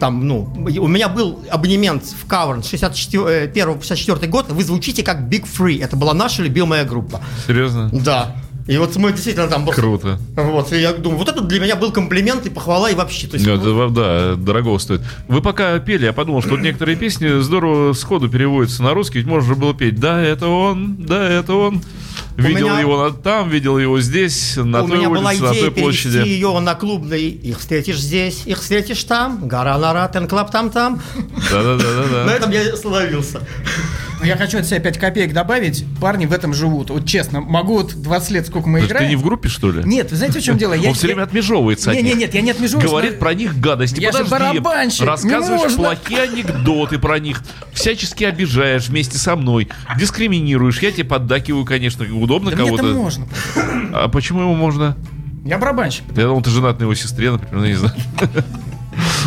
там, 0.00 0.26
ну, 0.26 0.52
у 0.56 0.88
меня 0.88 1.08
был 1.08 1.40
абонемент 1.50 2.04
в 2.04 2.26
Каверн 2.26 2.60
61-64 2.60 4.26
год, 4.28 4.50
вы 4.50 4.64
звучите 4.64 5.02
как 5.02 5.20
Big 5.20 5.44
Free, 5.44 5.82
это 5.82 5.94
была 5.96 6.14
наша 6.14 6.42
любимая 6.42 6.84
группа. 6.84 7.20
Серьезно? 7.46 7.90
Да. 7.92 8.34
И 8.66 8.78
вот 8.78 8.96
мы 8.96 9.12
действительно 9.12 9.46
там... 9.46 9.64
просто- 9.64 9.80
Круто. 9.82 10.18
Вот, 10.36 10.72
и 10.72 10.80
я 10.80 10.92
думаю, 10.94 11.18
вот 11.18 11.28
это 11.28 11.42
для 11.42 11.60
меня 11.60 11.76
был 11.76 11.92
комплимент 11.92 12.46
и 12.46 12.50
похвала, 12.50 12.90
и 12.90 12.94
вообще. 12.94 13.26
То 13.26 13.34
есть, 13.36 13.46
Ну, 13.46 13.56
ну, 13.56 13.90
да, 13.90 14.36
дорого 14.36 14.78
стоит. 14.78 15.02
Вы 15.28 15.42
пока 15.42 15.78
пели, 15.78 16.06
я 16.06 16.12
подумал, 16.14 16.40
что 16.40 16.50
вот 16.52 16.60
некоторые 16.60 16.96
песни 16.96 17.40
здорово 17.40 17.92
сходу 17.92 18.28
переводятся 18.30 18.82
на 18.82 18.94
русский, 18.94 19.18
ведь 19.18 19.26
можно 19.26 19.46
же 19.48 19.54
было 19.54 19.74
петь 19.74 20.00
«Да, 20.00 20.20
это 20.22 20.48
он, 20.48 20.96
да, 20.98 21.28
это 21.28 21.54
он». 21.54 21.82
Видел 22.36 22.68
меня- 22.68 22.80
его 22.80 23.04
на- 23.08 23.12
там, 23.14 23.48
видел 23.48 23.78
его 23.78 24.00
здесь, 24.00 24.56
на 24.56 24.82
у 24.82 24.88
той 24.88 24.98
меня 24.98 25.08
была 25.08 25.30
улице, 25.30 25.42
на 25.42 25.50
идея 25.52 25.60
той 25.62 25.70
перевести 25.70 25.80
площади. 26.10 26.28
ее 26.28 26.58
на 26.60 26.74
клубный. 26.74 27.28
Их 27.28 27.60
встретишь 27.60 28.00
здесь, 28.00 28.42
их 28.46 28.60
встретишь 28.60 29.04
там. 29.04 29.46
Гора 29.46 29.78
Нара, 29.78 30.08
Тенклаб 30.08 30.50
там-там. 30.50 31.00
На 31.52 31.62
Да-да-да. 31.62 32.34
этом 32.34 32.50
я 32.50 32.72
остановился. 32.72 33.40
Но 34.20 34.26
я 34.26 34.36
хочу 34.36 34.58
от 34.58 34.66
себя 34.66 34.78
5 34.80 34.98
копеек 34.98 35.32
добавить. 35.32 35.84
Парни 36.00 36.24
в 36.26 36.32
этом 36.32 36.54
живут. 36.54 36.88
Вот 36.90 37.04
честно, 37.06 37.40
могу 37.40 37.74
вот 37.74 37.94
20 37.94 38.30
лет, 38.30 38.46
сколько 38.46 38.68
мы 38.68 38.80
Ты 38.80 38.86
играем. 38.86 39.10
не 39.10 39.16
в 39.16 39.22
группе, 39.22 39.48
что 39.48 39.70
ли? 39.70 39.82
Нет, 39.84 40.10
вы 40.10 40.16
знаете, 40.16 40.38
в 40.40 40.42
чем 40.42 40.56
дело? 40.56 40.72
Я- 40.72 40.88
Он 40.90 40.94
все 40.94 41.08
время 41.08 41.24
отмежевывается 41.24 41.90
от 41.90 41.96
Не, 41.96 42.02
них. 42.02 42.14
не, 42.14 42.20
нет, 42.20 42.34
я 42.34 42.40
не 42.40 42.50
отмежевываюсь. 42.52 42.90
Говорит 42.90 43.12
но- 43.14 43.18
про 43.18 43.34
них 43.34 43.58
гадости. 43.60 44.00
Я 44.00 44.12
же 44.12 44.24
Подожди. 44.24 44.30
барабанщик, 44.60 45.00
не 45.02 45.06
Рассказываешь 45.06 45.62
можно. 45.76 45.78
плохие 45.78 46.22
анекдоты 46.22 46.98
про 46.98 47.18
них. 47.18 47.42
Всячески 47.74 48.24
обижаешь 48.24 48.88
вместе 48.88 49.18
со 49.18 49.36
мной. 49.36 49.68
Дискриминируешь. 49.98 50.78
Я 50.80 50.92
тебе 50.92 51.04
поддакиваю, 51.04 51.64
конечно. 51.64 52.06
Удобно 52.24 52.50
Да 52.50 52.56
мне 52.56 52.68
это 52.68 52.76
кого-то. 52.78 52.98
можно. 52.98 53.26
А 53.92 54.08
почему 54.08 54.40
ему 54.40 54.54
можно? 54.54 54.96
Я 55.44 55.58
барабанщик. 55.58 56.04
Я 56.16 56.24
думал, 56.24 56.40
ты 56.42 56.48
женат 56.50 56.78
на 56.78 56.84
его 56.84 56.94
сестре, 56.94 57.30
например, 57.30 57.56
ну, 57.60 57.66
не 57.66 57.74
знаю. 57.74 57.94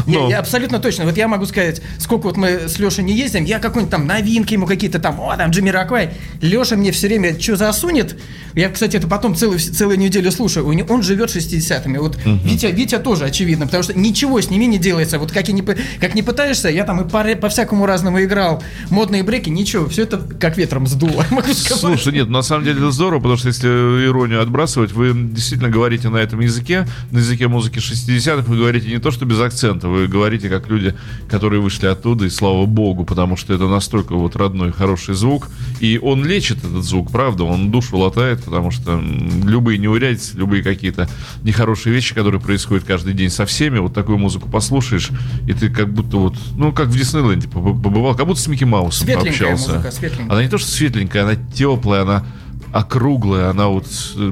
Я, 0.07 0.19
Ну. 0.19 0.29
я 0.29 0.39
абсолютно 0.39 0.79
точно. 0.79 1.05
Вот 1.05 1.17
я 1.17 1.27
могу 1.27 1.45
сказать, 1.45 1.81
сколько 1.99 2.23
вот 2.23 2.37
мы 2.37 2.67
с 2.67 2.79
Лешей 2.79 3.03
не 3.03 3.13
ездим, 3.15 3.43
я 3.43 3.59
какой-нибудь 3.59 3.91
там 3.91 4.07
новинки 4.07 4.53
ему 4.53 4.65
какие-то 4.65 4.99
там, 4.99 5.19
о, 5.19 5.35
там 5.37 5.51
Джимми 5.51 5.69
Раквай. 5.69 6.11
Леша 6.41 6.75
мне 6.75 6.91
все 6.91 7.07
время 7.07 7.39
что 7.39 7.55
засунет. 7.55 8.17
Я, 8.55 8.69
кстати, 8.69 8.97
это 8.97 9.07
потом 9.07 9.35
целую, 9.35 9.59
целую 9.59 9.99
неделю 9.99 10.31
слушаю. 10.31 10.65
Он 10.89 11.03
живет 11.03 11.29
60-ми. 11.29 11.97
Вот 11.99 12.17
Витя, 12.25 12.67
Витя 12.67 12.97
тоже 12.97 13.25
очевидно, 13.25 13.65
потому 13.65 13.83
что 13.83 13.97
ничего 13.97 14.41
с 14.41 14.49
ними 14.49 14.65
не 14.65 14.77
делается. 14.79 15.19
Вот 15.19 15.31
как, 15.31 15.49
и 15.49 15.53
не, 15.53 15.61
как 15.61 16.15
не 16.15 16.23
пытаешься, 16.23 16.69
я 16.69 16.83
там 16.85 17.01
и 17.01 17.09
по, 17.09 17.23
по 17.35 17.49
всякому 17.49 17.85
разному 17.85 18.23
играл. 18.23 18.63
Модные 18.89 19.23
бреки, 19.23 19.49
ничего, 19.49 19.87
все 19.89 20.03
это 20.03 20.17
как 20.39 20.57
ветром 20.57 20.87
сдуло. 20.87 21.25
Могу 21.31 21.53
сказать. 21.53 21.79
Слушай, 21.79 22.13
нет, 22.13 22.29
на 22.29 22.41
самом 22.41 22.63
деле 22.63 22.77
это 22.77 22.91
здорово, 22.91 23.19
потому 23.19 23.37
что 23.37 23.49
если 23.49 23.67
иронию 23.67 24.41
отбрасывать, 24.41 24.91
вы 24.91 25.11
действительно 25.13 25.69
говорите 25.69 26.09
на 26.09 26.17
этом 26.17 26.39
языке, 26.39 26.87
на 27.11 27.19
языке 27.19 27.47
музыки 27.47 27.77
60-х, 27.79 28.43
вы 28.47 28.57
говорите 28.57 28.87
не 28.87 28.99
то, 28.99 29.11
что 29.11 29.25
без 29.25 29.39
акцента, 29.39 29.87
вы 29.87 29.96
говорите 30.05 30.49
как 30.49 30.69
люди, 30.69 30.93
которые 31.27 31.59
вышли 31.61 31.87
оттуда, 31.87 32.25
и 32.25 32.29
слава 32.29 32.67
богу, 32.67 33.03
потому 33.05 33.35
что 33.37 33.55
это 33.55 33.67
настолько 33.67 34.13
вот 34.13 34.35
родной, 34.35 34.71
хороший 34.71 35.15
звук, 35.15 35.49
и 35.79 35.97
он 35.99 36.23
лечит 36.23 36.59
этот 36.59 36.83
звук, 36.83 37.11
правда, 37.11 37.45
он 37.45 37.71
душу 37.71 37.97
латает, 37.97 38.43
потому 38.43 38.69
что 38.69 39.01
любые 39.43 39.79
неурядицы, 39.79 40.37
любые 40.37 40.61
какие-то 40.61 41.09
нехорошие 41.41 41.95
вещи, 41.95 42.13
которые 42.13 42.39
происходят 42.39 42.83
каждый 42.83 43.13
день 43.13 43.31
со 43.31 43.47
всеми, 43.47 43.79
вот 43.79 43.95
такую 43.95 44.19
музыку 44.19 44.47
послушаешь, 44.49 45.09
и 45.47 45.53
ты 45.53 45.69
как 45.69 45.91
будто 45.91 46.17
вот, 46.17 46.35
ну, 46.55 46.71
как 46.71 46.89
в 46.89 46.95
Диснейленде 46.97 47.47
побы- 47.47 47.81
побывал, 47.81 48.13
как 48.15 48.27
будто 48.27 48.39
с 48.39 48.47
Микки 48.47 48.65
Маусом 48.65 49.05
Светленькая 49.07 49.47
пообщался. 49.49 49.71
музыка, 49.73 49.91
светленькая. 49.91 50.29
Она 50.31 50.43
не 50.43 50.49
то, 50.49 50.57
что 50.57 50.69
светленькая, 50.69 51.23
она 51.23 51.35
теплая, 51.55 52.01
она 52.03 52.25
округлая, 52.71 53.49
она 53.49 53.67
вот 53.67 53.87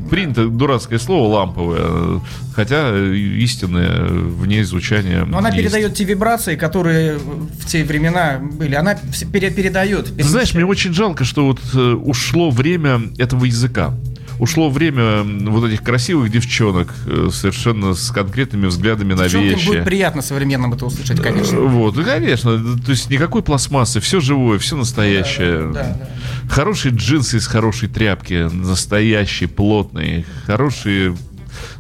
принято 0.10 0.48
дурацкое 0.48 1.00
слово 1.00 1.34
ламповое, 1.36 1.80
э, 1.82 2.20
хотя 2.56 2.96
истинное 2.98 4.06
в 4.08 4.46
ней 4.46 4.64
звучание. 4.64 5.24
Но 5.26 5.38
она 5.38 5.50
есть. 5.50 5.62
передает 5.62 5.94
те 5.96 6.04
вибрации, 6.04 6.56
которые 6.56 7.18
в 7.18 7.66
те 7.66 7.84
времена 7.84 8.40
были. 8.40 8.76
Она 8.76 8.96
передает. 8.96 10.16
Ты 10.16 10.24
знаешь, 10.24 10.54
мне 10.54 10.66
очень 10.66 10.94
жалко, 10.94 11.24
что 11.24 11.46
вот 11.46 11.60
э, 11.74 11.94
ушло 11.94 12.50
время 12.50 13.02
этого 13.18 13.46
языка. 13.46 13.94
Ушло 14.40 14.70
время 14.70 15.24
вот 15.50 15.70
этих 15.70 15.82
красивых 15.82 16.30
девчонок 16.30 16.94
э, 17.08 17.30
совершенно 17.32 17.94
с 17.94 18.12
конкретными 18.12 18.68
взглядами 18.68 19.14
на 19.14 19.24
Девчонкам 19.24 19.50
вещи. 19.50 19.68
будет 19.68 19.86
приятно 19.86 20.22
современным 20.22 20.74
это 20.74 20.86
услышать, 20.86 21.22
конечно. 21.22 21.60
Вот, 21.62 21.96
ну, 21.96 22.04
конечно. 22.04 22.58
То 22.78 22.92
есть 22.92 23.10
никакой 23.10 23.44
пластмассы, 23.44 24.00
все 24.00 24.20
живое, 24.20 24.60
все 24.60 24.76
настоящее. 24.76 25.72
Да, 25.72 25.84
да. 25.84 26.10
Хорошие 26.50 26.94
джинсы 26.94 27.38
из 27.38 27.48
хорошей 27.48 27.88
тряпки, 27.88 28.50
настоящие, 28.52 29.48
плотные, 29.48 30.26
хорошие 30.46 31.16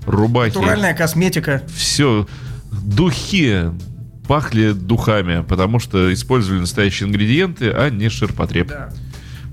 рубахи. 0.05 0.55
Натуральная 0.55 0.93
косметика. 0.93 1.61
Все, 1.75 2.27
духи 2.71 3.71
пахли 4.27 4.71
духами, 4.71 5.43
потому 5.47 5.79
что 5.79 6.11
использовали 6.13 6.61
настоящие 6.61 7.09
ингредиенты, 7.09 7.69
а 7.69 7.89
не 7.89 8.09
ширпотреб. 8.09 8.71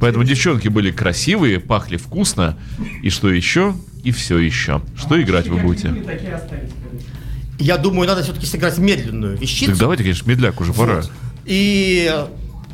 Поэтому 0.03 0.25
девчонки 0.25 0.67
были 0.67 0.91
красивые, 0.91 1.61
пахли 1.61 1.97
вкусно, 1.97 2.59
и 3.05 3.09
что 3.09 3.31
еще, 3.31 3.73
и 4.03 4.11
все 4.11 4.37
еще. 4.37 4.83
Что 4.97 5.23
играть 5.23 5.47
вы 5.47 5.59
будете? 5.61 5.95
Я 7.61 7.79
думаю, 7.79 8.09
надо 8.09 8.25
все-таки 8.25 8.45
сыграть 8.45 8.79
медленную 8.79 9.39
вещицу. 9.39 9.71
Так 9.71 9.79
давайте, 9.79 10.03
конечно, 10.03 10.29
медляк 10.29 10.61
уже 10.61 10.73
пора. 10.73 11.03
И 11.45 12.13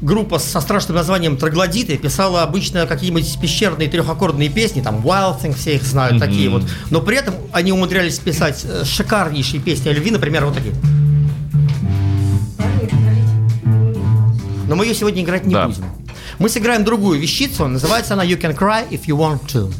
группа 0.01 0.39
со 0.39 0.63
страшным 0.63 0.97
названием 0.97 1.37
Троглодиты 1.37 1.99
писала 1.99 2.45
обычно 2.45 2.87
какие-нибудь 2.87 3.39
пещерные 3.43 3.91
трехаккордные 3.91 4.49
песни, 4.49 4.81
там 4.81 5.01
Wild 5.01 5.43
Thing, 5.43 5.55
все 5.55 5.75
их 5.75 5.83
знают, 5.83 6.19
такие 6.19 6.49
вот. 6.49 6.63
Но 6.89 7.03
при 7.03 7.19
этом 7.19 7.35
они 7.53 7.73
умудрялись 7.73 8.19
писать 8.19 8.65
э, 8.65 8.87
шикарнейшие 8.87 9.61
песни 9.61 9.91
о 9.91 9.93
любви, 9.93 10.13
например, 10.13 10.47
вот 10.47 10.55
такие. 10.55 10.73
Но 14.67 14.77
мы 14.77 14.87
ее 14.87 14.95
сегодня 14.95 15.23
играть 15.23 15.45
не 15.45 15.53
Да. 15.53 15.67
будем. 15.67 15.85
Мы 16.40 16.50
сыграем 16.50 16.84
другую 16.84 17.20
вещицу, 17.20 17.68
называется 17.68 18.14
она 18.14 18.24
You 18.24 18.40
Can 18.40 18.56
Cry 18.58 18.88
If 18.90 19.06
You 19.06 19.18
Want 19.18 19.48
To. 19.54 19.72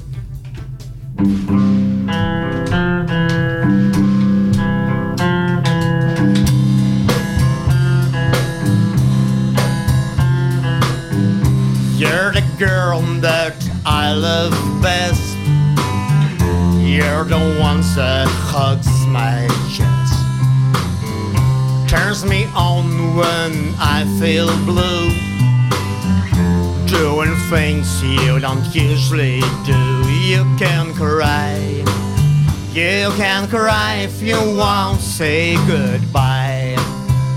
You're 11.98 12.34
the 12.34 12.44
girl 12.60 13.00
that 13.22 13.56
I 13.86 14.14
love 14.14 14.54
best. 14.82 15.38
You're 16.84 17.24
the 17.24 17.40
one 17.60 17.82
that 17.96 18.28
hugs 18.28 18.90
my 19.08 19.48
chest. 19.72 20.14
Turns 21.90 22.26
me 22.26 22.46
on 22.56 23.16
when 23.16 23.74
I 23.80 24.04
feel 24.20 24.48
blue. 24.66 25.27
Doing 26.89 27.35
things 27.51 28.03
you 28.03 28.41
don't 28.41 28.65
usually 28.75 29.41
do. 29.67 30.11
You 30.25 30.45
can 30.59 30.95
cry. 30.95 31.85
You 32.73 33.11
can 33.17 33.47
cry 33.49 33.97
if 33.97 34.23
you 34.23 34.37
want. 34.57 35.01
Say 35.01 35.57
goodbye. 35.67 36.77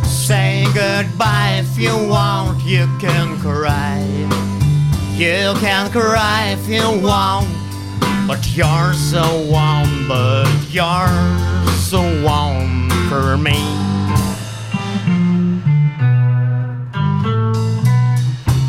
Say 0.05 0.65
goodbye 0.73 1.63
if 1.63 1.77
you 1.77 1.91
want. 2.07 2.63
You 2.63 2.87
can 2.99 3.37
cry. 3.39 3.99
You 5.15 5.53
can 5.59 5.91
cry 5.91 6.55
if 6.57 6.67
you 6.69 7.01
want. 7.01 7.47
But 8.27 8.55
you're 8.55 8.93
so 8.93 9.23
warm, 9.49 10.07
but 10.07 10.47
you're 10.69 11.75
so 11.75 12.01
warm 12.23 12.89
for 13.09 13.37
me. 13.37 13.90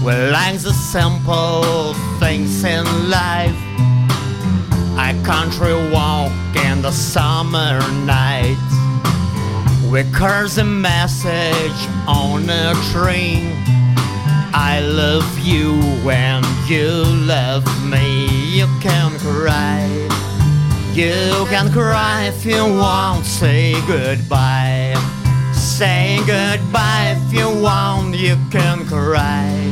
Well, 0.05 0.33
like 0.33 0.59
the 0.59 0.73
simple 0.73 1.95
things 2.19 2.65
in 2.65 2.85
life. 3.09 3.55
A 4.99 5.15
country 5.25 5.75
walk 5.93 6.33
in 6.57 6.83
the 6.83 6.91
summer 6.91 7.79
night. 8.05 8.59
We 9.93 10.03
curse 10.13 10.59
a 10.59 10.65
message 10.65 11.81
on 12.09 12.51
a 12.51 12.75
train. 12.91 13.53
I 14.53 14.81
love 14.81 15.39
you 15.39 15.81
when 16.03 16.43
you 16.67 17.05
love 17.25 17.65
me. 17.89 18.27
You 18.59 18.67
can 18.81 19.17
cry. 19.21 19.87
You 20.95 21.47
can 21.49 21.71
cry 21.71 22.25
if 22.25 22.45
you 22.45 22.65
want. 22.65 23.25
Say 23.25 23.75
goodbye. 23.87 24.95
Say 25.55 26.19
goodbye 26.27 27.17
if 27.17 27.33
you 27.33 27.49
want. 27.63 28.17
You 28.17 28.37
can 28.51 28.85
cry. 28.87 29.72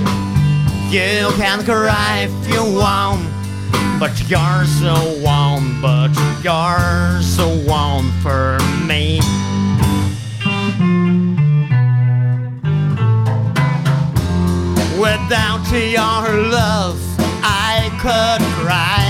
You 0.90 1.30
can 1.36 1.64
cry 1.64 2.28
if 2.28 2.52
you 2.52 2.64
want. 2.74 3.30
But 4.00 4.10
you're 4.28 4.64
so 4.64 4.96
warm, 5.22 5.80
but 5.80 6.10
you're 6.42 7.22
so 7.22 7.46
warm 7.64 8.10
for 8.22 8.58
me. 8.88 9.20
Without 14.98 15.62
your 15.70 16.50
love, 16.50 16.98
I 17.44 17.88
could 18.02 18.42
cry. 18.58 19.06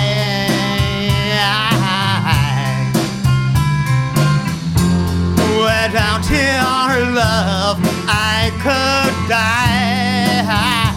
Without 5.57 6.29
your 6.29 7.15
love, 7.15 7.79
I 8.07 8.51
could 8.61 9.29
die. 9.31 10.90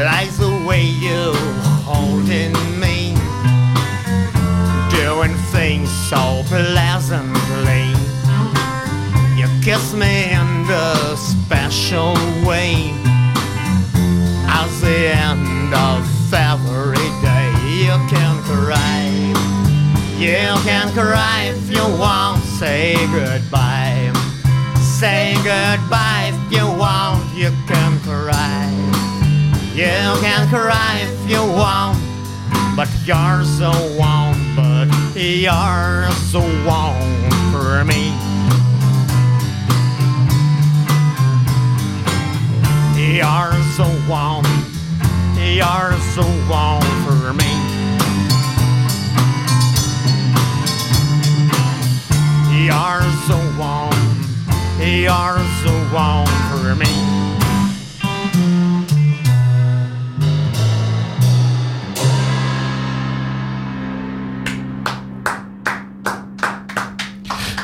Like 0.00 0.30
the 0.38 0.64
way 0.66 0.82
you 0.82 1.32
holding 1.84 2.54
me, 2.80 3.14
doing 4.90 5.34
things 5.52 5.90
so 6.08 6.42
pleasantly. 6.46 7.92
You 9.36 9.48
kiss 9.60 9.92
me 9.92 10.32
in 10.32 10.64
a 10.70 11.16
special 11.16 12.14
way. 12.46 12.94
At 14.48 14.70
the 14.80 15.12
end 15.28 15.74
of 15.74 16.32
every 16.32 17.10
day, 17.20 17.50
you 17.82 17.94
can 18.08 18.34
cry. 18.44 19.10
You 20.18 20.56
can 20.64 20.92
cry 20.92 21.52
if 21.54 21.70
you 21.70 21.84
want. 21.98 22.42
Say 22.58 22.94
goodbye. 23.12 24.12
Say 24.80 25.34
goodbye 25.36 26.32
if 26.32 26.52
you 26.52 26.66
want. 26.78 27.34
You 27.34 27.50
can 27.66 27.98
cry. 28.00 28.91
You 29.74 30.20
can 30.20 30.48
cry 30.48 31.00
if 31.00 31.30
you 31.30 31.40
want. 31.40 31.96
But 32.76 32.90
you're 33.06 33.42
so 33.44 33.72
warm. 33.96 34.36
But 34.54 34.88
you're 35.16 36.10
so 36.28 36.40
warm 36.66 37.30
for 37.50 37.82
me. 37.82 38.12
You're 43.16 43.56
so 43.72 43.88
warm. 44.06 44.44
You're 45.40 45.96
so 46.12 46.24
warm 46.50 46.82
for 47.06 47.32
me. 47.32 47.52
You're 52.60 53.08
so 53.26 53.38
warm. 53.58 53.92
You're 54.78 55.40
so 55.64 55.72
warm 55.94 56.26
for 56.50 56.74
me. 56.74 57.21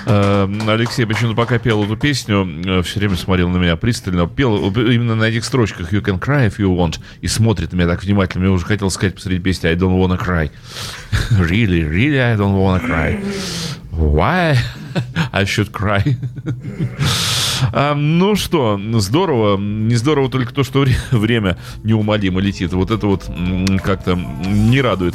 Алексей 0.09 1.05
почему-то 1.05 1.37
пока 1.37 1.59
пел 1.59 1.85
эту 1.85 1.97
песню, 1.97 2.83
все 2.83 2.99
время 2.99 3.17
смотрел 3.17 3.51
на 3.51 3.59
меня 3.59 3.77
пристально. 3.77 4.27
Пел 4.27 4.71
именно 4.71 5.15
на 5.15 5.25
этих 5.25 5.45
строчках 5.45 5.93
You 5.93 6.03
can 6.03 6.19
cry 6.19 6.49
if 6.49 6.59
you 6.59 6.75
want. 6.75 6.99
И 7.21 7.29
смотрит 7.29 7.73
на 7.73 7.77
меня 7.77 7.89
так 7.89 8.03
внимательно. 8.03 8.45
Мне 8.45 8.53
уже 8.53 8.65
хотел 8.65 8.91
сказать 8.91 9.15
посреди 9.15 9.39
песни 9.39 9.69
I 9.69 9.75
don't 9.75 9.99
wanna 9.99 10.19
cry. 10.19 10.51
really, 11.31 11.83
really 11.83 12.19
I 12.19 12.37
don't 12.37 12.57
wanna 12.57 12.81
cry. 12.81 13.21
Why 13.93 14.57
I 15.33 15.45
should 15.45 15.73
cry? 15.73 16.17
А, 17.73 17.95
ну 17.95 18.35
что, 18.37 18.81
здорово. 18.95 19.57
Не 19.59 19.95
здорово 19.97 20.29
только 20.31 20.53
то, 20.55 20.63
что 20.65 20.81
вре- 20.81 20.97
время 21.11 21.59
неумолимо 21.85 22.41
летит. 22.41 22.73
Вот 22.73 22.91
это 22.91 23.07
вот 23.07 23.25
как-то 23.83 24.15
не 24.15 24.81
радует. 24.81 25.15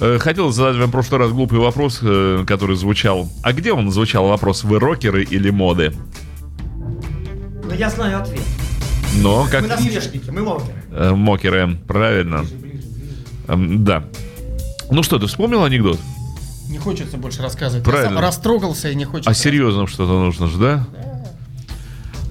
Э, 0.00 0.18
Хотел 0.18 0.50
задать 0.52 0.76
вам 0.76 0.88
в 0.88 0.92
прошлый 0.92 1.20
раз 1.20 1.30
глупый 1.30 1.58
вопрос, 1.58 2.00
э, 2.02 2.44
который 2.46 2.76
звучал. 2.76 3.28
А 3.42 3.52
где 3.52 3.72
он 3.72 3.90
звучал 3.90 4.28
вопрос? 4.28 4.64
Вы 4.64 4.78
рокеры 4.78 5.24
или 5.24 5.50
моды? 5.50 5.92
Но 7.66 7.74
я 7.74 7.90
знаю 7.90 8.20
ответ. 8.22 8.42
Но 9.22 9.46
как 9.50 9.62
Мы 9.62 9.68
насмешники, 9.68 10.30
мы 10.30 10.42
мокеры. 10.42 10.74
э, 10.90 11.10
мокеры, 11.14 11.78
правильно? 11.86 12.44
Эм, 13.48 13.84
Да. 13.84 14.04
Ну 14.90 15.02
что, 15.02 15.18
ты 15.18 15.26
вспомнил 15.26 15.64
анекдот? 15.64 15.98
Не 16.68 16.78
хочется 16.78 17.16
больше 17.16 17.40
рассказывать. 17.42 17.84
Правильно. 17.84 18.08
Я 18.10 18.14
сам 18.16 18.24
растрогался 18.24 18.90
и 18.90 18.94
не 18.94 19.04
хочется. 19.04 19.30
О 19.30 19.34
серьезном 19.34 19.86
что-то 19.86 20.12
нужно 20.12 20.46
же, 20.48 20.58
да? 20.58 20.86
Ам, 20.94 21.13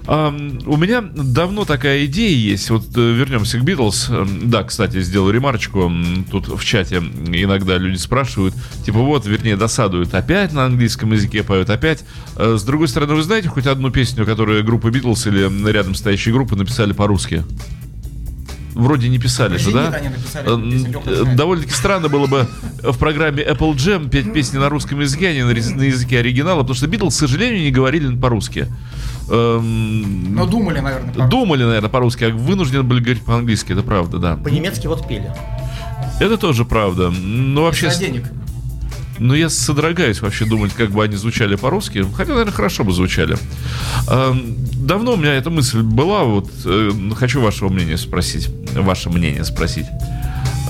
у 0.05 0.77
меня 0.77 1.01
давно 1.01 1.63
такая 1.63 2.05
идея 2.05 2.35
есть. 2.35 2.69
Вот 2.69 2.85
э, 2.95 3.13
вернемся 3.13 3.57
к 3.57 3.63
Битлз. 3.63 4.09
Да, 4.43 4.63
кстати, 4.63 5.01
сделаю 5.01 5.33
ремарочку. 5.33 5.91
Тут 6.29 6.47
в 6.47 6.63
чате 6.65 6.97
иногда 6.97 7.77
люди 7.77 7.97
спрашивают, 7.97 8.53
типа 8.85 8.99
вот, 8.99 9.25
вернее, 9.25 9.55
досадуют. 9.55 10.13
Опять 10.13 10.51
на 10.51 10.65
английском 10.65 11.13
языке 11.13 11.43
поют, 11.43 11.69
опять. 11.69 12.03
Э, 12.35 12.57
С 12.57 12.63
другой 12.63 12.89
стороны, 12.89 13.15
вы 13.15 13.23
знаете 13.23 13.47
хоть 13.47 13.65
одну 13.65 13.91
песню, 13.91 14.25
которую 14.25 14.63
группа 14.65 14.89
Битлз 14.91 15.27
или 15.27 15.71
рядом 15.71 15.95
стоящие 15.95 16.33
группы 16.33 16.55
написали 16.55 16.91
по-русски? 16.91 17.43
Вроде 18.73 19.07
не 19.07 19.19
писали 19.19 19.57
же, 19.57 19.71
да? 19.71 20.01
написали 20.03 20.47
Э. 21.05 21.35
Довольно-таки 21.35 21.73
странно 21.75 22.09
было 22.09 22.25
бы 22.27 22.47
в 22.81 22.97
программе 22.97 23.43
Apple 23.43 23.73
Jam 23.75 24.09
петь 24.09 24.33
песни 24.33 24.57
на 24.57 24.67
русском 24.67 24.99
языке, 24.99 25.29
а 25.29 25.33
не 25.33 25.43
на 25.43 25.53
на 25.53 25.83
языке 25.83 26.19
оригинала, 26.19 26.61
потому 26.61 26.75
что 26.75 26.87
Битлз, 26.87 27.15
к 27.15 27.19
сожалению, 27.19 27.61
не 27.61 27.71
говорили 27.71 28.13
по-русски. 28.15 28.67
Эм, 29.29 30.35
Но 30.35 30.45
думали, 30.45 30.79
наверное, 30.79 31.13
по- 31.13 31.27
Думали, 31.27 31.63
наверное, 31.63 31.89
по-русски, 31.89 32.25
а 32.25 32.29
вынуждены 32.29 32.83
были 32.83 32.99
говорить 32.99 33.23
по-английски, 33.23 33.71
это 33.73 33.83
правда, 33.83 34.17
да. 34.17 34.35
По-немецки 34.37 34.87
вот 34.87 35.07
пели. 35.07 35.31
Это 36.19 36.37
тоже 36.37 36.65
правда. 36.65 37.09
Но 37.09 37.63
вообще... 37.63 37.89
за 37.89 37.99
денег. 37.99 38.25
Но 39.19 39.35
я 39.35 39.47
содрогаюсь 39.49 40.21
вообще 40.21 40.45
думать, 40.45 40.73
как 40.73 40.89
бы 40.89 41.03
они 41.03 41.15
звучали 41.15 41.55
по-русски. 41.55 42.05
Хотя, 42.15 42.31
наверное, 42.31 42.51
хорошо 42.51 42.83
бы 42.83 42.91
звучали. 42.91 43.37
А, 44.07 44.35
Давно 44.73 45.13
у 45.13 45.17
меня 45.17 45.33
эта 45.35 45.49
мысль 45.49 45.81
была, 45.81 46.23
вот 46.23 46.49
э, 46.65 46.91
хочу 47.15 47.39
вашего 47.39 47.69
мнения 47.69 47.97
спросить. 47.97 48.49
Ваше 48.73 49.09
мнение 49.09 49.45
спросить. 49.45 49.85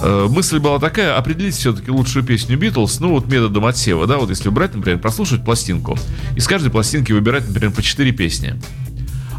Э, 0.03 0.27
Мысль 0.29 0.59
была 0.59 0.79
такая, 0.79 1.17
определить 1.17 1.55
все-таки 1.55 1.89
лучшую 1.89 2.25
песню 2.25 2.57
Битлз, 2.57 2.99
ну 2.99 3.11
вот 3.11 3.27
методом 3.27 3.65
отсева, 3.65 4.05
да, 4.05 4.17
вот 4.17 4.29
если 4.29 4.49
брать, 4.49 4.75
например, 4.75 4.99
прослушать 4.99 5.45
пластинку, 5.45 5.97
из 6.35 6.45
каждой 6.45 6.71
пластинки 6.71 7.13
выбирать, 7.13 7.47
например, 7.47 7.71
по 7.71 7.81
4 7.81 8.11
песни. 8.11 8.59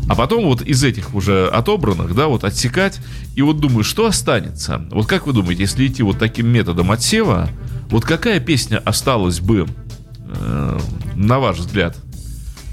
А 0.09 0.15
потом 0.15 0.45
вот 0.45 0.63
из 0.63 0.83
этих 0.83 1.15
уже 1.15 1.49
отобранных, 1.49 2.15
да, 2.15 2.29
вот 2.29 2.45
отсекать, 2.45 2.99
и 3.35 3.43
вот 3.43 3.61
думаю, 3.61 3.85
что 3.85 4.07
останется? 4.07 4.87
Вот 4.91 5.07
как 5.07 5.27
вы 5.27 5.35
думаете, 5.35 5.63
если 5.63 5.87
идти 5.87 6.03
вот 6.03 6.19
таким 6.19 6.49
методом 6.49 6.91
отсева, 6.91 7.51
вот 7.91 8.07
какая 8.07 8.41
песня 8.41 8.79
осталась 8.79 9.41
бы, 9.41 9.67
э, 10.27 10.79
на 11.15 11.41
ваш 11.41 11.59
взгляд? 11.59 11.95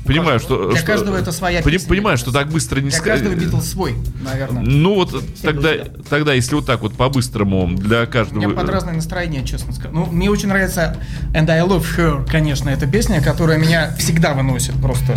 Понимаю, 0.06 0.40
что... 0.40 0.70
Для 0.70 0.78
что- 0.78 0.88
каждого 0.88 1.16
это 1.18 1.32
своя 1.32 1.62
песня, 1.62 1.88
Понимаю, 1.88 2.18
что 2.18 2.32
так 2.32 2.50
быстро 2.50 2.80
не 2.80 2.90
Для 2.90 3.00
ска- 3.00 3.04
каждого 3.04 3.34
Битлз 3.36 3.70
свой, 3.70 3.96
наверное. 4.24 4.64
Ну 4.64 4.96
вот 4.96 5.24
тогда, 5.42 5.70
тогда, 6.10 6.34
если 6.34 6.56
вот 6.56 6.66
так 6.66 6.82
вот 6.82 6.94
по-быстрому 6.94 7.68
для 7.76 8.04
У 8.04 8.08
каждого... 8.08 8.40
меня 8.40 8.50
под 8.50 8.70
разное 8.70 8.94
настроение, 8.94 9.46
честно 9.46 9.74
скажу. 9.74 9.94
Ну, 9.94 10.06
мне 10.08 10.30
очень 10.30 10.50
нравится 10.50 10.98
And 11.34 11.50
I 11.50 11.62
Love 11.62 11.86
Her, 11.98 12.30
конечно, 12.30 12.70
эта 12.70 12.88
песня, 12.88 13.22
которая 13.22 13.58
меня 13.58 13.94
всегда 13.98 14.34
выносит 14.34 14.74
просто. 14.82 15.16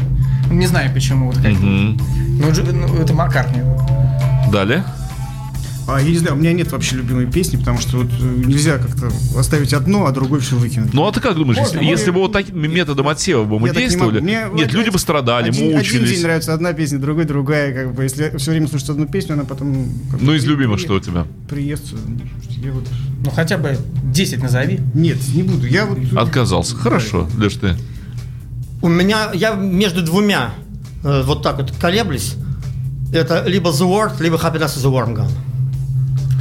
Не 0.51 0.67
знаю 0.67 0.93
почему. 0.93 1.27
Вот 1.27 1.37
как. 1.37 1.47
Дж- 1.47 2.73
ну, 2.73 3.03
это 3.03 3.15
Маккартни. 3.15 3.63
Далее. 4.53 4.85
А, 5.87 6.01
я 6.01 6.09
не 6.09 6.17
знаю, 6.17 6.37
у 6.37 6.39
меня 6.39 6.53
нет 6.53 6.73
вообще 6.73 6.97
любимой 6.97 7.27
песни, 7.31 7.57
потому 7.59 7.79
что 7.79 7.99
вот 7.99 8.07
э, 8.07 8.43
нельзя 8.47 8.79
как-то 8.79 9.11
оставить 9.39 9.75
одно, 9.75 10.07
а 10.07 10.13
другое 10.13 10.41
все 10.41 10.57
выкинуть. 10.57 10.95
Ну 10.95 11.07
а 11.07 11.13
ты 11.13 11.21
как 11.21 11.35
думаешь, 11.35 11.59
Можно, 11.59 11.79
если, 11.79 11.91
если 11.91 12.11
можно. 12.11 12.13
бы 12.13 12.21
вот 12.21 12.33
таким 12.33 12.73
методом 12.73 13.09
отсева 13.09 13.45
бы 13.45 13.59
мы 13.59 13.69
Я 13.69 13.75
не 13.75 13.81
действовали, 13.81 14.15
могу. 14.15 14.25
Мне, 14.25 14.35
нет, 14.55 14.69
вот, 14.69 14.73
люди 14.73 14.89
бы 14.89 14.99
страдали, 14.99 15.49
один, 15.49 15.65
Один 15.65 15.77
мучились. 15.77 16.11
день 16.11 16.23
нравится 16.23 16.55
одна 16.55 16.73
песня, 16.73 16.99
другой 16.99 17.27
другая, 17.27 17.75
как 17.75 17.95
бы. 17.95 18.03
Если 18.05 18.35
все 18.39 18.53
время 18.53 18.67
слушать 18.69 18.89
одну 18.91 19.07
песню, 19.07 19.35
она 19.35 19.45
потом... 19.45 19.89
как 20.11 20.21
бы 20.21 20.27
Ну 20.27 20.35
из 20.35 20.47
любимых 20.47 20.81
что 20.81 20.95
у 20.95 21.01
тебя? 21.01 21.27
Приестся. 21.51 21.97
Я 22.49 22.73
вот... 22.73 22.89
Ну, 23.23 23.31
хотя 23.31 23.59
бы 23.59 23.77
10 24.05 24.43
назови. 24.43 24.81
Нет, 24.95 25.19
не 25.35 25.43
буду. 25.43 25.67
Я 25.67 25.85
вот... 25.85 25.99
Отказался. 26.17 26.77
Хорошо, 26.77 27.29
Леш, 27.37 27.55
ты. 27.55 27.77
У 28.81 28.89
меня, 28.89 29.31
я 29.35 29.53
между 29.55 30.03
двумя 30.03 30.55
э, 31.05 31.23
вот 31.25 31.43
так 31.43 31.59
вот 31.59 31.73
колеблюсь. 31.79 32.37
Это 33.13 33.45
либо 33.47 33.71
The 33.71 33.87
Word, 33.87 34.23
либо 34.23 34.37
Happiness 34.37 34.77
is 34.79 34.87
a 34.87 34.91
Worm 34.91 35.15
Gun. 35.15 35.29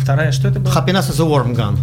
Вторая, 0.03 0.31
что 0.33 0.49
это 0.49 0.59
было? 0.59 0.71
Happiness 0.71 1.09
is 1.09 1.19
a 1.19 1.25
Worm 1.25 1.55
Gun. 1.55 1.77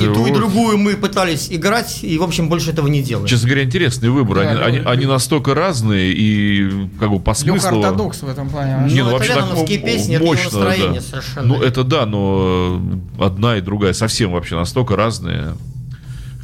И 0.00 0.04
ту, 0.04 0.26
и 0.26 0.32
другую 0.32 0.78
мы 0.78 0.96
пытались 0.96 1.48
играть, 1.50 2.00
и, 2.02 2.16
в 2.18 2.22
общем, 2.22 2.48
больше 2.48 2.70
этого 2.70 2.86
не 2.86 3.02
делаем. 3.02 3.26
Честно 3.26 3.48
говоря, 3.48 3.64
интересный 3.64 4.08
выбор. 4.08 4.38
Да, 4.38 4.42
они, 4.42 4.54
да, 4.54 4.64
они, 4.64 4.78
да. 4.80 4.90
они 4.90 5.06
настолько 5.06 5.54
разные 5.54 6.12
и 6.12 6.88
как 6.98 7.10
бы 7.10 7.20
по 7.20 7.34
смыслу... 7.34 7.78
ортодокс 7.82 8.22
в 8.22 8.28
этом 8.28 8.48
плане. 8.48 8.92
Не, 8.92 9.02
Ну, 9.02 9.10
ну 9.10 9.16
это 9.16 9.28
вообще 9.28 9.34
так 9.34 9.66
песни, 9.66 10.16
это 10.16 10.24
мощно, 10.24 10.44
настроение 10.44 11.00
да. 11.00 11.06
совершенно. 11.06 11.46
Ну 11.46 11.62
это 11.62 11.84
да, 11.84 12.06
но 12.06 12.80
одна 13.18 13.56
и 13.56 13.60
другая 13.60 13.92
совсем 13.92 14.32
вообще 14.32 14.56
настолько 14.56 14.96
разные. 14.96 15.54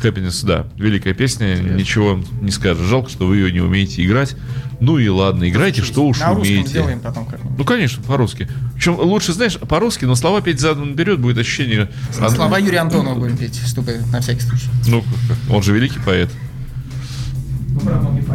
Happiness, 0.03 0.45
да, 0.45 0.67
великая 0.77 1.15
песня, 1.15 1.57
ничего 1.57 2.21
не 2.43 2.51
скажешь. 2.51 2.85
Жалко, 2.87 3.09
что 3.09 3.27
вы 3.27 3.37
ее 3.39 3.51
не 3.53 3.61
умеете 3.61 4.05
играть. 4.05 4.37
Ну 4.79 4.99
и 4.99 5.09
ладно, 5.09 5.49
играйте, 5.49 5.81
что 5.83 6.07
уж 6.07 6.21
На 6.21 6.33
умеете. 6.33 6.69
сделаем 6.69 7.01
потом. 7.01 7.27
Ну, 7.57 7.65
конечно, 7.65 8.03
по-русски. 8.03 8.47
Причем 8.75 8.97
лучше, 8.99 9.33
знаешь, 9.33 9.57
по-русски, 9.59 10.05
но 10.05 10.15
слова 10.15 10.43
петь 10.43 10.61
задом 10.61 10.91
наперед 10.91 11.19
будет 11.19 11.39
ощущение... 11.39 11.91
а, 12.21 12.29
Слова 12.29 12.59
Юрия 12.59 12.81
Антонова 12.81 13.15
будем 13.19 13.39
петь, 13.39 13.59
чтобы 13.67 13.99
на 14.13 14.21
всякий 14.21 14.43
случай. 14.43 14.69
Ну, 14.87 15.03
он 15.51 15.63
же 15.63 15.73
великий 15.73 15.99
поэт. 16.01 16.31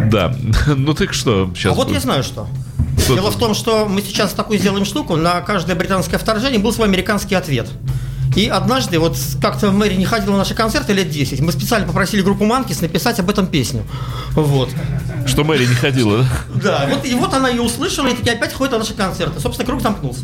Да. 0.09 0.35
Ну 0.75 0.93
так 0.93 1.13
что 1.13 1.49
А 1.51 1.55
сейчас... 1.55 1.75
вот 1.75 1.91
я 1.91 1.99
знаю 1.99 2.23
что. 2.23 2.47
Что 2.97 3.15
Дело 3.15 3.31
ты? 3.31 3.37
в 3.37 3.39
том, 3.39 3.53
что 3.53 3.87
мы 3.87 4.01
сейчас 4.01 4.33
такую 4.33 4.59
сделаем 4.59 4.85
штуку, 4.85 5.15
на 5.15 5.41
каждое 5.41 5.75
британское 5.75 6.19
вторжение 6.19 6.59
был 6.59 6.73
свой 6.73 6.87
американский 6.87 7.35
ответ. 7.35 7.67
И 8.35 8.47
однажды, 8.47 8.97
вот 8.97 9.17
как-то 9.41 9.71
Мэри 9.71 9.95
не 9.95 10.05
ходила 10.05 10.31
на 10.31 10.37
наши 10.39 10.55
концерты 10.55 10.93
лет 10.93 11.09
10, 11.09 11.41
мы 11.41 11.51
специально 11.51 11.85
попросили 11.85 12.21
группу 12.21 12.45
Манкис 12.45 12.81
написать 12.81 13.19
об 13.19 13.29
этом 13.29 13.47
песню. 13.47 13.83
Вот. 14.31 14.69
Что 15.25 15.43
Мэри 15.43 15.65
не 15.65 15.75
ходила, 15.75 16.23
да? 16.53 16.61
Да, 16.63 16.89
вот, 16.89 17.05
и 17.05 17.13
вот 17.13 17.33
она 17.33 17.49
ее 17.49 17.61
услышала, 17.61 18.07
и 18.07 18.15
таки 18.15 18.29
опять 18.29 18.53
ходит 18.53 18.71
на 18.71 18.79
наши 18.79 18.93
концерты. 18.93 19.39
Собственно, 19.39 19.67
круг 19.67 19.81
замкнулся. 19.81 20.21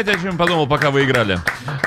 Знаете, 0.00 0.12
о 0.12 0.22
чем 0.22 0.32
я 0.32 0.38
подумал, 0.38 0.68
пока 0.68 0.92
вы 0.92 1.02
играли? 1.02 1.40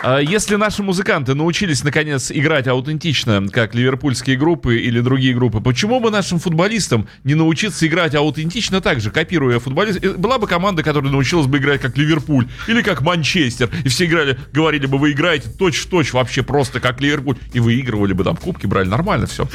А, 0.03 0.19
Если 0.19 0.55
наши 0.57 0.83
музыканты 0.83 1.33
научились, 1.33 1.81
наконец, 1.81 2.29
играть 2.29 2.67
аутентично, 2.67 3.47
как 3.47 3.73
ливерпульские 3.73 4.35
группы 4.35 4.79
или 4.79 4.99
другие 4.99 5.33
группы, 5.33 5.61
почему 5.61 6.01
бы 6.01 6.11
нашим 6.11 6.37
футболистам 6.37 7.07
не 7.23 7.35
научиться 7.35 7.87
играть 7.87 8.13
аутентично 8.13 8.81
так 8.81 8.99
же, 8.99 9.11
копируя 9.11 9.59
футболистов? 9.59 10.17
Была 10.17 10.39
бы 10.39 10.47
команда, 10.47 10.83
которая 10.83 11.09
научилась 11.09 11.47
бы 11.47 11.59
играть 11.59 11.79
как 11.79 11.97
Ливерпуль 11.97 12.49
или 12.67 12.81
как 12.81 13.01
Манчестер, 13.01 13.69
и 13.85 13.87
все 13.87 14.03
играли, 14.03 14.37
говорили 14.51 14.87
бы, 14.87 14.97
вы 14.97 15.13
играете 15.13 15.47
точь-в-точь 15.49 16.11
вообще 16.11 16.43
просто 16.43 16.81
как 16.81 16.99
Ливерпуль, 16.99 17.37
и 17.53 17.61
выигрывали 17.61 18.11
бы 18.11 18.25
там 18.25 18.35
кубки, 18.35 18.65
брали, 18.65 18.89
нормально 18.89 19.25
все. 19.25 19.47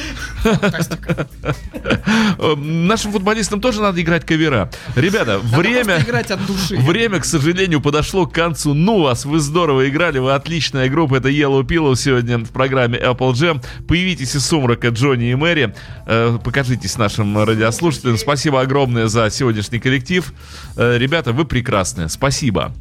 Нашим 2.57 3.11
футболистам 3.11 3.61
тоже 3.61 3.81
надо 3.81 4.01
играть 4.01 4.25
кавера. 4.25 4.71
Ребята, 4.95 5.37
время... 5.37 5.99
играть 5.99 6.31
от 6.31 6.43
души. 6.47 6.75
Время, 6.77 7.19
к 7.19 7.25
сожалению, 7.25 7.81
подошло 7.81 8.25
к 8.25 8.33
концу. 8.47 8.73
Ну 8.73 9.01
вас, 9.01 9.25
вы 9.25 9.39
здорово 9.39 9.89
играли, 9.89 10.19
вы 10.19 10.33
отличная 10.33 10.89
группа. 10.89 11.15
Это 11.15 11.29
Yellow 11.29 11.63
Pillow 11.63 11.95
сегодня 11.95 12.37
в 12.37 12.49
программе 12.51 12.97
Apple 12.97 13.33
Jam. 13.33 13.63
Появитесь 13.87 14.35
из 14.35 14.45
сумрака 14.45 14.87
Джонни 14.89 15.31
и 15.31 15.35
Мэри. 15.35 15.73
Э, 16.05 16.37
покажитесь 16.43 16.97
нашим 16.97 17.37
радиослушателям. 17.43 18.17
Спасибо 18.17 18.61
огромное 18.61 19.07
за 19.07 19.29
сегодняшний 19.29 19.79
коллектив. 19.79 20.33
Э, 20.77 20.97
ребята, 20.97 21.33
вы 21.33 21.45
прекрасные. 21.45 22.07
Спасибо. 22.07 22.71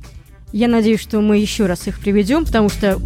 Я 0.52 0.68
надеюсь, 0.68 1.00
что 1.00 1.20
мы 1.20 1.38
еще 1.38 1.66
раз 1.66 1.88
их 1.88 1.98
приведем, 1.98 2.44
потому 2.44 2.68
что 2.68 3.00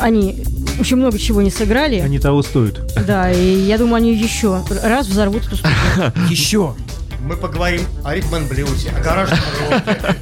они 0.00 0.42
очень 0.80 0.96
много 0.96 1.18
чего 1.18 1.40
не 1.40 1.50
сыграли. 1.50 2.00
Они 2.00 2.18
того 2.18 2.42
стоят. 2.42 2.80
Да, 3.06 3.30
и 3.30 3.60
я 3.60 3.78
думаю, 3.78 3.96
они 3.96 4.14
еще 4.14 4.62
раз 4.82 5.06
взорвут 5.06 5.44
эту. 5.46 5.56
Еще. 6.28 6.74
Мы 7.26 7.36
поговорим 7.36 7.80
о 8.04 8.14
ритм 8.14 8.46
блюзе, 8.46 8.90
о 8.90 9.00
гаражном 9.02 9.40
роке. 9.68 10.16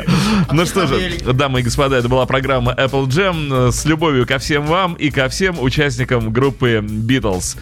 Ну 0.51 0.65
что 0.65 0.87
же, 0.87 1.19
дамы 1.35 1.61
и 1.61 1.63
господа, 1.63 1.97
это 1.97 2.09
была 2.09 2.25
программа 2.25 2.73
Apple 2.73 3.07
Jam. 3.09 3.71
С 3.71 3.85
любовью 3.85 4.27
ко 4.27 4.39
всем 4.39 4.65
вам 4.65 4.95
и 4.95 5.11
ко 5.11 5.29
всем 5.29 5.61
участникам 5.61 6.33
группы 6.33 6.83
Beatles. 6.83 7.59